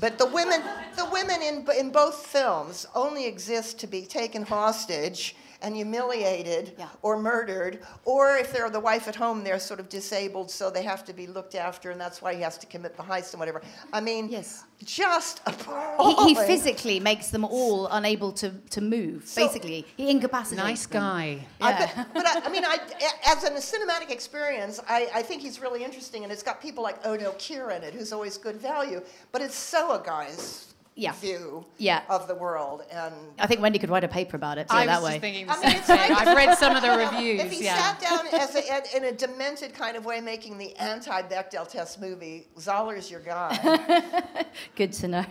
but 0.00 0.16
the 0.16 0.26
women, 0.26 0.62
the 0.96 1.06
women 1.12 1.42
in 1.42 1.66
in 1.78 1.90
both 1.90 2.26
films 2.26 2.86
only 2.94 3.26
exist 3.26 3.78
to 3.80 3.86
be 3.86 4.02
taken 4.02 4.42
hostage 4.42 5.36
and 5.62 5.74
humiliated 5.74 6.74
or 7.02 7.18
murdered, 7.18 7.80
or 8.04 8.36
if 8.36 8.52
they're 8.52 8.70
the 8.70 8.80
wife 8.80 9.08
at 9.08 9.14
home, 9.14 9.44
they're 9.44 9.58
sort 9.58 9.80
of 9.80 9.88
disabled, 9.88 10.50
so 10.50 10.70
they 10.70 10.82
have 10.82 11.04
to 11.04 11.12
be 11.12 11.26
looked 11.26 11.54
after, 11.54 11.90
and 11.90 12.00
that's 12.00 12.20
why 12.20 12.34
he 12.34 12.42
has 12.42 12.58
to 12.58 12.66
commit 12.66 12.96
the 12.96 13.02
heist 13.02 13.32
and 13.32 13.40
whatever. 13.40 13.62
I 13.92 14.00
mean, 14.00 14.28
yes. 14.28 14.64
just 14.84 15.40
he, 15.46 15.54
appalling. 15.54 16.28
he 16.28 16.34
physically 16.34 17.00
makes 17.00 17.28
them 17.28 17.44
all 17.44 17.86
unable 17.88 18.32
to, 18.32 18.50
to 18.70 18.80
move. 18.80 19.30
basically, 19.34 19.86
he 19.96 20.10
incapacitates 20.10 20.62
Nice 20.62 20.86
them. 20.86 21.02
guy. 21.02 21.46
I, 21.60 21.72
but, 21.72 22.08
but 22.14 22.26
I, 22.26 22.46
I 22.46 22.48
mean, 22.50 22.64
I, 22.64 22.78
as 23.26 23.44
a 23.44 23.50
cinematic 23.50 24.10
experience, 24.10 24.80
I, 24.88 25.08
I 25.14 25.22
think 25.22 25.42
he's 25.42 25.60
really 25.60 25.84
interesting, 25.84 26.24
and 26.24 26.32
it's 26.32 26.42
got 26.42 26.60
people 26.60 26.82
like 26.82 26.98
oh 27.04 27.14
Udo 27.14 27.32
Kier 27.32 27.76
in 27.76 27.82
it, 27.82 27.94
who's 27.94 28.12
always 28.12 28.36
good 28.38 28.56
value. 28.56 29.02
But 29.30 29.42
it's 29.42 29.54
so 29.54 30.00
a 30.00 30.04
guy's 30.04 30.72
Yeah. 30.94 31.12
view 31.12 31.64
Yeah. 31.78 32.02
of 32.10 32.28
the 32.28 32.34
world, 32.34 32.82
and 32.92 33.14
I 33.38 33.46
think 33.46 33.60
Wendy 33.62 33.78
could 33.78 33.88
write 33.88 34.04
a 34.04 34.08
paper 34.08 34.36
about 34.36 34.58
it. 34.58 34.68
Put 34.68 34.76
I 34.76 34.82
it 34.82 34.86
that 34.86 35.00
was 35.00 35.04
way. 35.08 35.10
just 35.12 35.20
thinking 35.22 35.46
the 35.46 35.52
I 35.52 35.56
mean, 35.56 35.64
same 35.70 35.76
it's 35.78 35.86
thing. 35.86 35.96
like- 36.12 36.26
I've 36.26 36.36
read 36.36 36.58
some 36.58 36.76
of 36.76 36.82
the 36.82 36.90
reviews. 37.12 37.40
if 37.40 37.50
he 37.52 37.64
yeah. 37.64 37.78
sat 37.78 38.00
down 38.00 38.26
as 38.40 38.54
a, 38.54 38.70
at- 38.72 38.94
in 38.94 39.04
a 39.04 39.12
demented 39.12 39.72
kind 39.72 39.96
of 39.96 40.04
way, 40.04 40.20
making 40.20 40.58
the 40.58 40.76
anti-Bechdel 40.76 41.66
test 41.68 41.98
movie, 42.00 42.46
Zahler's 42.58 43.10
your 43.10 43.20
guy. 43.20 44.22
Good 44.76 44.92
to 44.94 45.08
know. 45.08 45.24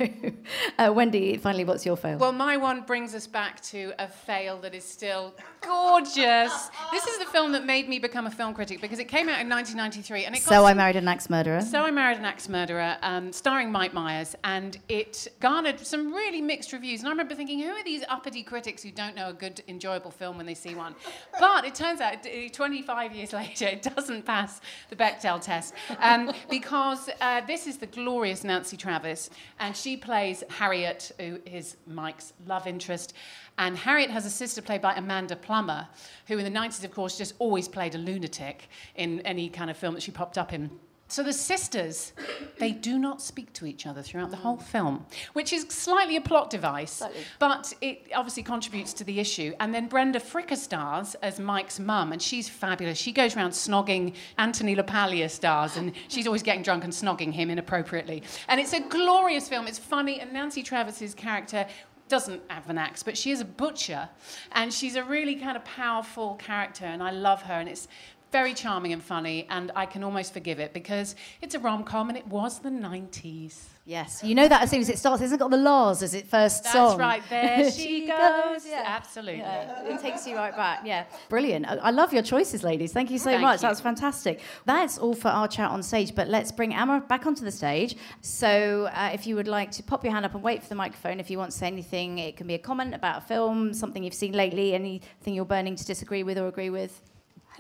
Uh, 0.80 0.91
Wendy, 0.95 1.38
finally, 1.38 1.64
what's 1.64 1.86
your 1.86 1.95
fail? 1.95 2.18
Well, 2.18 2.32
my 2.32 2.57
one 2.57 2.82
brings 2.82 3.14
us 3.14 3.28
back 3.28 3.62
to 3.66 3.93
a 3.99 4.07
fail 4.07 4.57
that 4.62 4.74
is 4.74 4.84
still 4.84 5.36
gorgeous. 5.62 6.70
This 6.91 7.05
is 7.05 7.20
the 7.20 7.26
film 7.26 7.51
that 7.51 7.66
made 7.66 7.88
me 7.88 7.99
become 7.99 8.26
a 8.26 8.32
film 8.32 8.53
critic 8.53 8.82
because 8.82 8.99
it 8.99 9.05
came 9.07 9.30
out 9.30 9.39
in 9.39 9.47
1993 9.49 10.26
and 10.26 10.36
it 10.36 10.41
so 10.41 10.66
I 10.66 10.74
married 10.74 10.95
an 10.95 11.07
axe 11.07 11.30
murderer. 11.30 11.62
So 11.62 11.84
I 11.84 11.91
Married 11.91 12.18
an 12.18 12.26
Axe 12.26 12.47
Murderer, 12.49 12.97
um, 13.03 13.32
starring 13.32 13.72
Mike 13.72 13.93
Myers, 13.93 14.36
and 14.43 14.78
it 14.89 15.28
garnered 15.52 15.80
some 15.82 16.14
really 16.14 16.39
mixed 16.39 16.72
reviews. 16.72 17.02
And 17.02 17.10
I 17.10 17.12
remember 17.12 17.36
thinking, 17.36 17.60
who 17.60 17.72
are 17.72 17.84
these 17.84 18.04
uppity 18.08 18.41
critics 18.41 18.82
who 18.84 18.89
don't 18.89 19.18
know 19.18 19.30
a 19.30 19.34
good, 19.34 19.62
enjoyable 19.68 20.10
film 20.10 20.38
when 20.38 20.45
they 20.45 20.54
see 20.54 20.76
one? 20.76 20.95
But 21.41 21.66
it 21.66 21.76
turns 21.76 21.99
out, 21.99 22.26
uh, 22.26 22.47
25 22.54 23.14
years 23.14 23.34
later, 23.41 23.66
it 23.66 23.82
doesn't 23.82 24.26
pass 24.26 24.62
the 24.89 24.95
Bechdel 24.95 25.41
test 25.41 25.74
um, 25.99 26.32
because 26.49 27.10
uh, 27.20 27.41
this 27.41 27.68
is 27.68 27.78
the 27.78 27.88
glorious 27.88 28.45
Nancy 28.45 28.78
Travis, 28.78 29.30
and 29.60 29.76
she 29.76 29.97
plays 29.97 30.41
Harriet, 30.49 31.12
who 31.20 31.39
is 31.45 31.76
Mike's 31.86 32.32
love 32.47 32.66
interest. 32.66 33.14
And 33.58 33.76
Harriet 33.76 34.10
has 34.10 34.26
a 34.26 34.30
sister 34.30 34.62
played 34.62 34.82
by 34.82 34.93
Amanda 34.93 35.36
Plummer, 35.36 35.89
who 36.28 36.38
in 36.38 36.45
the 36.45 36.60
90s, 36.60 36.86
of 36.86 36.91
course, 36.91 37.18
just 37.18 37.34
always 37.39 37.68
played 37.68 37.93
a 37.93 37.97
lunatic 37.97 38.70
in 38.95 39.20
any 39.22 39.49
kind 39.49 39.70
of 39.70 39.76
film 39.76 39.95
that 39.95 40.04
she 40.04 40.12
popped 40.12 40.38
up 40.38 40.54
in. 40.54 40.72
So 41.12 41.24
the 41.24 41.34
sisters, 41.34 42.14
they 42.57 42.72
do 42.72 42.97
not 42.97 43.22
speak 43.22 43.51
to 43.53 43.66
each 43.66 43.86
other 43.86 44.01
throughout 44.01 44.32
the 44.32 44.38
whole 44.38 44.55
film, 44.55 45.05
which 45.34 45.51
is 45.51 45.64
slightly 45.68 46.16
a 46.16 46.22
plot 46.22 46.49
device, 46.49 47.03
but 47.38 47.74
it 47.82 48.09
obviously 48.16 48.43
contributes 48.43 48.93
to 48.93 49.03
the 49.03 49.20
issue. 49.20 49.53
And 49.59 49.74
then 49.74 49.89
Brenda 49.89 50.22
Fricker 50.22 50.55
stars 50.55 51.16
as 51.16 51.38
Mike's 51.38 51.82
mum, 51.82 52.14
and 52.14 52.22
she's 52.22 52.47
fabulous. 52.47 52.97
She 52.97 53.12
goes 53.12 53.36
around 53.36 53.51
snogging 53.51 54.16
Anthony 54.38 54.74
LaPaglia 54.74 55.30
stars, 55.30 55.76
and 55.76 55.91
she's 56.07 56.28
always 56.28 56.43
getting 56.43 56.64
drunk 56.64 56.86
and 56.86 56.93
snogging 56.93 57.34
him 57.34 57.49
inappropriately. 57.49 58.24
And 58.47 58.62
it's 58.62 58.72
a 58.72 58.80
glorious 58.80 59.49
film. 59.49 59.68
It's 59.68 59.80
funny, 59.80 60.22
and 60.22 60.32
Nancy 60.32 60.64
Travis's 60.64 61.14
character 61.14 61.68
doesn't 62.07 62.41
have 62.49 62.70
an 62.70 62.78
axe, 62.78 63.03
but 63.03 63.18
she 63.18 63.32
is 63.32 63.41
a 63.41 63.45
butcher, 63.45 64.07
and 64.53 64.74
she's 64.74 64.95
a 64.95 65.03
really 65.03 65.36
kind 65.36 65.57
of 65.57 65.66
powerful 65.66 66.36
character, 66.36 66.86
and 66.86 67.03
I 67.03 67.12
love 67.12 67.41
her, 67.41 67.55
and 67.55 67.68
it's 67.68 67.89
very 68.32 68.54
charming 68.54 68.94
and 68.94 69.04
funny, 69.04 69.46
and 69.50 69.72
I 69.76 69.86
can 69.86 70.04
almost 70.04 70.34
forgive 70.34 70.60
it 70.60 70.74
because 70.74 71.16
it's 71.42 71.56
a 71.56 71.60
rom 71.60 71.84
com 71.84 72.10
and 72.10 72.18
it 72.18 72.28
was 72.28 72.60
the 72.60 72.70
90s. 72.70 73.56
Yes, 73.84 74.24
you 74.24 74.36
know 74.36 74.48
that 74.48 74.62
as 74.62 74.70
soon 74.70 74.80
as 74.82 74.90
it 74.90 75.00
starts, 75.00 75.22
it 75.22 75.26
hasn't 75.26 75.42
got 75.42 75.50
the 75.50 75.58
La's 75.58 76.04
as 76.04 76.14
it 76.14 76.28
first 76.28 76.64
That's 76.64 76.74
song. 76.74 77.00
right, 77.00 77.22
there 77.30 77.70
she 77.72 78.02
goes. 78.02 78.66
yeah. 78.66 78.84
Absolutely. 78.86 79.40
Yeah, 79.40 79.84
it 79.86 80.00
takes 80.00 80.26
you 80.28 80.36
right 80.36 80.56
back. 80.56 80.82
Yeah, 80.86 81.06
brilliant. 81.30 81.66
I, 81.68 81.76
I 81.78 81.90
love 81.92 82.14
your 82.14 82.22
choices, 82.22 82.64
ladies. 82.64 82.94
Thank 82.94 83.10
you 83.10 83.18
so 83.18 83.32
Thank 83.32 83.42
much. 83.42 83.62
you. 83.62 83.68
That's 83.68 83.82
fantastic. 83.82 84.40
That's 84.66 85.00
all 85.00 85.16
for 85.16 85.30
our 85.30 85.48
chat 85.48 85.72
on 85.72 85.82
stage. 85.82 86.14
But 86.14 86.28
let's 86.28 86.52
bring 86.52 86.74
Amma 86.76 87.02
back 87.02 87.26
onto 87.26 87.44
the 87.44 87.52
stage. 87.52 87.98
So, 88.22 88.88
uh, 88.94 89.10
if 89.14 89.26
you 89.26 89.36
would 89.36 89.48
like 89.48 89.72
to 89.72 89.84
pop 89.84 90.04
your 90.04 90.14
hand 90.14 90.26
up 90.26 90.36
and 90.36 90.44
wait 90.44 90.62
for 90.62 90.70
the 90.70 90.76
microphone, 90.76 91.20
if 91.20 91.32
you 91.32 91.40
want 91.40 91.52
to 91.52 91.58
say 91.58 91.68
anything, 91.68 92.20
it 92.20 92.38
can 92.38 92.46
be 92.46 92.54
a 92.54 92.60
comment 92.60 92.94
about 92.94 93.24
a 93.24 93.26
film, 93.26 93.74
something 93.74 94.04
you've 94.04 94.14
seen 94.14 94.34
lately, 94.34 94.74
anything 94.76 95.34
you're 95.34 95.44
burning 95.44 95.76
to 95.76 95.86
disagree 95.86 96.22
with 96.24 96.38
or 96.38 96.48
agree 96.48 96.70
with. 96.70 97.02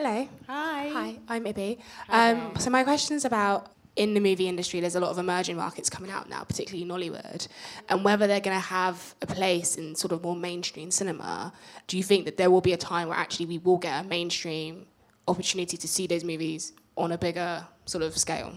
Hello. 0.03 0.27
Hi. 0.47 0.87
Hi, 0.87 1.19
I'm 1.27 1.43
Ibby. 1.43 1.77
Um, 2.09 2.53
so 2.57 2.71
my 2.71 2.83
question 2.83 3.15
is 3.15 3.23
about 3.23 3.71
in 3.95 4.15
the 4.15 4.19
movie 4.19 4.47
industry, 4.47 4.79
there's 4.79 4.95
a 4.95 4.99
lot 4.99 5.11
of 5.11 5.19
emerging 5.19 5.57
markets 5.57 5.91
coming 5.91 6.09
out 6.09 6.27
now, 6.27 6.43
particularly 6.43 6.89
Nollywood, 6.89 7.47
and 7.87 8.03
whether 8.03 8.25
they're 8.25 8.39
going 8.39 8.57
to 8.57 8.67
have 8.67 9.13
a 9.21 9.27
place 9.27 9.77
in 9.77 9.93
sort 9.93 10.11
of 10.11 10.23
more 10.23 10.35
mainstream 10.35 10.89
cinema. 10.89 11.53
Do 11.85 11.97
you 11.97 12.01
think 12.01 12.25
that 12.25 12.37
there 12.37 12.49
will 12.49 12.61
be 12.61 12.73
a 12.73 12.77
time 12.77 13.09
where 13.09 13.17
actually 13.17 13.45
we 13.45 13.59
will 13.59 13.77
get 13.77 14.03
a 14.03 14.07
mainstream 14.07 14.87
opportunity 15.27 15.77
to 15.77 15.87
see 15.87 16.07
those 16.07 16.23
movies 16.23 16.73
on 16.97 17.11
a 17.11 17.17
bigger 17.19 17.63
sort 17.85 18.03
of 18.03 18.17
scale? 18.17 18.55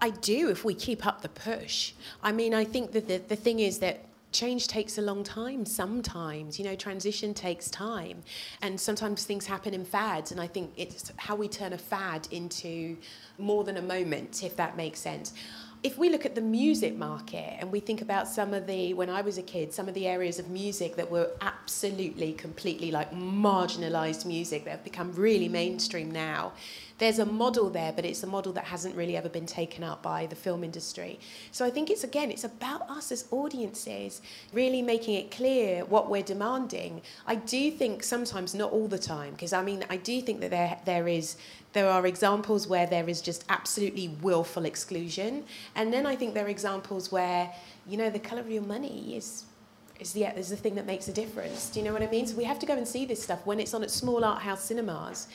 I 0.00 0.08
do 0.08 0.48
if 0.48 0.64
we 0.64 0.72
keep 0.72 1.04
up 1.04 1.20
the 1.20 1.28
push. 1.28 1.92
I 2.22 2.32
mean, 2.32 2.54
I 2.54 2.64
think 2.64 2.92
that 2.92 3.06
the, 3.06 3.18
the 3.18 3.36
thing 3.36 3.60
is 3.60 3.80
that 3.80 4.02
change 4.32 4.68
takes 4.68 4.98
a 4.98 5.02
long 5.02 5.24
time 5.24 5.64
sometimes. 5.64 6.58
You 6.58 6.64
know, 6.64 6.74
transition 6.74 7.34
takes 7.34 7.70
time. 7.70 8.22
And 8.62 8.80
sometimes 8.80 9.24
things 9.24 9.46
happen 9.46 9.74
in 9.74 9.84
fads. 9.84 10.32
And 10.32 10.40
I 10.40 10.46
think 10.46 10.72
it's 10.76 11.12
how 11.16 11.36
we 11.36 11.48
turn 11.48 11.72
a 11.72 11.78
fad 11.78 12.28
into 12.30 12.96
more 13.38 13.64
than 13.64 13.76
a 13.76 13.82
moment, 13.82 14.42
if 14.44 14.56
that 14.56 14.76
makes 14.76 15.00
sense. 15.00 15.34
If 15.82 15.96
we 15.96 16.10
look 16.10 16.26
at 16.26 16.34
the 16.34 16.40
music 16.40 16.96
market 16.96 17.56
and 17.60 17.70
we 17.70 17.78
think 17.78 18.02
about 18.02 18.26
some 18.26 18.52
of 18.52 18.66
the, 18.66 18.94
when 18.94 19.08
I 19.08 19.20
was 19.20 19.38
a 19.38 19.42
kid, 19.42 19.72
some 19.72 19.88
of 19.88 19.94
the 19.94 20.08
areas 20.08 20.38
of 20.38 20.48
music 20.50 20.96
that 20.96 21.08
were 21.08 21.30
absolutely, 21.40 22.32
completely 22.32 22.90
like 22.90 23.12
marginalized 23.12 24.24
music 24.24 24.64
that 24.64 24.70
have 24.70 24.84
become 24.84 25.12
really 25.12 25.48
mainstream 25.48 26.10
now, 26.10 26.52
there's 26.98 27.20
a 27.20 27.24
model 27.24 27.70
there, 27.70 27.92
but 27.92 28.04
it's 28.04 28.24
a 28.24 28.26
model 28.26 28.52
that 28.54 28.64
hasn't 28.64 28.96
really 28.96 29.16
ever 29.16 29.28
been 29.28 29.46
taken 29.46 29.84
up 29.84 30.02
by 30.02 30.26
the 30.26 30.34
film 30.34 30.64
industry. 30.64 31.20
So 31.52 31.64
I 31.64 31.70
think 31.70 31.90
it's, 31.90 32.02
again, 32.02 32.32
it's 32.32 32.42
about 32.42 32.90
us 32.90 33.12
as 33.12 33.26
audiences 33.30 34.20
really 34.52 34.82
making 34.82 35.14
it 35.14 35.30
clear 35.30 35.84
what 35.84 36.10
we're 36.10 36.24
demanding. 36.24 37.02
I 37.24 37.36
do 37.36 37.70
think 37.70 38.02
sometimes, 38.02 38.52
not 38.52 38.72
all 38.72 38.88
the 38.88 38.98
time, 38.98 39.32
because 39.34 39.52
I 39.52 39.62
mean, 39.62 39.84
I 39.88 39.96
do 39.96 40.20
think 40.20 40.40
that 40.40 40.50
there, 40.50 40.76
there 40.84 41.06
is 41.06 41.36
there 41.72 41.88
are 41.88 42.06
examples 42.06 42.66
where 42.66 42.86
there 42.86 43.08
is 43.08 43.20
just 43.20 43.44
absolutely 43.48 44.08
willful 44.22 44.64
exclusion. 44.64 45.44
And 45.74 45.92
then 45.92 46.06
I 46.06 46.16
think 46.16 46.34
there 46.34 46.46
are 46.46 46.48
examples 46.48 47.12
where, 47.12 47.52
you 47.86 47.96
know, 47.96 48.10
the 48.10 48.18
colour 48.18 48.40
of 48.40 48.50
your 48.50 48.62
money 48.62 49.16
is 49.16 49.44
is 50.00 50.12
the, 50.12 50.24
is 50.38 50.48
the 50.48 50.56
thing 50.56 50.76
that 50.76 50.86
makes 50.86 51.08
a 51.08 51.12
difference. 51.12 51.70
Do 51.70 51.80
you 51.80 51.84
know 51.84 51.92
what 51.92 52.02
I 52.02 52.06
mean? 52.06 52.24
So 52.24 52.36
we 52.36 52.44
have 52.44 52.60
to 52.60 52.66
go 52.66 52.74
and 52.74 52.86
see 52.86 53.04
this 53.04 53.20
stuff 53.20 53.44
when 53.44 53.58
it's 53.58 53.74
on 53.74 53.82
at 53.82 53.90
small 53.90 54.24
art 54.24 54.42
house 54.42 54.62
cinemas. 54.64 55.26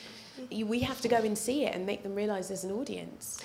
We 0.49 0.79
have 0.79 1.01
to 1.01 1.09
go 1.09 1.17
and 1.17 1.37
see 1.37 1.65
it 1.65 1.75
and 1.75 1.85
make 1.85 2.01
them 2.01 2.15
realise 2.15 2.47
there's 2.47 2.63
an 2.63 2.71
audience. 2.71 3.41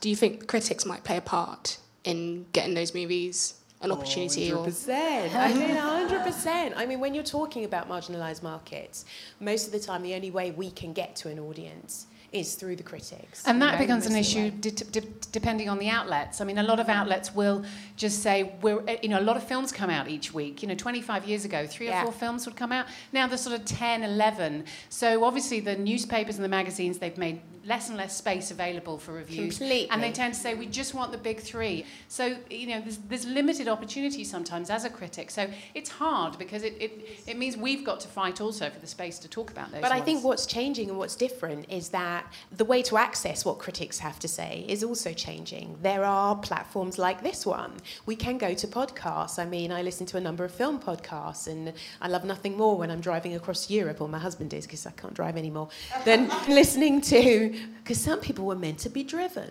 Do 0.00 0.08
you 0.08 0.14
think 0.14 0.46
critics 0.46 0.86
might 0.86 1.02
play 1.02 1.16
a 1.16 1.20
part 1.20 1.78
in 2.04 2.46
getting 2.52 2.74
those 2.74 2.94
movies 2.94 3.54
an 3.80 3.90
oh, 3.90 3.94
opportunity? 3.94 4.50
100%. 4.50 5.34
Or... 5.34 5.36
I 5.36 5.52
mean, 5.54 5.70
100%. 5.70 6.74
I 6.76 6.86
mean, 6.86 7.00
when 7.00 7.12
you're 7.12 7.24
talking 7.24 7.64
about 7.64 7.88
marginalised 7.88 8.44
markets, 8.44 9.04
most 9.40 9.66
of 9.66 9.72
the 9.72 9.80
time 9.80 10.02
the 10.02 10.14
only 10.14 10.30
way 10.30 10.52
we 10.52 10.70
can 10.70 10.92
get 10.92 11.16
to 11.16 11.28
an 11.28 11.40
audience 11.40 12.06
is 12.32 12.54
through 12.54 12.76
the 12.76 12.82
critics. 12.82 13.44
And 13.46 13.60
that 13.60 13.78
becomes 13.78 14.06
an 14.06 14.16
issue 14.16 14.50
de- 14.50 14.70
de- 14.70 15.00
depending 15.32 15.68
on 15.68 15.78
the 15.78 15.88
outlets. 15.88 16.40
I 16.40 16.44
mean, 16.44 16.58
a 16.58 16.62
lot 16.62 16.80
of 16.80 16.88
outlets 16.88 17.34
will 17.34 17.64
just 17.96 18.22
say, 18.22 18.54
we're, 18.62 18.82
eh, 18.88 18.96
you 19.02 19.08
know, 19.08 19.20
a 19.20 19.22
lot 19.22 19.36
of 19.36 19.44
films 19.44 19.70
come 19.70 19.90
out 19.90 20.08
each 20.08 20.32
week. 20.32 20.62
You 20.62 20.68
know, 20.68 20.74
25 20.74 21.26
years 21.26 21.44
ago, 21.44 21.66
three 21.66 21.88
yeah. 21.88 22.00
or 22.00 22.04
four 22.04 22.12
films 22.12 22.46
would 22.46 22.56
come 22.56 22.72
out. 22.72 22.86
Now 23.12 23.26
there's 23.26 23.42
sort 23.42 23.58
of 23.58 23.66
10, 23.66 24.02
11. 24.02 24.64
So 24.88 25.24
obviously 25.24 25.60
the 25.60 25.76
newspapers 25.76 26.36
and 26.36 26.44
the 26.44 26.48
magazines, 26.48 26.98
they've 26.98 27.18
made 27.18 27.40
less 27.64 27.88
and 27.88 27.96
less 27.96 28.16
space 28.16 28.50
available 28.50 28.98
for 28.98 29.12
reviews. 29.12 29.58
Completely. 29.58 29.90
And 29.90 30.02
they 30.02 30.10
tend 30.10 30.34
to 30.34 30.40
say, 30.40 30.54
we 30.54 30.66
just 30.66 30.94
want 30.94 31.12
the 31.12 31.18
big 31.18 31.40
three. 31.40 31.86
So, 32.08 32.36
you 32.50 32.66
know, 32.66 32.80
there's, 32.80 32.98
there's 32.98 33.26
limited 33.26 33.68
opportunity 33.68 34.24
sometimes 34.24 34.68
as 34.68 34.84
a 34.84 34.90
critic. 34.90 35.30
So 35.30 35.48
it's 35.74 35.90
hard 35.90 36.38
because 36.38 36.64
it, 36.64 36.76
it, 36.80 37.20
it 37.26 37.38
means 37.38 37.56
we've 37.56 37.84
got 37.84 38.00
to 38.00 38.08
fight 38.08 38.40
also 38.40 38.68
for 38.68 38.80
the 38.80 38.86
space 38.86 39.18
to 39.20 39.28
talk 39.28 39.50
about 39.50 39.70
those 39.70 39.80
But 39.80 39.90
ones. 39.90 40.02
I 40.02 40.04
think 40.04 40.24
what's 40.24 40.46
changing 40.46 40.88
and 40.88 40.98
what's 40.98 41.14
different 41.14 41.70
is 41.70 41.90
that 41.90 42.21
the 42.50 42.64
way 42.64 42.82
to 42.82 42.96
access 42.96 43.44
what 43.44 43.58
critics 43.58 43.98
have 43.98 44.18
to 44.20 44.28
say 44.28 44.64
is 44.68 44.82
also 44.82 45.12
changing. 45.12 45.78
There 45.82 46.04
are 46.04 46.36
platforms 46.36 46.98
like 46.98 47.22
this 47.22 47.44
one. 47.46 47.72
We 48.06 48.16
can 48.16 48.38
go 48.38 48.54
to 48.54 48.66
podcasts. 48.66 49.38
I 49.38 49.44
mean, 49.44 49.72
I 49.72 49.82
listen 49.82 50.06
to 50.06 50.16
a 50.16 50.20
number 50.20 50.44
of 50.44 50.52
film 50.52 50.78
podcasts 50.78 51.46
and 51.46 51.72
I 52.00 52.08
love 52.08 52.24
nothing 52.24 52.56
more 52.56 52.76
when 52.76 52.90
I'm 52.90 53.00
driving 53.00 53.34
across 53.34 53.70
Europe, 53.70 54.00
or 54.00 54.08
my 54.08 54.18
husband 54.18 54.52
is 54.54 54.66
because 54.66 54.86
I 54.86 54.90
can't 54.92 55.14
drive 55.14 55.36
anymore, 55.36 55.68
than 56.04 56.28
listening 56.48 57.00
to 57.02 57.54
because 57.82 58.00
some 58.00 58.20
people 58.20 58.44
were 58.44 58.54
meant 58.56 58.78
to 58.80 58.88
be 58.88 59.02
driven. 59.02 59.50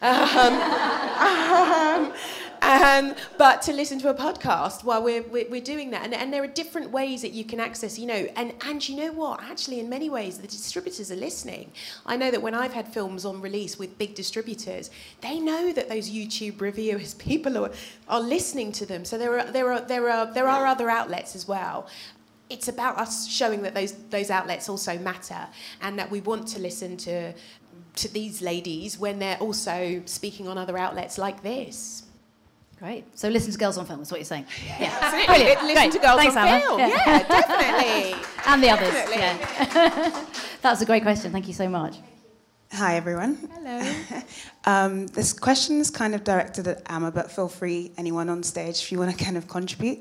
Um, 0.00 0.54
um, 2.12 2.12
um, 2.62 3.14
but 3.38 3.60
to 3.62 3.72
listen 3.72 3.98
to 3.98 4.08
a 4.08 4.14
podcast 4.14 4.84
while 4.84 5.02
we're, 5.02 5.22
we're, 5.22 5.48
we're, 5.50 5.60
doing 5.60 5.90
that. 5.90 6.04
And, 6.04 6.14
and 6.14 6.32
there 6.32 6.44
are 6.44 6.48
different 6.48 6.90
ways 6.90 7.22
that 7.22 7.32
you 7.32 7.44
can 7.44 7.58
access, 7.58 7.98
you 7.98 8.06
know, 8.06 8.28
and, 8.36 8.54
and 8.64 8.88
you 8.88 8.96
know 8.96 9.12
what? 9.12 9.42
Actually, 9.42 9.80
in 9.80 9.88
many 9.88 10.08
ways, 10.08 10.38
the 10.38 10.46
distributors 10.46 11.10
are 11.10 11.16
listening. 11.16 11.72
I 12.06 12.16
know 12.16 12.30
that 12.30 12.40
when 12.40 12.54
I've 12.54 12.72
had 12.72 12.86
films 12.86 13.24
on 13.24 13.40
release 13.40 13.80
with 13.80 13.98
big 13.98 14.14
distributors, 14.14 14.90
they 15.22 15.40
know 15.40 15.72
that 15.72 15.88
those 15.88 16.08
YouTube 16.08 16.60
reviewers, 16.60 17.14
people 17.32 17.58
are, 17.58 17.72
are 18.08 18.20
listening 18.20 18.70
to 18.72 18.86
them. 18.86 19.04
So 19.04 19.18
there 19.18 19.40
are, 19.40 19.50
there, 19.50 19.72
are, 19.72 19.80
there, 19.80 20.08
are, 20.08 20.32
there 20.32 20.48
are 20.48 20.64
other 20.64 20.88
outlets 20.88 21.34
as 21.34 21.48
well 21.48 21.88
it's 22.50 22.68
about 22.68 22.98
us 22.98 23.26
showing 23.28 23.62
that 23.62 23.74
those 23.74 23.92
those 24.10 24.28
outlets 24.28 24.68
also 24.68 24.98
matter 24.98 25.46
and 25.80 25.98
that 25.98 26.10
we 26.10 26.20
want 26.20 26.46
to 26.46 26.58
listen 26.58 26.98
to 26.98 27.32
to 27.94 28.12
these 28.12 28.42
ladies 28.42 28.98
when 28.98 29.18
they're 29.18 29.38
also 29.38 30.02
speaking 30.04 30.46
on 30.48 30.58
other 30.58 30.76
outlets 30.76 31.16
like 31.16 31.42
this. 31.42 32.02
Great. 32.82 33.04
So 33.16 33.28
listen 33.28 33.52
to 33.52 33.58
Girls 33.58 33.78
on 33.78 33.86
Film, 33.86 34.00
is 34.00 34.10
what 34.10 34.18
you're 34.18 34.24
saying. 34.24 34.44
Yeah, 34.66 34.92
absolutely. 35.00 35.26
Brilliant. 35.26 35.62
Listen 35.62 35.74
Great. 35.76 35.92
to 35.92 35.98
Girls 36.00 36.16
Thanks, 36.16 36.36
on 36.36 36.48
Amma. 36.48 36.60
Film. 36.62 36.78
Yeah, 36.80 36.88
Yeah, 36.88 37.18
definitely. 37.28 38.26
and 38.48 38.62
the 38.62 38.70
others. 38.70 38.92
Definitely. 38.92 39.22
Yeah. 39.22 40.24
That's 40.62 40.82
a 40.82 40.84
great 40.84 41.04
question. 41.04 41.30
Thank 41.30 41.46
you 41.46 41.54
so 41.54 41.68
much. 41.68 41.94
Hi, 42.74 42.96
everyone. 42.96 43.36
Hello. 43.52 43.92
um, 44.64 45.06
this 45.08 45.34
question 45.34 45.78
is 45.78 45.90
kind 45.90 46.14
of 46.14 46.24
directed 46.24 46.66
at 46.66 46.80
Amma, 46.86 47.10
but 47.10 47.30
feel 47.30 47.46
free, 47.46 47.92
anyone 47.98 48.30
on 48.30 48.42
stage, 48.42 48.80
if 48.80 48.90
you 48.90 48.98
want 48.98 49.10
to 49.14 49.22
kind 49.22 49.36
of 49.36 49.46
contribute. 49.46 49.98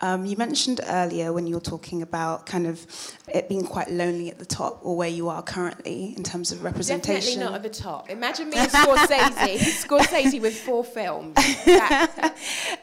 Um, 0.00 0.26
you 0.26 0.36
mentioned 0.36 0.82
earlier 0.86 1.32
when 1.32 1.46
you 1.46 1.54
were 1.54 1.62
talking 1.62 2.02
about 2.02 2.44
kind 2.44 2.66
of 2.66 2.86
it 3.32 3.48
being 3.48 3.64
quite 3.64 3.90
lonely 3.90 4.30
at 4.30 4.38
the 4.38 4.44
top, 4.44 4.80
or 4.82 4.98
where 4.98 5.08
you 5.08 5.30
are 5.30 5.42
currently 5.42 6.14
in 6.14 6.22
terms 6.22 6.52
of 6.52 6.62
representation. 6.62 7.40
Definitely 7.40 7.42
not 7.42 7.54
at 7.54 7.62
the 7.62 7.82
top. 7.82 8.10
Imagine 8.10 8.50
me 8.50 8.58
and 8.58 8.70
Scorsese. 8.70 9.56
Scorsese 9.86 10.42
with 10.42 10.60
four 10.60 10.84
films. 10.84 11.36
That, 11.70 12.36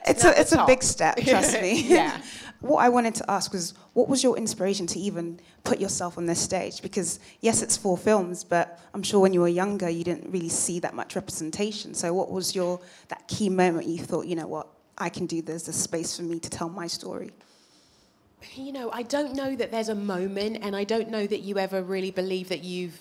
it's 0.07 0.23
a, 0.23 0.39
it's 0.39 0.51
a 0.53 0.65
big 0.65 0.81
step, 0.81 1.17
trust 1.17 1.61
me. 1.61 1.83
yeah. 1.83 2.21
What 2.61 2.77
I 2.77 2.89
wanted 2.89 3.13
to 3.15 3.29
ask 3.29 3.53
was, 3.53 3.73
what 3.93 4.07
was 4.07 4.23
your 4.23 4.35
inspiration 4.37 4.87
to 4.87 4.99
even 4.99 5.39
put 5.63 5.79
yourself 5.79 6.17
on 6.17 6.25
this 6.25 6.39
stage? 6.39 6.81
Because 6.81 7.19
yes, 7.41 7.61
it's 7.61 7.77
four 7.77 7.97
films, 7.97 8.43
but 8.43 8.79
I'm 8.93 9.03
sure 9.03 9.19
when 9.19 9.33
you 9.33 9.41
were 9.41 9.47
younger, 9.47 9.89
you 9.89 10.03
didn't 10.03 10.31
really 10.31 10.49
see 10.49 10.79
that 10.79 10.95
much 10.95 11.15
representation. 11.15 11.93
So, 11.93 12.13
what 12.13 12.31
was 12.31 12.55
your 12.55 12.79
that 13.09 13.27
key 13.27 13.49
moment 13.49 13.87
you 13.87 13.99
thought, 13.99 14.25
you 14.25 14.35
know 14.35 14.47
what, 14.47 14.67
I 14.97 15.09
can 15.09 15.27
do 15.27 15.41
this. 15.41 15.63
There's 15.63 15.75
a 15.75 15.79
space 15.79 16.17
for 16.17 16.23
me 16.23 16.39
to 16.39 16.49
tell 16.49 16.69
my 16.69 16.87
story. 16.87 17.31
You 18.55 18.71
know, 18.71 18.91
I 18.91 19.03
don't 19.03 19.35
know 19.35 19.55
that 19.55 19.71
there's 19.71 19.89
a 19.89 19.95
moment, 19.95 20.59
and 20.61 20.75
I 20.75 20.83
don't 20.83 21.09
know 21.09 21.27
that 21.27 21.41
you 21.41 21.57
ever 21.57 21.81
really 21.81 22.11
believe 22.11 22.49
that 22.49 22.63
you've. 22.63 22.97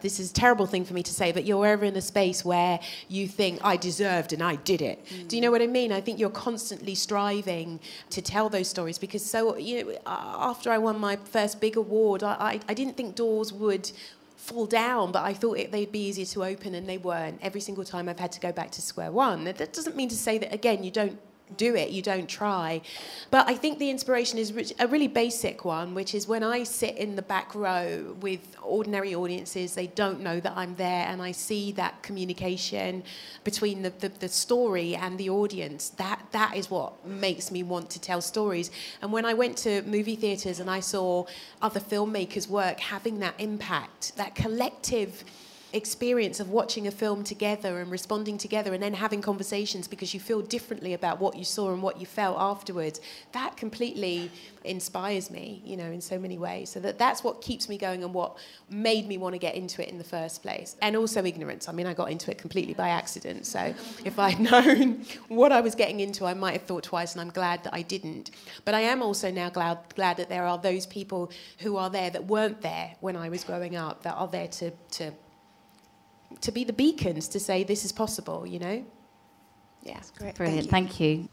This 0.00 0.18
is 0.20 0.30
a 0.30 0.34
terrible 0.34 0.66
thing 0.66 0.84
for 0.84 0.94
me 0.94 1.02
to 1.02 1.12
say, 1.12 1.32
but 1.32 1.44
you're 1.44 1.66
ever 1.66 1.84
in 1.84 1.96
a 1.96 2.00
space 2.00 2.44
where 2.44 2.80
you 3.08 3.28
think, 3.28 3.60
I 3.62 3.76
deserved 3.76 4.32
and 4.32 4.42
I 4.42 4.56
did 4.56 4.80
it. 4.80 5.04
Do 5.28 5.36
you 5.36 5.42
know 5.42 5.50
what 5.50 5.60
I 5.60 5.66
mean? 5.66 5.92
I 5.92 6.00
think 6.00 6.18
you're 6.18 6.30
constantly 6.30 6.94
striving 6.94 7.80
to 8.10 8.22
tell 8.22 8.48
those 8.48 8.68
stories 8.68 8.98
because, 8.98 9.24
so, 9.24 9.56
you 9.56 9.84
know, 9.84 9.98
after 10.06 10.70
I 10.70 10.78
won 10.78 10.98
my 10.98 11.16
first 11.16 11.60
big 11.60 11.76
award, 11.76 12.22
I, 12.22 12.32
I, 12.34 12.60
I 12.68 12.74
didn't 12.74 12.96
think 12.96 13.16
doors 13.16 13.52
would 13.52 13.90
fall 14.36 14.66
down, 14.66 15.12
but 15.12 15.24
I 15.24 15.32
thought 15.32 15.58
it, 15.58 15.72
they'd 15.72 15.92
be 15.92 16.06
easier 16.08 16.26
to 16.26 16.44
open, 16.44 16.74
and 16.74 16.88
they 16.88 16.98
weren't. 16.98 17.38
Every 17.42 17.60
single 17.60 17.84
time 17.84 18.08
I've 18.08 18.20
had 18.20 18.32
to 18.32 18.40
go 18.40 18.52
back 18.52 18.70
to 18.72 18.82
square 18.82 19.10
one. 19.10 19.44
That 19.44 19.72
doesn't 19.72 19.96
mean 19.96 20.08
to 20.08 20.16
say 20.16 20.38
that, 20.38 20.52
again, 20.52 20.84
you 20.84 20.90
don't 20.90 21.18
do 21.56 21.74
it, 21.74 21.90
you 21.90 22.02
don't 22.02 22.28
try. 22.28 22.80
But 23.30 23.48
I 23.48 23.54
think 23.54 23.78
the 23.78 23.90
inspiration 23.90 24.38
is 24.38 24.74
a 24.78 24.86
really 24.86 25.08
basic 25.08 25.64
one, 25.64 25.94
which 25.94 26.14
is 26.14 26.26
when 26.26 26.42
I 26.42 26.64
sit 26.64 26.96
in 26.96 27.16
the 27.16 27.22
back 27.22 27.54
row 27.54 28.16
with 28.20 28.56
ordinary 28.62 29.14
audiences, 29.14 29.74
they 29.74 29.86
don't 29.88 30.20
know 30.20 30.40
that 30.40 30.52
I'm 30.56 30.74
there, 30.76 31.06
and 31.06 31.22
I 31.22 31.32
see 31.32 31.72
that 31.72 32.02
communication 32.02 33.02
between 33.44 33.82
the, 33.82 33.90
the, 33.90 34.08
the 34.08 34.28
story 34.28 34.96
and 34.96 35.18
the 35.18 35.30
audience. 35.30 35.90
That, 35.90 36.20
that 36.32 36.56
is 36.56 36.70
what 36.70 37.06
makes 37.06 37.50
me 37.50 37.62
want 37.62 37.90
to 37.90 38.00
tell 38.00 38.20
stories. 38.20 38.70
And 39.02 39.12
when 39.12 39.24
I 39.24 39.34
went 39.34 39.56
to 39.58 39.82
movie 39.82 40.16
theatres 40.16 40.60
and 40.60 40.70
I 40.70 40.80
saw 40.80 41.26
other 41.62 41.80
filmmakers' 41.80 42.48
work 42.48 42.80
having 42.80 43.20
that 43.20 43.34
impact, 43.38 44.16
that 44.16 44.34
collective 44.34 45.24
experience 45.74 46.38
of 46.40 46.50
watching 46.50 46.86
a 46.86 46.90
film 46.90 47.24
together 47.24 47.80
and 47.80 47.90
responding 47.90 48.38
together 48.38 48.72
and 48.72 48.82
then 48.82 48.94
having 48.94 49.20
conversations 49.20 49.88
because 49.88 50.14
you 50.14 50.20
feel 50.20 50.40
differently 50.40 50.94
about 50.94 51.20
what 51.20 51.36
you 51.36 51.44
saw 51.44 51.72
and 51.72 51.82
what 51.82 51.98
you 51.98 52.06
felt 52.06 52.36
afterwards 52.38 53.00
that 53.32 53.56
completely 53.56 54.30
inspires 54.64 55.30
me 55.30 55.60
you 55.64 55.76
know 55.76 55.84
in 55.84 56.00
so 56.00 56.18
many 56.18 56.38
ways. 56.38 56.70
So 56.70 56.80
that 56.80 56.98
that's 56.98 57.24
what 57.24 57.42
keeps 57.42 57.68
me 57.68 57.76
going 57.76 58.04
and 58.04 58.14
what 58.14 58.38
made 58.70 59.06
me 59.06 59.18
want 59.18 59.34
to 59.34 59.38
get 59.38 59.54
into 59.54 59.82
it 59.82 59.88
in 59.88 59.98
the 59.98 60.04
first 60.04 60.42
place. 60.42 60.76
And 60.80 60.96
also 60.96 61.24
ignorance. 61.24 61.68
I 61.68 61.72
mean 61.72 61.86
i 61.86 61.94
got 61.94 62.10
into 62.10 62.30
it 62.30 62.38
completely 62.38 62.74
by 62.74 62.90
accident. 62.90 63.46
So 63.46 63.74
if 64.04 64.18
i'd 64.18 64.40
known 64.50 65.04
what 65.28 65.52
i 65.52 65.60
was 65.60 65.74
getting 65.74 66.00
into 66.00 66.24
i 66.24 66.34
might 66.34 66.52
have 66.52 66.62
thought 66.62 66.84
twice 66.84 67.12
and 67.12 67.20
i'm 67.20 67.30
glad 67.30 67.64
that 67.64 67.74
i 67.74 67.82
didn't. 67.82 68.30
But 68.64 68.74
i 68.74 68.80
am 68.80 69.02
also 69.02 69.30
now 69.30 69.50
glad 69.50 69.78
glad 69.94 70.16
that 70.18 70.28
there 70.28 70.46
are 70.46 70.58
those 70.58 70.86
people 70.86 71.30
who 71.58 71.76
are 71.76 71.90
there 71.90 72.10
that 72.10 72.26
weren't 72.26 72.60
there 72.60 72.94
when 73.00 73.16
i 73.16 73.28
was 73.28 73.42
growing 73.44 73.74
up 73.76 74.02
that 74.02 74.14
are 74.14 74.28
there 74.28 74.48
to 74.48 74.70
to 74.92 75.12
to 76.40 76.52
be 76.52 76.64
the 76.64 76.72
beacons 76.72 77.28
to 77.28 77.40
say 77.40 77.64
this 77.64 77.84
is 77.84 77.92
possible, 77.92 78.46
you 78.46 78.58
know? 78.58 78.84
Yeah. 79.82 79.94
That's 79.94 80.10
great. 80.10 80.34
Brilliant. 80.34 80.70
Thank 80.70 81.00
you. 81.00 81.28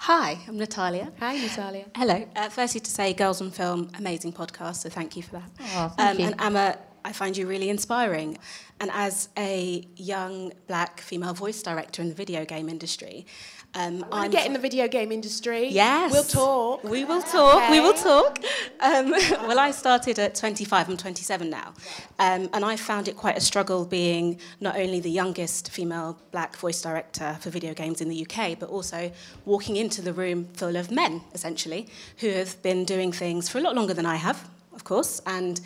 Hi, 0.00 0.38
I'm 0.48 0.56
Natalia. 0.56 1.12
Hi, 1.20 1.36
Natalia. 1.36 1.84
Hello. 1.94 2.26
Uh, 2.34 2.48
firstly, 2.48 2.80
to 2.80 2.90
say 2.90 3.12
Girls 3.12 3.42
on 3.42 3.50
Film, 3.50 3.90
amazing 3.98 4.32
podcast, 4.32 4.76
so 4.76 4.88
thank 4.88 5.14
you 5.14 5.22
for 5.22 5.32
that. 5.32 5.50
Oh, 5.60 5.92
thank 5.94 6.18
you. 6.18 6.24
And 6.24 6.40
Amma, 6.40 6.78
I 7.04 7.12
find 7.12 7.36
you 7.36 7.46
really 7.46 7.68
inspiring. 7.68 8.38
And 8.80 8.90
as 8.94 9.28
a 9.36 9.86
young 9.96 10.52
black 10.66 11.02
female 11.02 11.34
voice 11.34 11.62
director 11.62 12.00
in 12.00 12.08
the 12.08 12.14
video 12.14 12.46
game 12.46 12.70
industry, 12.70 13.26
Um, 13.74 14.04
I 14.10 14.20
want 14.20 14.32
to 14.32 14.36
get 14.36 14.46
in 14.46 14.52
the 14.52 14.58
video 14.58 14.88
game 14.88 15.12
industry. 15.12 15.68
Yes. 15.68 16.10
We'll 16.10 16.24
talk. 16.24 16.82
We 16.82 17.04
will 17.04 17.22
talk. 17.22 17.70
We 17.70 17.78
will 17.78 17.94
talk. 17.94 18.38
Um, 18.80 19.10
well, 19.46 19.60
I 19.60 19.70
started 19.70 20.18
at 20.18 20.34
25. 20.34 20.88
I'm 20.88 20.96
27 20.96 21.48
now. 21.48 21.74
Um, 22.18 22.48
and 22.52 22.64
I 22.64 22.76
found 22.76 23.06
it 23.06 23.16
quite 23.16 23.36
a 23.36 23.40
struggle 23.40 23.84
being 23.84 24.40
not 24.60 24.76
only 24.76 24.98
the 24.98 25.10
youngest 25.10 25.70
female 25.70 26.18
black 26.32 26.56
voice 26.56 26.82
director 26.82 27.38
for 27.40 27.50
video 27.50 27.72
games 27.72 28.00
in 28.00 28.08
the 28.08 28.26
UK, 28.26 28.58
but 28.58 28.68
also 28.68 29.12
walking 29.44 29.76
into 29.76 30.02
the 30.02 30.12
room 30.12 30.48
full 30.54 30.74
of 30.76 30.90
men, 30.90 31.22
essentially, 31.32 31.86
who 32.18 32.30
have 32.30 32.60
been 32.62 32.84
doing 32.84 33.12
things 33.12 33.48
for 33.48 33.58
a 33.58 33.60
lot 33.60 33.76
longer 33.76 33.94
than 33.94 34.06
I 34.06 34.16
have, 34.16 34.48
of 34.72 34.82
course. 34.82 35.20
And 35.26 35.60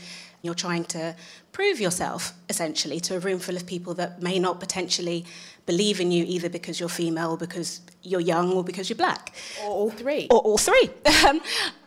you're 0.44 0.54
trying 0.54 0.84
to 0.84 1.16
prove 1.52 1.80
yourself, 1.80 2.32
essentially, 2.48 3.00
to 3.00 3.16
a 3.16 3.18
room 3.18 3.38
full 3.38 3.56
of 3.56 3.66
people 3.66 3.94
that 3.94 4.22
may 4.22 4.38
not 4.38 4.60
potentially 4.60 5.24
believe 5.66 6.00
in 6.00 6.12
you 6.12 6.24
either 6.26 6.48
because 6.48 6.78
you're 6.78 6.88
female 6.88 7.30
or 7.30 7.36
because 7.38 7.80
you're 8.02 8.20
young 8.20 8.52
or 8.52 8.62
because 8.62 8.90
you're 8.90 8.96
black. 8.96 9.34
Or 9.62 9.70
all 9.70 9.90
three. 9.90 10.28
Or 10.30 10.38
all 10.38 10.58
three. 10.58 10.90
Um, 11.26 11.40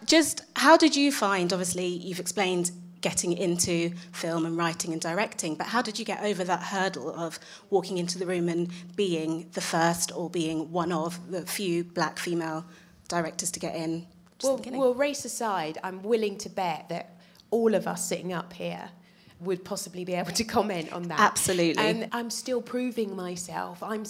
Just 0.05 0.41
how 0.55 0.77
did 0.77 0.95
you 0.95 1.11
find, 1.11 1.53
obviously, 1.53 1.85
you've 1.85 2.19
explained 2.19 2.71
getting 3.01 3.33
into 3.33 3.91
film 4.11 4.45
and 4.45 4.57
writing 4.57 4.91
and 4.93 5.01
directing, 5.01 5.53
but 5.53 5.67
how 5.67 5.81
did 5.83 5.99
you 5.99 6.05
get 6.05 6.23
over 6.23 6.43
that 6.43 6.63
hurdle 6.63 7.13
of 7.13 7.39
walking 7.69 7.99
into 7.99 8.17
the 8.17 8.25
room 8.25 8.49
and 8.49 8.71
being 8.95 9.47
the 9.53 9.61
first 9.61 10.11
or 10.15 10.29
being 10.29 10.71
one 10.71 10.91
of 10.91 11.29
the 11.29 11.45
few 11.45 11.83
black 11.83 12.17
female 12.17 12.65
directors 13.07 13.51
to 13.51 13.59
get 13.59 13.75
in? 13.75 14.07
Well, 14.41 14.53
at 14.53 14.57
the 14.57 14.61
beginning? 14.63 14.79
well, 14.79 14.93
race 14.95 15.25
aside, 15.25 15.77
I'm 15.83 16.01
willing 16.01 16.37
to 16.39 16.49
bet 16.49 16.89
that 16.89 17.16
all 17.51 17.75
of 17.75 17.87
us 17.87 18.07
sitting 18.07 18.33
up 18.33 18.53
here 18.53 18.89
would 19.39 19.63
possibly 19.63 20.03
be 20.03 20.13
able 20.13 20.31
to 20.31 20.43
comment 20.43 20.91
on 20.91 21.03
that. 21.03 21.19
Absolutely. 21.19 21.83
And 21.83 22.09
I'm 22.11 22.29
still 22.29 22.61
proving 22.61 23.15
myself. 23.15 23.83
I'm 23.83 24.03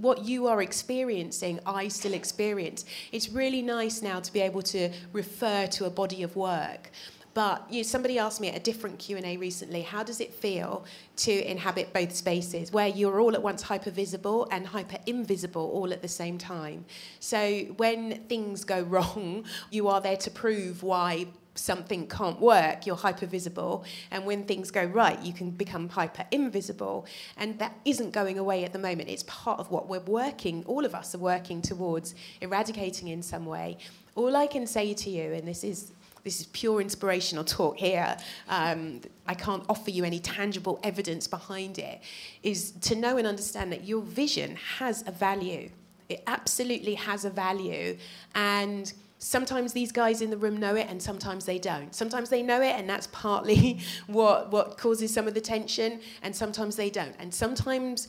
what 0.00 0.24
you 0.24 0.46
are 0.46 0.60
experiencing, 0.60 1.60
I 1.64 1.88
still 1.88 2.12
experience. 2.12 2.84
It's 3.10 3.30
really 3.30 3.62
nice 3.62 4.02
now 4.02 4.20
to 4.20 4.32
be 4.32 4.40
able 4.40 4.62
to 4.62 4.90
refer 5.12 5.66
to 5.68 5.86
a 5.86 5.90
body 5.90 6.22
of 6.22 6.36
work. 6.36 6.90
But 7.32 7.66
you 7.68 7.78
know, 7.78 7.82
somebody 7.82 8.18
asked 8.18 8.40
me 8.40 8.48
at 8.48 8.56
a 8.56 8.60
different 8.60 9.00
Q&A 9.00 9.36
recently, 9.36 9.82
how 9.82 10.04
does 10.04 10.20
it 10.20 10.32
feel 10.32 10.84
to 11.16 11.50
inhabit 11.50 11.92
both 11.92 12.14
spaces 12.14 12.70
where 12.70 12.86
you're 12.86 13.20
all 13.20 13.34
at 13.34 13.42
once 13.42 13.62
hyper 13.62 13.90
visible 13.90 14.46
and 14.52 14.64
hyper 14.66 14.98
invisible 15.06 15.68
all 15.74 15.92
at 15.92 16.00
the 16.00 16.08
same 16.08 16.38
time? 16.38 16.84
So 17.18 17.62
when 17.76 18.22
things 18.28 18.64
go 18.64 18.82
wrong, 18.82 19.44
you 19.70 19.88
are 19.88 20.00
there 20.00 20.16
to 20.18 20.30
prove 20.30 20.84
why 20.84 21.26
something 21.54 22.06
can't 22.08 22.40
work, 22.40 22.86
you're 22.86 22.96
hyper 22.96 23.26
visible. 23.26 23.84
And 24.10 24.24
when 24.26 24.44
things 24.44 24.70
go 24.70 24.84
right, 24.84 25.18
you 25.20 25.32
can 25.32 25.50
become 25.50 25.88
hyper 25.88 26.24
invisible. 26.30 27.06
And 27.36 27.58
that 27.58 27.78
isn't 27.84 28.12
going 28.12 28.38
away 28.38 28.64
at 28.64 28.72
the 28.72 28.78
moment. 28.78 29.08
It's 29.08 29.24
part 29.24 29.60
of 29.60 29.70
what 29.70 29.88
we're 29.88 30.00
working, 30.00 30.64
all 30.66 30.84
of 30.84 30.94
us 30.94 31.14
are 31.14 31.18
working 31.18 31.62
towards 31.62 32.14
eradicating 32.40 33.08
in 33.08 33.22
some 33.22 33.46
way. 33.46 33.78
All 34.14 34.36
I 34.36 34.46
can 34.46 34.66
say 34.66 34.94
to 34.94 35.10
you, 35.10 35.32
and 35.32 35.46
this 35.46 35.64
is 35.64 35.92
this 36.24 36.40
is 36.40 36.46
pure 36.46 36.80
inspirational 36.80 37.44
talk 37.44 37.76
here. 37.76 38.16
Um, 38.48 39.02
I 39.26 39.34
can't 39.34 39.62
offer 39.68 39.90
you 39.90 40.04
any 40.04 40.18
tangible 40.18 40.80
evidence 40.82 41.28
behind 41.28 41.78
it. 41.78 42.00
Is 42.42 42.70
to 42.82 42.94
know 42.94 43.18
and 43.18 43.26
understand 43.26 43.70
that 43.72 43.84
your 43.84 44.00
vision 44.00 44.56
has 44.78 45.04
a 45.06 45.10
value. 45.10 45.70
It 46.08 46.22
absolutely 46.26 46.94
has 46.94 47.24
a 47.26 47.30
value, 47.30 47.98
and 48.34 48.92
sometimes 49.24 49.72
these 49.72 49.90
guys 49.90 50.20
in 50.20 50.28
the 50.28 50.36
room 50.36 50.58
know 50.58 50.76
it, 50.76 50.86
and 50.88 51.02
sometimes 51.02 51.46
they 51.46 51.58
don't. 51.58 51.94
Sometimes 51.94 52.28
they 52.28 52.42
know 52.42 52.60
it, 52.60 52.76
and 52.76 52.88
that's 52.88 53.08
partly 53.08 53.80
what 54.06 54.52
what 54.52 54.76
causes 54.76 55.12
some 55.12 55.26
of 55.26 55.34
the 55.34 55.40
tension, 55.40 56.00
and 56.22 56.36
sometimes 56.36 56.76
they 56.76 56.90
don't. 56.90 57.14
And 57.18 57.32
sometimes 57.32 58.08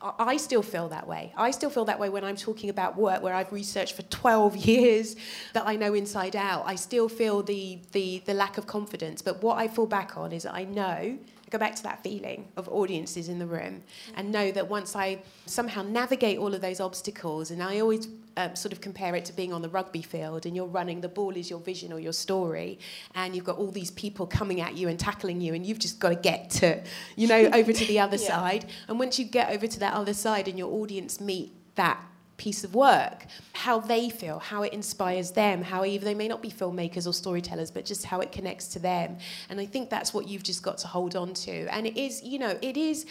I 0.00 0.38
still 0.38 0.62
feel 0.62 0.88
that 0.88 1.06
way. 1.06 1.34
I 1.36 1.50
still 1.50 1.68
feel 1.68 1.84
that 1.84 1.98
way 1.98 2.08
when 2.08 2.24
I'm 2.24 2.36
talking 2.36 2.70
about 2.70 2.96
work 2.96 3.22
where 3.22 3.34
I've 3.34 3.52
researched 3.52 3.94
for 3.94 4.02
12 4.02 4.56
years 4.72 5.16
that 5.52 5.66
I 5.66 5.76
know 5.76 5.92
inside 5.92 6.34
out. 6.34 6.62
I 6.64 6.74
still 6.76 7.08
feel 7.08 7.42
the, 7.42 7.78
the, 7.92 8.22
the 8.24 8.32
lack 8.32 8.56
of 8.56 8.66
confidence. 8.66 9.20
But 9.20 9.42
what 9.42 9.58
I 9.58 9.68
fall 9.68 9.86
back 9.86 10.16
on 10.16 10.32
is 10.32 10.46
I 10.46 10.64
know, 10.64 11.18
I 11.48 11.50
go 11.50 11.56
back 11.58 11.74
to 11.76 11.82
that 11.84 12.02
feeling 12.02 12.46
of 12.58 12.68
audiences 12.68 13.30
in 13.30 13.38
the 13.38 13.46
room 13.46 13.82
and 14.14 14.30
know 14.30 14.52
that 14.52 14.68
once 14.68 14.94
I 14.94 15.22
somehow 15.46 15.82
navigate 15.82 16.38
all 16.38 16.52
of 16.52 16.60
those 16.60 16.78
obstacles, 16.78 17.50
and 17.50 17.62
I 17.62 17.80
always 17.80 18.06
um, 18.36 18.54
sort 18.54 18.74
of 18.74 18.82
compare 18.82 19.14
it 19.14 19.24
to 19.24 19.32
being 19.32 19.54
on 19.54 19.62
the 19.62 19.70
rugby 19.70 20.02
field 20.02 20.44
and 20.44 20.54
you're 20.54 20.66
running, 20.66 21.00
the 21.00 21.08
ball 21.08 21.34
is 21.36 21.48
your 21.48 21.58
vision 21.60 21.90
or 21.90 22.00
your 22.00 22.12
story, 22.12 22.78
and 23.14 23.34
you've 23.34 23.46
got 23.46 23.56
all 23.56 23.70
these 23.70 23.90
people 23.92 24.26
coming 24.26 24.60
at 24.60 24.76
you 24.76 24.88
and 24.88 25.00
tackling 25.00 25.40
you, 25.40 25.54
and 25.54 25.64
you've 25.64 25.78
just 25.78 25.98
got 25.98 26.10
to 26.10 26.16
get 26.16 26.50
to, 26.50 26.82
you 27.16 27.26
know, 27.26 27.48
over 27.54 27.72
to 27.72 27.84
the 27.86 27.98
other 27.98 28.16
Yeah. 28.20 28.28
side. 28.28 28.66
And 28.86 28.98
once 28.98 29.18
you 29.18 29.24
get 29.24 29.50
over 29.50 29.66
to 29.66 29.78
that 29.80 29.94
other 29.94 30.12
side 30.12 30.48
and 30.48 30.58
your 30.58 30.70
audience 30.70 31.18
meet 31.18 31.52
that 31.76 31.98
piece 32.38 32.64
of 32.64 32.74
work, 32.74 33.26
how 33.52 33.78
they 33.78 34.08
feel, 34.08 34.38
how 34.38 34.62
it 34.62 34.72
inspires 34.72 35.32
them, 35.32 35.62
how 35.62 35.84
even 35.84 36.06
they 36.06 36.14
may 36.14 36.28
not 36.28 36.40
be 36.40 36.50
filmmakers 36.50 37.06
or 37.06 37.12
storytellers, 37.12 37.70
but 37.70 37.84
just 37.84 38.06
how 38.06 38.20
it 38.20 38.32
connects 38.32 38.68
to 38.68 38.78
them. 38.78 39.18
And 39.50 39.60
I 39.60 39.66
think 39.66 39.90
that's 39.90 40.14
what 40.14 40.26
you've 40.26 40.44
just 40.44 40.62
got 40.62 40.78
to 40.78 40.86
hold 40.86 41.14
on 41.16 41.34
to. 41.34 41.66
And 41.74 41.86
it 41.86 42.00
is, 42.00 42.22
you 42.22 42.38
know, 42.38 42.56
it 42.62 42.78
is 42.78 43.04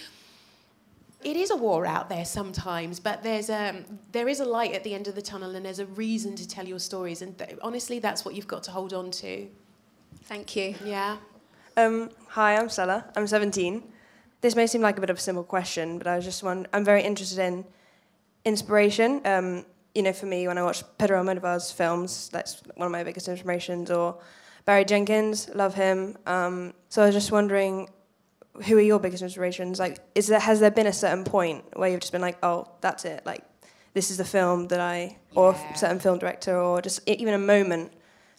it 1.24 1.36
is 1.36 1.50
a 1.50 1.56
war 1.56 1.86
out 1.86 2.10
there 2.10 2.26
sometimes, 2.26 3.00
but 3.00 3.24
there's 3.24 3.50
um, 3.50 3.84
there 4.12 4.28
is 4.28 4.40
a 4.40 4.46
light 4.46 4.74
at 4.74 4.84
the 4.84 4.94
end 4.94 5.08
of 5.08 5.16
the 5.16 5.22
tunnel, 5.22 5.56
and 5.56 5.66
there's 5.66 5.80
a 5.80 5.86
reason 5.88 6.36
to 6.36 6.48
tell 6.48 6.66
your 6.66 6.80
stories. 6.80 7.22
And 7.22 7.38
th- 7.38 7.58
honestly, 7.62 8.00
that's 8.00 8.24
what 8.24 8.36
you've 8.36 8.48
got 8.48 8.64
to 8.64 8.72
hold 8.72 8.94
on 8.94 9.12
to. 9.12 9.48
Thank 10.24 10.56
you. 10.56 10.76
Yeah. 10.86 11.18
Um, 11.76 12.12
hi, 12.30 12.56
I'm 12.56 12.70
Stella. 12.70 13.06
I'm 13.16 13.28
17. 13.28 13.84
This 14.42 14.56
may 14.56 14.68
seem 14.68 14.82
like 14.82 14.98
a 14.98 15.02
bit 15.02 15.10
of 15.10 15.18
a 15.18 15.20
simple 15.20 15.44
question, 15.44 15.98
but 15.98 16.08
I 16.08 16.16
was 16.16 16.24
just 16.24 16.44
one. 16.44 16.68
I'm 16.72 16.86
very 16.86 17.04
interested 17.04 17.40
in 17.40 17.66
inspiration. 18.46 19.22
Um, 19.26 19.66
you 19.96 20.04
know, 20.04 20.14
for 20.14 20.28
me, 20.28 20.48
when 20.48 20.58
I 20.58 20.64
watch 20.64 20.84
Pedro 20.98 21.22
Almodovar's 21.22 21.72
films, 21.72 22.30
that's 22.30 22.62
one 22.76 22.86
of 22.86 22.92
my 22.92 23.04
biggest 23.04 23.28
inspirations. 23.28 23.90
Or 23.90 24.20
Barry 24.66 24.86
Jenkins, 24.86 25.50
love 25.56 25.74
him. 25.74 26.18
Um, 26.26 26.74
so 26.90 27.02
I 27.02 27.06
was 27.08 27.16
just 27.16 27.32
wondering, 27.32 27.90
who 28.66 28.78
are 28.78 28.82
your 28.82 29.00
biggest 29.00 29.24
inspirations? 29.24 29.80
Like, 29.80 30.00
is 30.16 30.28
there 30.28 30.40
has 30.40 30.60
there 30.60 30.72
been 30.72 30.88
a 30.88 30.94
certain 30.94 31.24
point 31.24 31.64
where 31.78 31.90
you've 31.90 32.02
just 32.02 32.12
been 32.12 32.22
like, 32.22 32.38
oh, 32.44 32.68
that's 32.82 33.06
it, 33.06 33.26
like, 33.26 33.44
this 33.94 34.12
is 34.12 34.18
the 34.18 34.26
film 34.26 34.68
that 34.68 34.80
I, 34.80 35.18
or 35.34 35.54
a 35.54 35.78
certain 35.78 36.00
film 36.00 36.20
director, 36.20 36.60
or 36.60 36.82
just 36.82 37.08
even 37.08 37.34
a 37.34 37.40
moment 37.40 37.92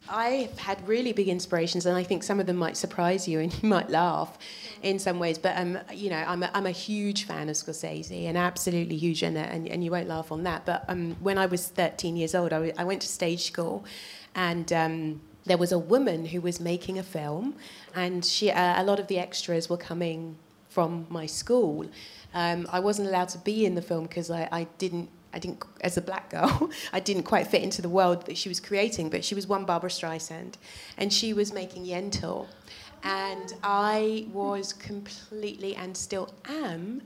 I've 0.07 0.57
had 0.57 0.87
really 0.87 1.13
big 1.13 1.27
inspirations, 1.27 1.85
and 1.85 1.95
I 1.95 2.03
think 2.03 2.23
some 2.23 2.39
of 2.39 2.45
them 2.45 2.55
might 2.55 2.77
surprise 2.77 3.27
you, 3.27 3.39
and 3.39 3.53
you 3.61 3.69
might 3.69 3.89
laugh 3.89 4.37
in 4.81 4.99
some 4.99 5.19
ways. 5.19 5.37
But 5.37 5.57
um, 5.57 5.77
you 5.93 6.09
know, 6.09 6.23
I'm 6.27 6.43
a, 6.43 6.51
I'm 6.53 6.65
a 6.65 6.71
huge 6.71 7.25
fan 7.25 7.49
of 7.49 7.55
Scorsese, 7.55 8.25
and 8.25 8.37
absolutely 8.37 8.97
huge, 8.97 9.23
and, 9.23 9.37
and, 9.37 9.67
and 9.67 9.83
you 9.83 9.91
won't 9.91 10.07
laugh 10.07 10.31
on 10.31 10.43
that. 10.43 10.65
But 10.65 10.85
um, 10.87 11.15
when 11.19 11.37
I 11.37 11.45
was 11.45 11.67
13 11.67 12.15
years 12.15 12.33
old, 12.33 12.53
I, 12.53 12.83
went 12.83 13.01
to 13.01 13.07
stage 13.07 13.43
school, 13.43 13.85
and 14.35 14.71
um, 14.73 15.21
there 15.45 15.57
was 15.57 15.71
a 15.71 15.79
woman 15.79 16.25
who 16.25 16.41
was 16.41 16.59
making 16.59 16.97
a 16.97 17.03
film, 17.03 17.55
and 17.95 18.23
she 18.25 18.51
uh, 18.51 18.81
a 18.81 18.83
lot 18.83 18.99
of 18.99 19.07
the 19.07 19.19
extras 19.19 19.69
were 19.69 19.77
coming 19.77 20.37
from 20.69 21.05
my 21.09 21.25
school. 21.25 21.85
Um, 22.33 22.67
I 22.71 22.79
wasn't 22.79 23.07
allowed 23.07 23.29
to 23.29 23.39
be 23.39 23.65
in 23.65 23.75
the 23.75 23.81
film 23.81 24.03
because 24.03 24.29
I, 24.29 24.47
I 24.51 24.67
didn't 24.77 25.09
I 25.33 25.39
didn't, 25.39 25.63
as 25.81 25.97
a 25.97 26.01
black 26.01 26.29
girl, 26.29 26.69
I 26.93 26.99
didn't 26.99 27.23
quite 27.23 27.47
fit 27.47 27.61
into 27.61 27.81
the 27.81 27.89
world 27.89 28.25
that 28.25 28.37
she 28.37 28.49
was 28.49 28.59
creating, 28.59 29.09
but 29.09 29.23
she 29.23 29.35
was 29.35 29.47
one 29.47 29.65
Barbra 29.65 29.89
Streisand, 29.89 30.55
and 30.97 31.13
she 31.13 31.33
was 31.33 31.53
making 31.53 31.85
Yentl. 31.85 32.47
And 33.03 33.53
I 33.63 34.27
was 34.33 34.73
completely, 34.73 35.75
and 35.75 35.95
still 35.95 36.33
am, 36.45 37.01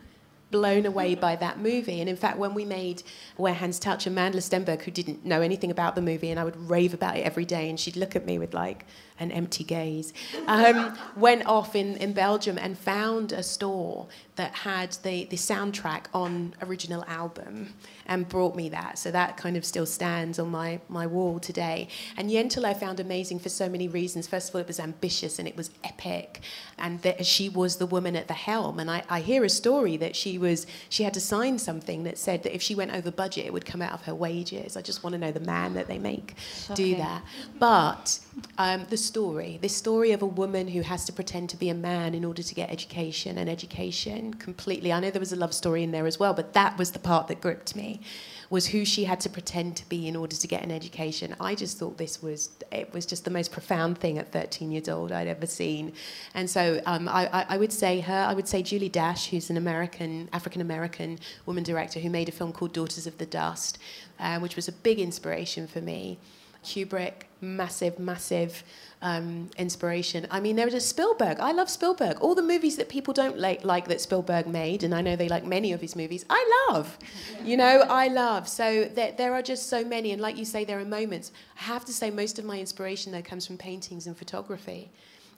blown 0.54 0.86
away 0.86 1.16
by 1.16 1.36
that 1.36 1.60
movie. 1.60 2.00
And 2.00 2.08
in 2.08 2.16
fact, 2.16 2.38
when 2.38 2.54
we 2.54 2.64
made 2.64 3.04
Where 3.38 3.54
Hands 3.54 3.78
Touch, 3.78 4.06
Amandla 4.06 4.42
Stenberg, 4.42 4.84
who 4.84 4.92
didn't 4.92 5.26
know 5.26 5.42
anything 5.42 5.72
about 5.72 5.96
the 5.96 6.02
movie, 6.02 6.30
and 6.30 6.40
I 6.40 6.44
would 6.44 6.70
rave 6.70 6.94
about 6.94 7.18
it 7.18 7.22
every 7.22 7.44
day, 7.44 7.70
and 7.70 7.80
she'd 7.80 7.98
look 7.98 8.16
at 8.16 8.26
me 8.26 8.38
with 8.40 8.54
like 8.54 8.86
an 9.24 9.32
empty 9.32 9.64
gaze, 9.64 10.14
um, 10.48 10.98
went 11.16 11.46
off 11.46 11.76
in, 11.76 11.98
in 11.98 12.14
Belgium 12.14 12.58
and 12.58 12.78
found 12.78 13.32
a 13.32 13.42
store 13.42 14.08
that 14.36 14.54
had 14.54 14.92
the, 15.04 15.26
the 15.26 15.36
soundtrack 15.36 16.06
on 16.14 16.56
original 16.62 17.04
album 17.08 17.74
and 18.06 18.28
brought 18.28 18.56
me 18.56 18.68
that. 18.70 18.98
So 18.98 19.12
that 19.12 19.38
kind 19.38 19.56
of 19.56 19.64
still 19.64 19.86
stands 19.86 20.40
on 20.40 20.50
my, 20.50 20.80
my 20.90 21.08
wall 21.08 21.40
today. 21.40 21.88
And 22.18 22.30
Yentl 22.30 22.66
I 22.66 22.74
found 22.74 23.00
amazing 23.00 23.40
for 23.40 23.50
so 23.50 23.70
many 23.70 23.88
reasons. 23.88 24.28
First 24.28 24.50
of 24.50 24.56
all, 24.56 24.62
it 24.62 24.68
was 24.68 24.80
ambitious 24.80 25.40
and 25.40 25.48
it 25.48 25.56
was 25.56 25.70
epic. 25.84 26.42
And 26.78 27.02
that 27.04 27.26
she 27.26 27.48
was 27.48 27.78
the 27.78 27.86
woman 27.86 28.16
at 28.16 28.28
the 28.28 28.34
helm. 28.34 28.80
And 28.80 28.90
I, 28.90 29.04
I 29.10 29.22
hear 29.22 29.44
a 29.44 29.50
story 29.50 29.98
that 29.98 30.16
she 30.16 30.38
was 30.38 30.66
she 30.90 31.04
had 31.04 31.14
to 31.14 31.22
sign 31.22 31.60
something 31.60 32.04
that 32.04 32.18
said 32.18 32.44
that 32.44 32.54
if 32.54 32.62
she 32.62 32.76
went 32.76 32.94
over 32.94 33.12
budget, 33.12 33.46
it 33.46 33.54
would 33.54 33.66
come 33.66 33.82
out 33.82 33.94
of 33.94 34.02
her 34.02 34.16
wages. 34.16 34.76
I 34.76 34.82
just 34.82 35.04
want 35.04 35.14
to 35.14 35.20
know 35.20 35.32
the 35.32 35.40
man 35.40 35.76
that 35.76 35.88
they 35.88 36.00
make 36.00 36.36
do 36.74 36.96
that. 36.96 37.24
But 37.60 38.20
um, 38.58 38.86
the 38.90 38.98
story, 39.14 39.60
this 39.62 39.76
story 39.76 40.12
of 40.12 40.24
a 40.24 40.26
woman 40.26 40.68
who 40.70 40.82
has 40.82 41.06
to 41.06 41.14
pretend 41.14 41.48
to 41.48 41.56
be 41.56 41.70
a 41.70 41.76
man 41.76 42.16
in 42.16 42.26
order 42.26 42.42
to 42.42 42.56
get 42.56 42.72
education 42.72 43.38
and 43.38 43.48
education 43.48 44.34
completely. 44.34 44.92
I 44.92 45.00
know 45.00 45.12
there 45.12 45.20
was 45.20 45.32
a 45.32 45.36
love 45.36 45.54
story 45.54 45.84
in 45.84 45.92
there 45.92 46.08
as 46.08 46.20
well, 46.20 46.34
but 46.34 46.54
that 46.54 46.80
was 46.80 46.94
the 46.94 46.98
part 46.98 47.28
that 47.28 47.40
gripped 47.40 47.76
me. 47.76 48.02
Was 48.50 48.66
who 48.66 48.84
she 48.86 49.04
had 49.04 49.20
to 49.20 49.30
pretend 49.30 49.78
to 49.78 49.88
be 49.88 50.08
in 50.08 50.16
order 50.16 50.36
to 50.36 50.48
get 50.48 50.64
an 50.64 50.72
education. 50.72 51.36
I 51.40 51.54
just 51.54 51.78
thought 51.78 52.00
this 52.00 52.24
was 52.24 52.50
it 52.72 52.92
was 52.92 53.06
just 53.06 53.24
the 53.24 53.30
most 53.30 53.52
profound 53.52 54.00
thing 54.00 54.18
at 54.18 54.32
13 54.32 54.72
years 54.72 54.90
old 54.90 55.12
I'd 55.12 55.28
ever 55.28 55.46
seen, 55.46 55.94
and 56.34 56.50
so 56.50 56.82
um, 56.88 57.08
I, 57.08 57.46
I, 57.50 57.58
would 57.58 57.72
say 57.72 58.00
her. 58.00 58.26
I 58.32 58.34
would 58.34 58.48
say 58.48 58.64
Julie 58.64 58.90
Dash, 58.90 59.30
who's 59.30 59.52
an 59.52 59.58
American 59.58 60.28
African 60.34 60.62
American 60.62 61.20
woman 61.46 61.64
director 61.64 62.00
who 62.00 62.10
made 62.10 62.30
a 62.30 62.32
film 62.32 62.52
called 62.52 62.74
Daughters 62.74 63.06
of 63.06 63.18
the 63.20 63.28
Dust, 63.28 63.78
uh, 64.20 64.40
which 64.40 64.56
was 64.56 64.68
a 64.68 64.72
big 64.72 65.00
inspiration 65.00 65.68
for 65.68 65.82
me. 65.82 66.18
Kubrick, 66.64 67.24
massive, 67.42 68.00
massive 68.00 68.64
um, 69.02 69.50
inspiration. 69.58 70.26
I 70.32 70.40
mean, 70.40 70.56
there 70.56 70.68
is 70.68 70.74
a 70.74 70.80
Spielberg. 70.80 71.40
I 71.40 71.52
love 71.52 71.70
Spielberg. 71.70 72.20
All 72.22 72.34
the 72.34 72.42
movies 72.42 72.78
that 72.78 72.90
people 72.90 73.14
don't 73.14 73.38
like, 73.38 73.64
like 73.64 73.88
that 73.90 74.02
Spielberg 74.02 74.48
made, 74.48 74.84
and 74.84 74.96
I 74.96 75.02
know 75.02 75.16
they 75.16 75.30
like 75.30 75.46
many 75.46 75.74
of 75.74 75.82
his 75.82 75.96
movies, 75.96 76.26
I 76.30 76.68
love. 76.70 76.98
You 77.44 77.58
know, 77.58 77.86
I 77.90 78.08
love. 78.08 78.48
So 78.48 78.86
there, 78.86 79.12
there 79.12 79.34
are 79.34 79.42
just 79.42 79.68
so 79.70 79.84
many. 79.84 80.12
And 80.12 80.22
like 80.22 80.38
you 80.38 80.46
say, 80.46 80.64
there 80.64 80.80
are 80.80 80.86
moments. 80.86 81.32
I 81.60 81.64
have 81.64 81.86
to 81.86 81.94
say, 81.94 82.10
most 82.10 82.40
of 82.40 82.46
my 82.46 82.60
inspiration, 82.60 83.12
though, 83.12 83.22
comes 83.22 83.46
from 83.46 83.58
paintings 83.58 84.08
and 84.08 84.18
photography. 84.18 84.90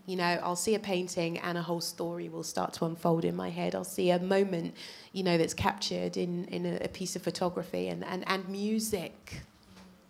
You 0.05 0.17
know, 0.17 0.39
I'll 0.43 0.55
see 0.55 0.75
a 0.75 0.79
painting 0.79 1.39
and 1.39 1.57
a 1.57 1.63
whole 1.63 1.81
story 1.81 2.29
will 2.29 2.43
start 2.43 2.73
to 2.73 2.85
unfold 2.85 3.25
in 3.25 3.35
my 3.35 3.49
head. 3.49 3.73
I'll 3.73 3.83
see 3.83 4.11
a 4.11 4.19
moment, 4.19 4.75
you 5.13 5.23
know, 5.23 5.35
that's 5.39 5.55
captured 5.55 6.15
in, 6.15 6.45
in 6.45 6.67
a, 6.67 6.77
a 6.83 6.87
piece 6.87 7.15
of 7.15 7.23
photography 7.23 7.87
and, 7.87 8.05
and, 8.05 8.23
and 8.27 8.47
music 8.47 9.41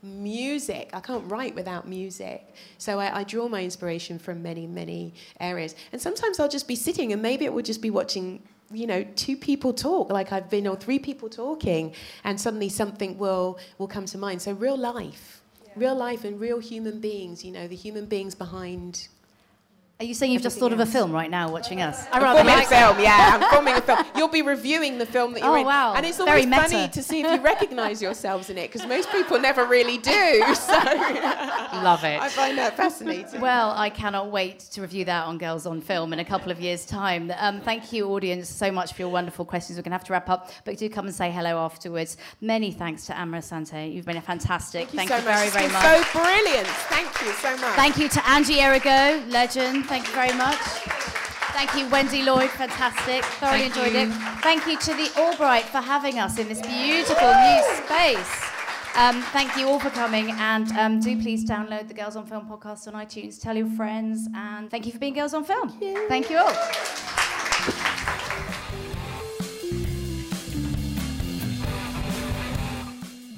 music. 0.06 0.90
I 0.94 1.00
can't 1.00 1.30
write 1.30 1.56
without 1.56 1.88
music. 1.88 2.56
So 2.78 3.00
I, 3.00 3.20
I, 3.20 3.24
draw 3.24 3.48
my 3.48 3.64
inspiration 3.64 4.20
from 4.20 4.42
many, 4.44 4.68
many 4.68 5.14
areas. 5.40 5.76
And 5.92 6.02
sometimes 6.02 6.40
I'll 6.40 6.50
just 6.50 6.68
be 6.68 6.76
sitting 6.76 7.12
and 7.12 7.22
maybe 7.22 7.46
it 7.46 7.54
would 7.54 7.66
just 7.66 7.82
be 7.82 7.90
watching, 7.90 8.42
you 8.72 8.88
know, 8.88 9.04
two 9.16 9.36
people 9.36 9.74
talk 9.74 10.12
like 10.12 10.32
I've 10.32 10.50
been, 10.50 10.68
or 10.68 10.76
three 10.76 11.00
people 11.00 11.28
talking, 11.30 11.94
and 12.24 12.40
suddenly 12.40 12.70
something 12.70 13.18
will, 13.18 13.60
will 13.78 13.88
come 13.88 14.06
to 14.06 14.18
mind. 14.18 14.42
So 14.42 14.54
real 14.54 14.78
life. 14.78 15.42
Yeah. 15.66 15.72
Real 15.76 15.96
life 15.96 16.24
and 16.24 16.40
real 16.40 16.60
human 16.60 17.00
beings, 17.00 17.44
you 17.44 17.52
know, 17.52 17.68
the 17.68 17.76
human 17.76 18.06
beings 18.06 18.36
behind 18.36 19.08
are 19.98 20.06
you 20.06 20.14
saying 20.14 20.34
you've 20.34 20.42
just 20.42 20.60
thought 20.60 20.74
of 20.74 20.82
a 20.82 20.86
film 20.86 21.14
right 21.14 21.32
now, 21.32 21.50
watching 21.50 21.82
us? 21.82 22.06
I'm 22.12 22.22
filming 22.22 22.48
like 22.48 22.66
a 22.66 22.70
film, 22.70 23.00
yeah. 23.00 23.40
I'm 23.40 23.50
filming 23.54 23.76
a 23.76 23.82
film. 23.82 24.00
You'll 24.18 24.28
be 24.28 24.42
reviewing 24.42 24.98
the 24.98 25.06
film 25.06 25.32
that 25.34 25.40
you're 25.40 25.50
oh, 25.50 25.56
in, 25.56 25.66
wow. 25.66 25.94
and 25.96 26.06
it's 26.06 26.20
always 26.20 26.46
funny 26.46 26.90
to 26.90 27.02
see 27.02 27.22
if 27.22 27.32
you 27.32 27.42
recognise 27.42 28.02
yourselves 28.02 28.50
in 28.50 28.58
it 28.58 28.70
because 28.74 28.86
most 28.90 29.10
people 29.10 29.40
never 29.40 29.66
really 29.66 29.98
do. 29.98 30.44
So 30.66 30.74
love 30.74 32.04
it. 32.04 32.20
I 32.20 32.30
find 32.30 32.58
that 32.58 32.76
fascinating. 32.76 33.40
Well, 33.40 33.72
I 33.72 33.90
cannot 33.90 34.32
wait 34.32 34.60
to 34.72 34.82
review 34.82 35.06
that 35.06 35.26
on 35.26 35.38
Girls 35.38 35.66
on 35.66 35.80
Film 35.80 36.12
in 36.12 36.20
a 36.20 36.26
couple 36.26 36.52
of 36.52 36.60
years' 36.60 36.86
time. 36.86 37.32
Um, 37.38 37.62
thank 37.62 37.94
you, 37.94 38.08
audience, 38.10 38.50
so 38.50 38.72
much 38.72 38.94
for 38.94 39.04
your 39.04 39.10
wonderful 39.10 39.46
questions. 39.46 39.78
We're 39.78 39.84
going 39.84 39.92
to 39.92 39.98
have 39.98 40.06
to 40.06 40.14
wrap 40.14 40.30
up, 40.30 40.50
but 40.64 40.78
do 40.78 40.90
come 40.90 41.06
and 41.06 41.14
say 41.14 41.30
hello 41.30 41.58
afterwards. 41.60 42.18
Many 42.42 42.72
thanks 42.72 43.06
to 43.08 43.18
Amma 43.18 43.38
Asante. 43.38 43.94
You've 43.94 44.06
been 44.06 44.18
a 44.18 44.22
fantastic. 44.22 44.90
Thank, 44.90 45.10
thank 45.10 45.10
you, 45.10 45.16
you, 45.18 45.22
so 45.22 45.28
very, 45.28 45.46
much. 45.46 45.54
very 45.54 45.72
much. 45.72 46.08
So 46.08 46.20
brilliant. 46.20 46.68
Thank 46.68 47.22
you 47.22 47.32
so 47.34 47.58
much. 47.58 47.76
Thank 47.76 47.98
you 47.98 48.10
to 48.10 48.28
Angie 48.28 48.56
Errigo, 48.56 49.32
legend. 49.32 49.85
Thank 49.88 50.08
you 50.08 50.14
very 50.14 50.34
much. 50.38 50.58
Thank 51.54 51.74
you, 51.76 51.88
Wendy 51.90 52.22
Lloyd, 52.24 52.50
fantastic. 52.50 53.24
Thoroughly 53.24 53.70
Thank 53.70 53.78
enjoyed 53.78 53.94
you. 53.94 54.12
it. 54.12 54.42
Thank 54.42 54.68
you 54.68 54.78
to 54.78 54.94
the 54.94 55.10
AllBright 55.16 55.64
for 55.64 55.80
having 55.80 56.20
us 56.20 56.38
in 56.38 56.48
this 56.50 56.62
beautiful 56.62 57.28
new 57.28 57.64
space. 57.86 58.42
Um, 58.98 59.22
thank 59.32 59.56
you 59.58 59.68
all 59.68 59.80
for 59.80 59.90
coming, 59.90 60.32
and 60.32 60.72
um, 60.74 61.00
do 61.00 61.22
please 61.22 61.44
download 61.46 61.88
the 61.88 61.94
Girls 61.94 62.16
on 62.16 62.26
Film 62.26 62.46
podcast 62.48 62.88
on 62.88 62.94
iTunes. 62.94 63.42
Tell 63.42 63.56
your 63.56 63.68
friends, 63.68 64.28
and 64.34 64.70
thank 64.70 64.86
you 64.86 64.92
for 64.92 65.00
being 65.00 65.14
Girls 65.14 65.34
on 65.34 65.44
Film. 65.44 65.70
Thank 65.70 65.82
you, 65.82 66.08
thank 66.08 66.30
you 66.30 66.38
all. 66.38 67.15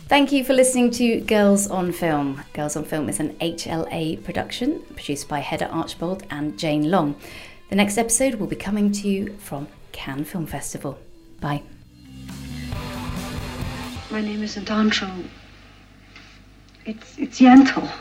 Thank 0.08 0.32
you 0.32 0.45
for 0.45 0.53
listening 0.53 0.91
to 0.91 1.20
Girls 1.20 1.68
on 1.68 1.91
Film. 1.91 2.41
Girls 2.53 2.78
on 2.78 2.86
Film 2.86 3.10
is 3.10 3.20
an 3.20 3.34
HLA 3.39 4.24
production 4.24 4.80
produced 4.95 5.28
by 5.28 5.39
Hedda 5.39 5.68
Archbold 5.68 6.24
and 6.30 6.58
Jane 6.58 6.89
Long. 6.89 7.18
The 7.70 7.76
next 7.76 7.97
episode 7.97 8.36
will 8.36 8.47
be 8.47 8.55
coming 8.55 8.93
to 8.93 9.10
you 9.10 9.36
from 9.38 9.68
Cannes 9.91 10.24
Film 10.24 10.45
Festival. 10.45 10.97
Bye. 11.41 11.62
My 14.10 14.22
name 14.22 14.43
isn't 14.43 14.72
Antro. 14.72 15.10
It's, 16.86 17.18
it's 17.18 17.41
Yentl. 17.41 17.91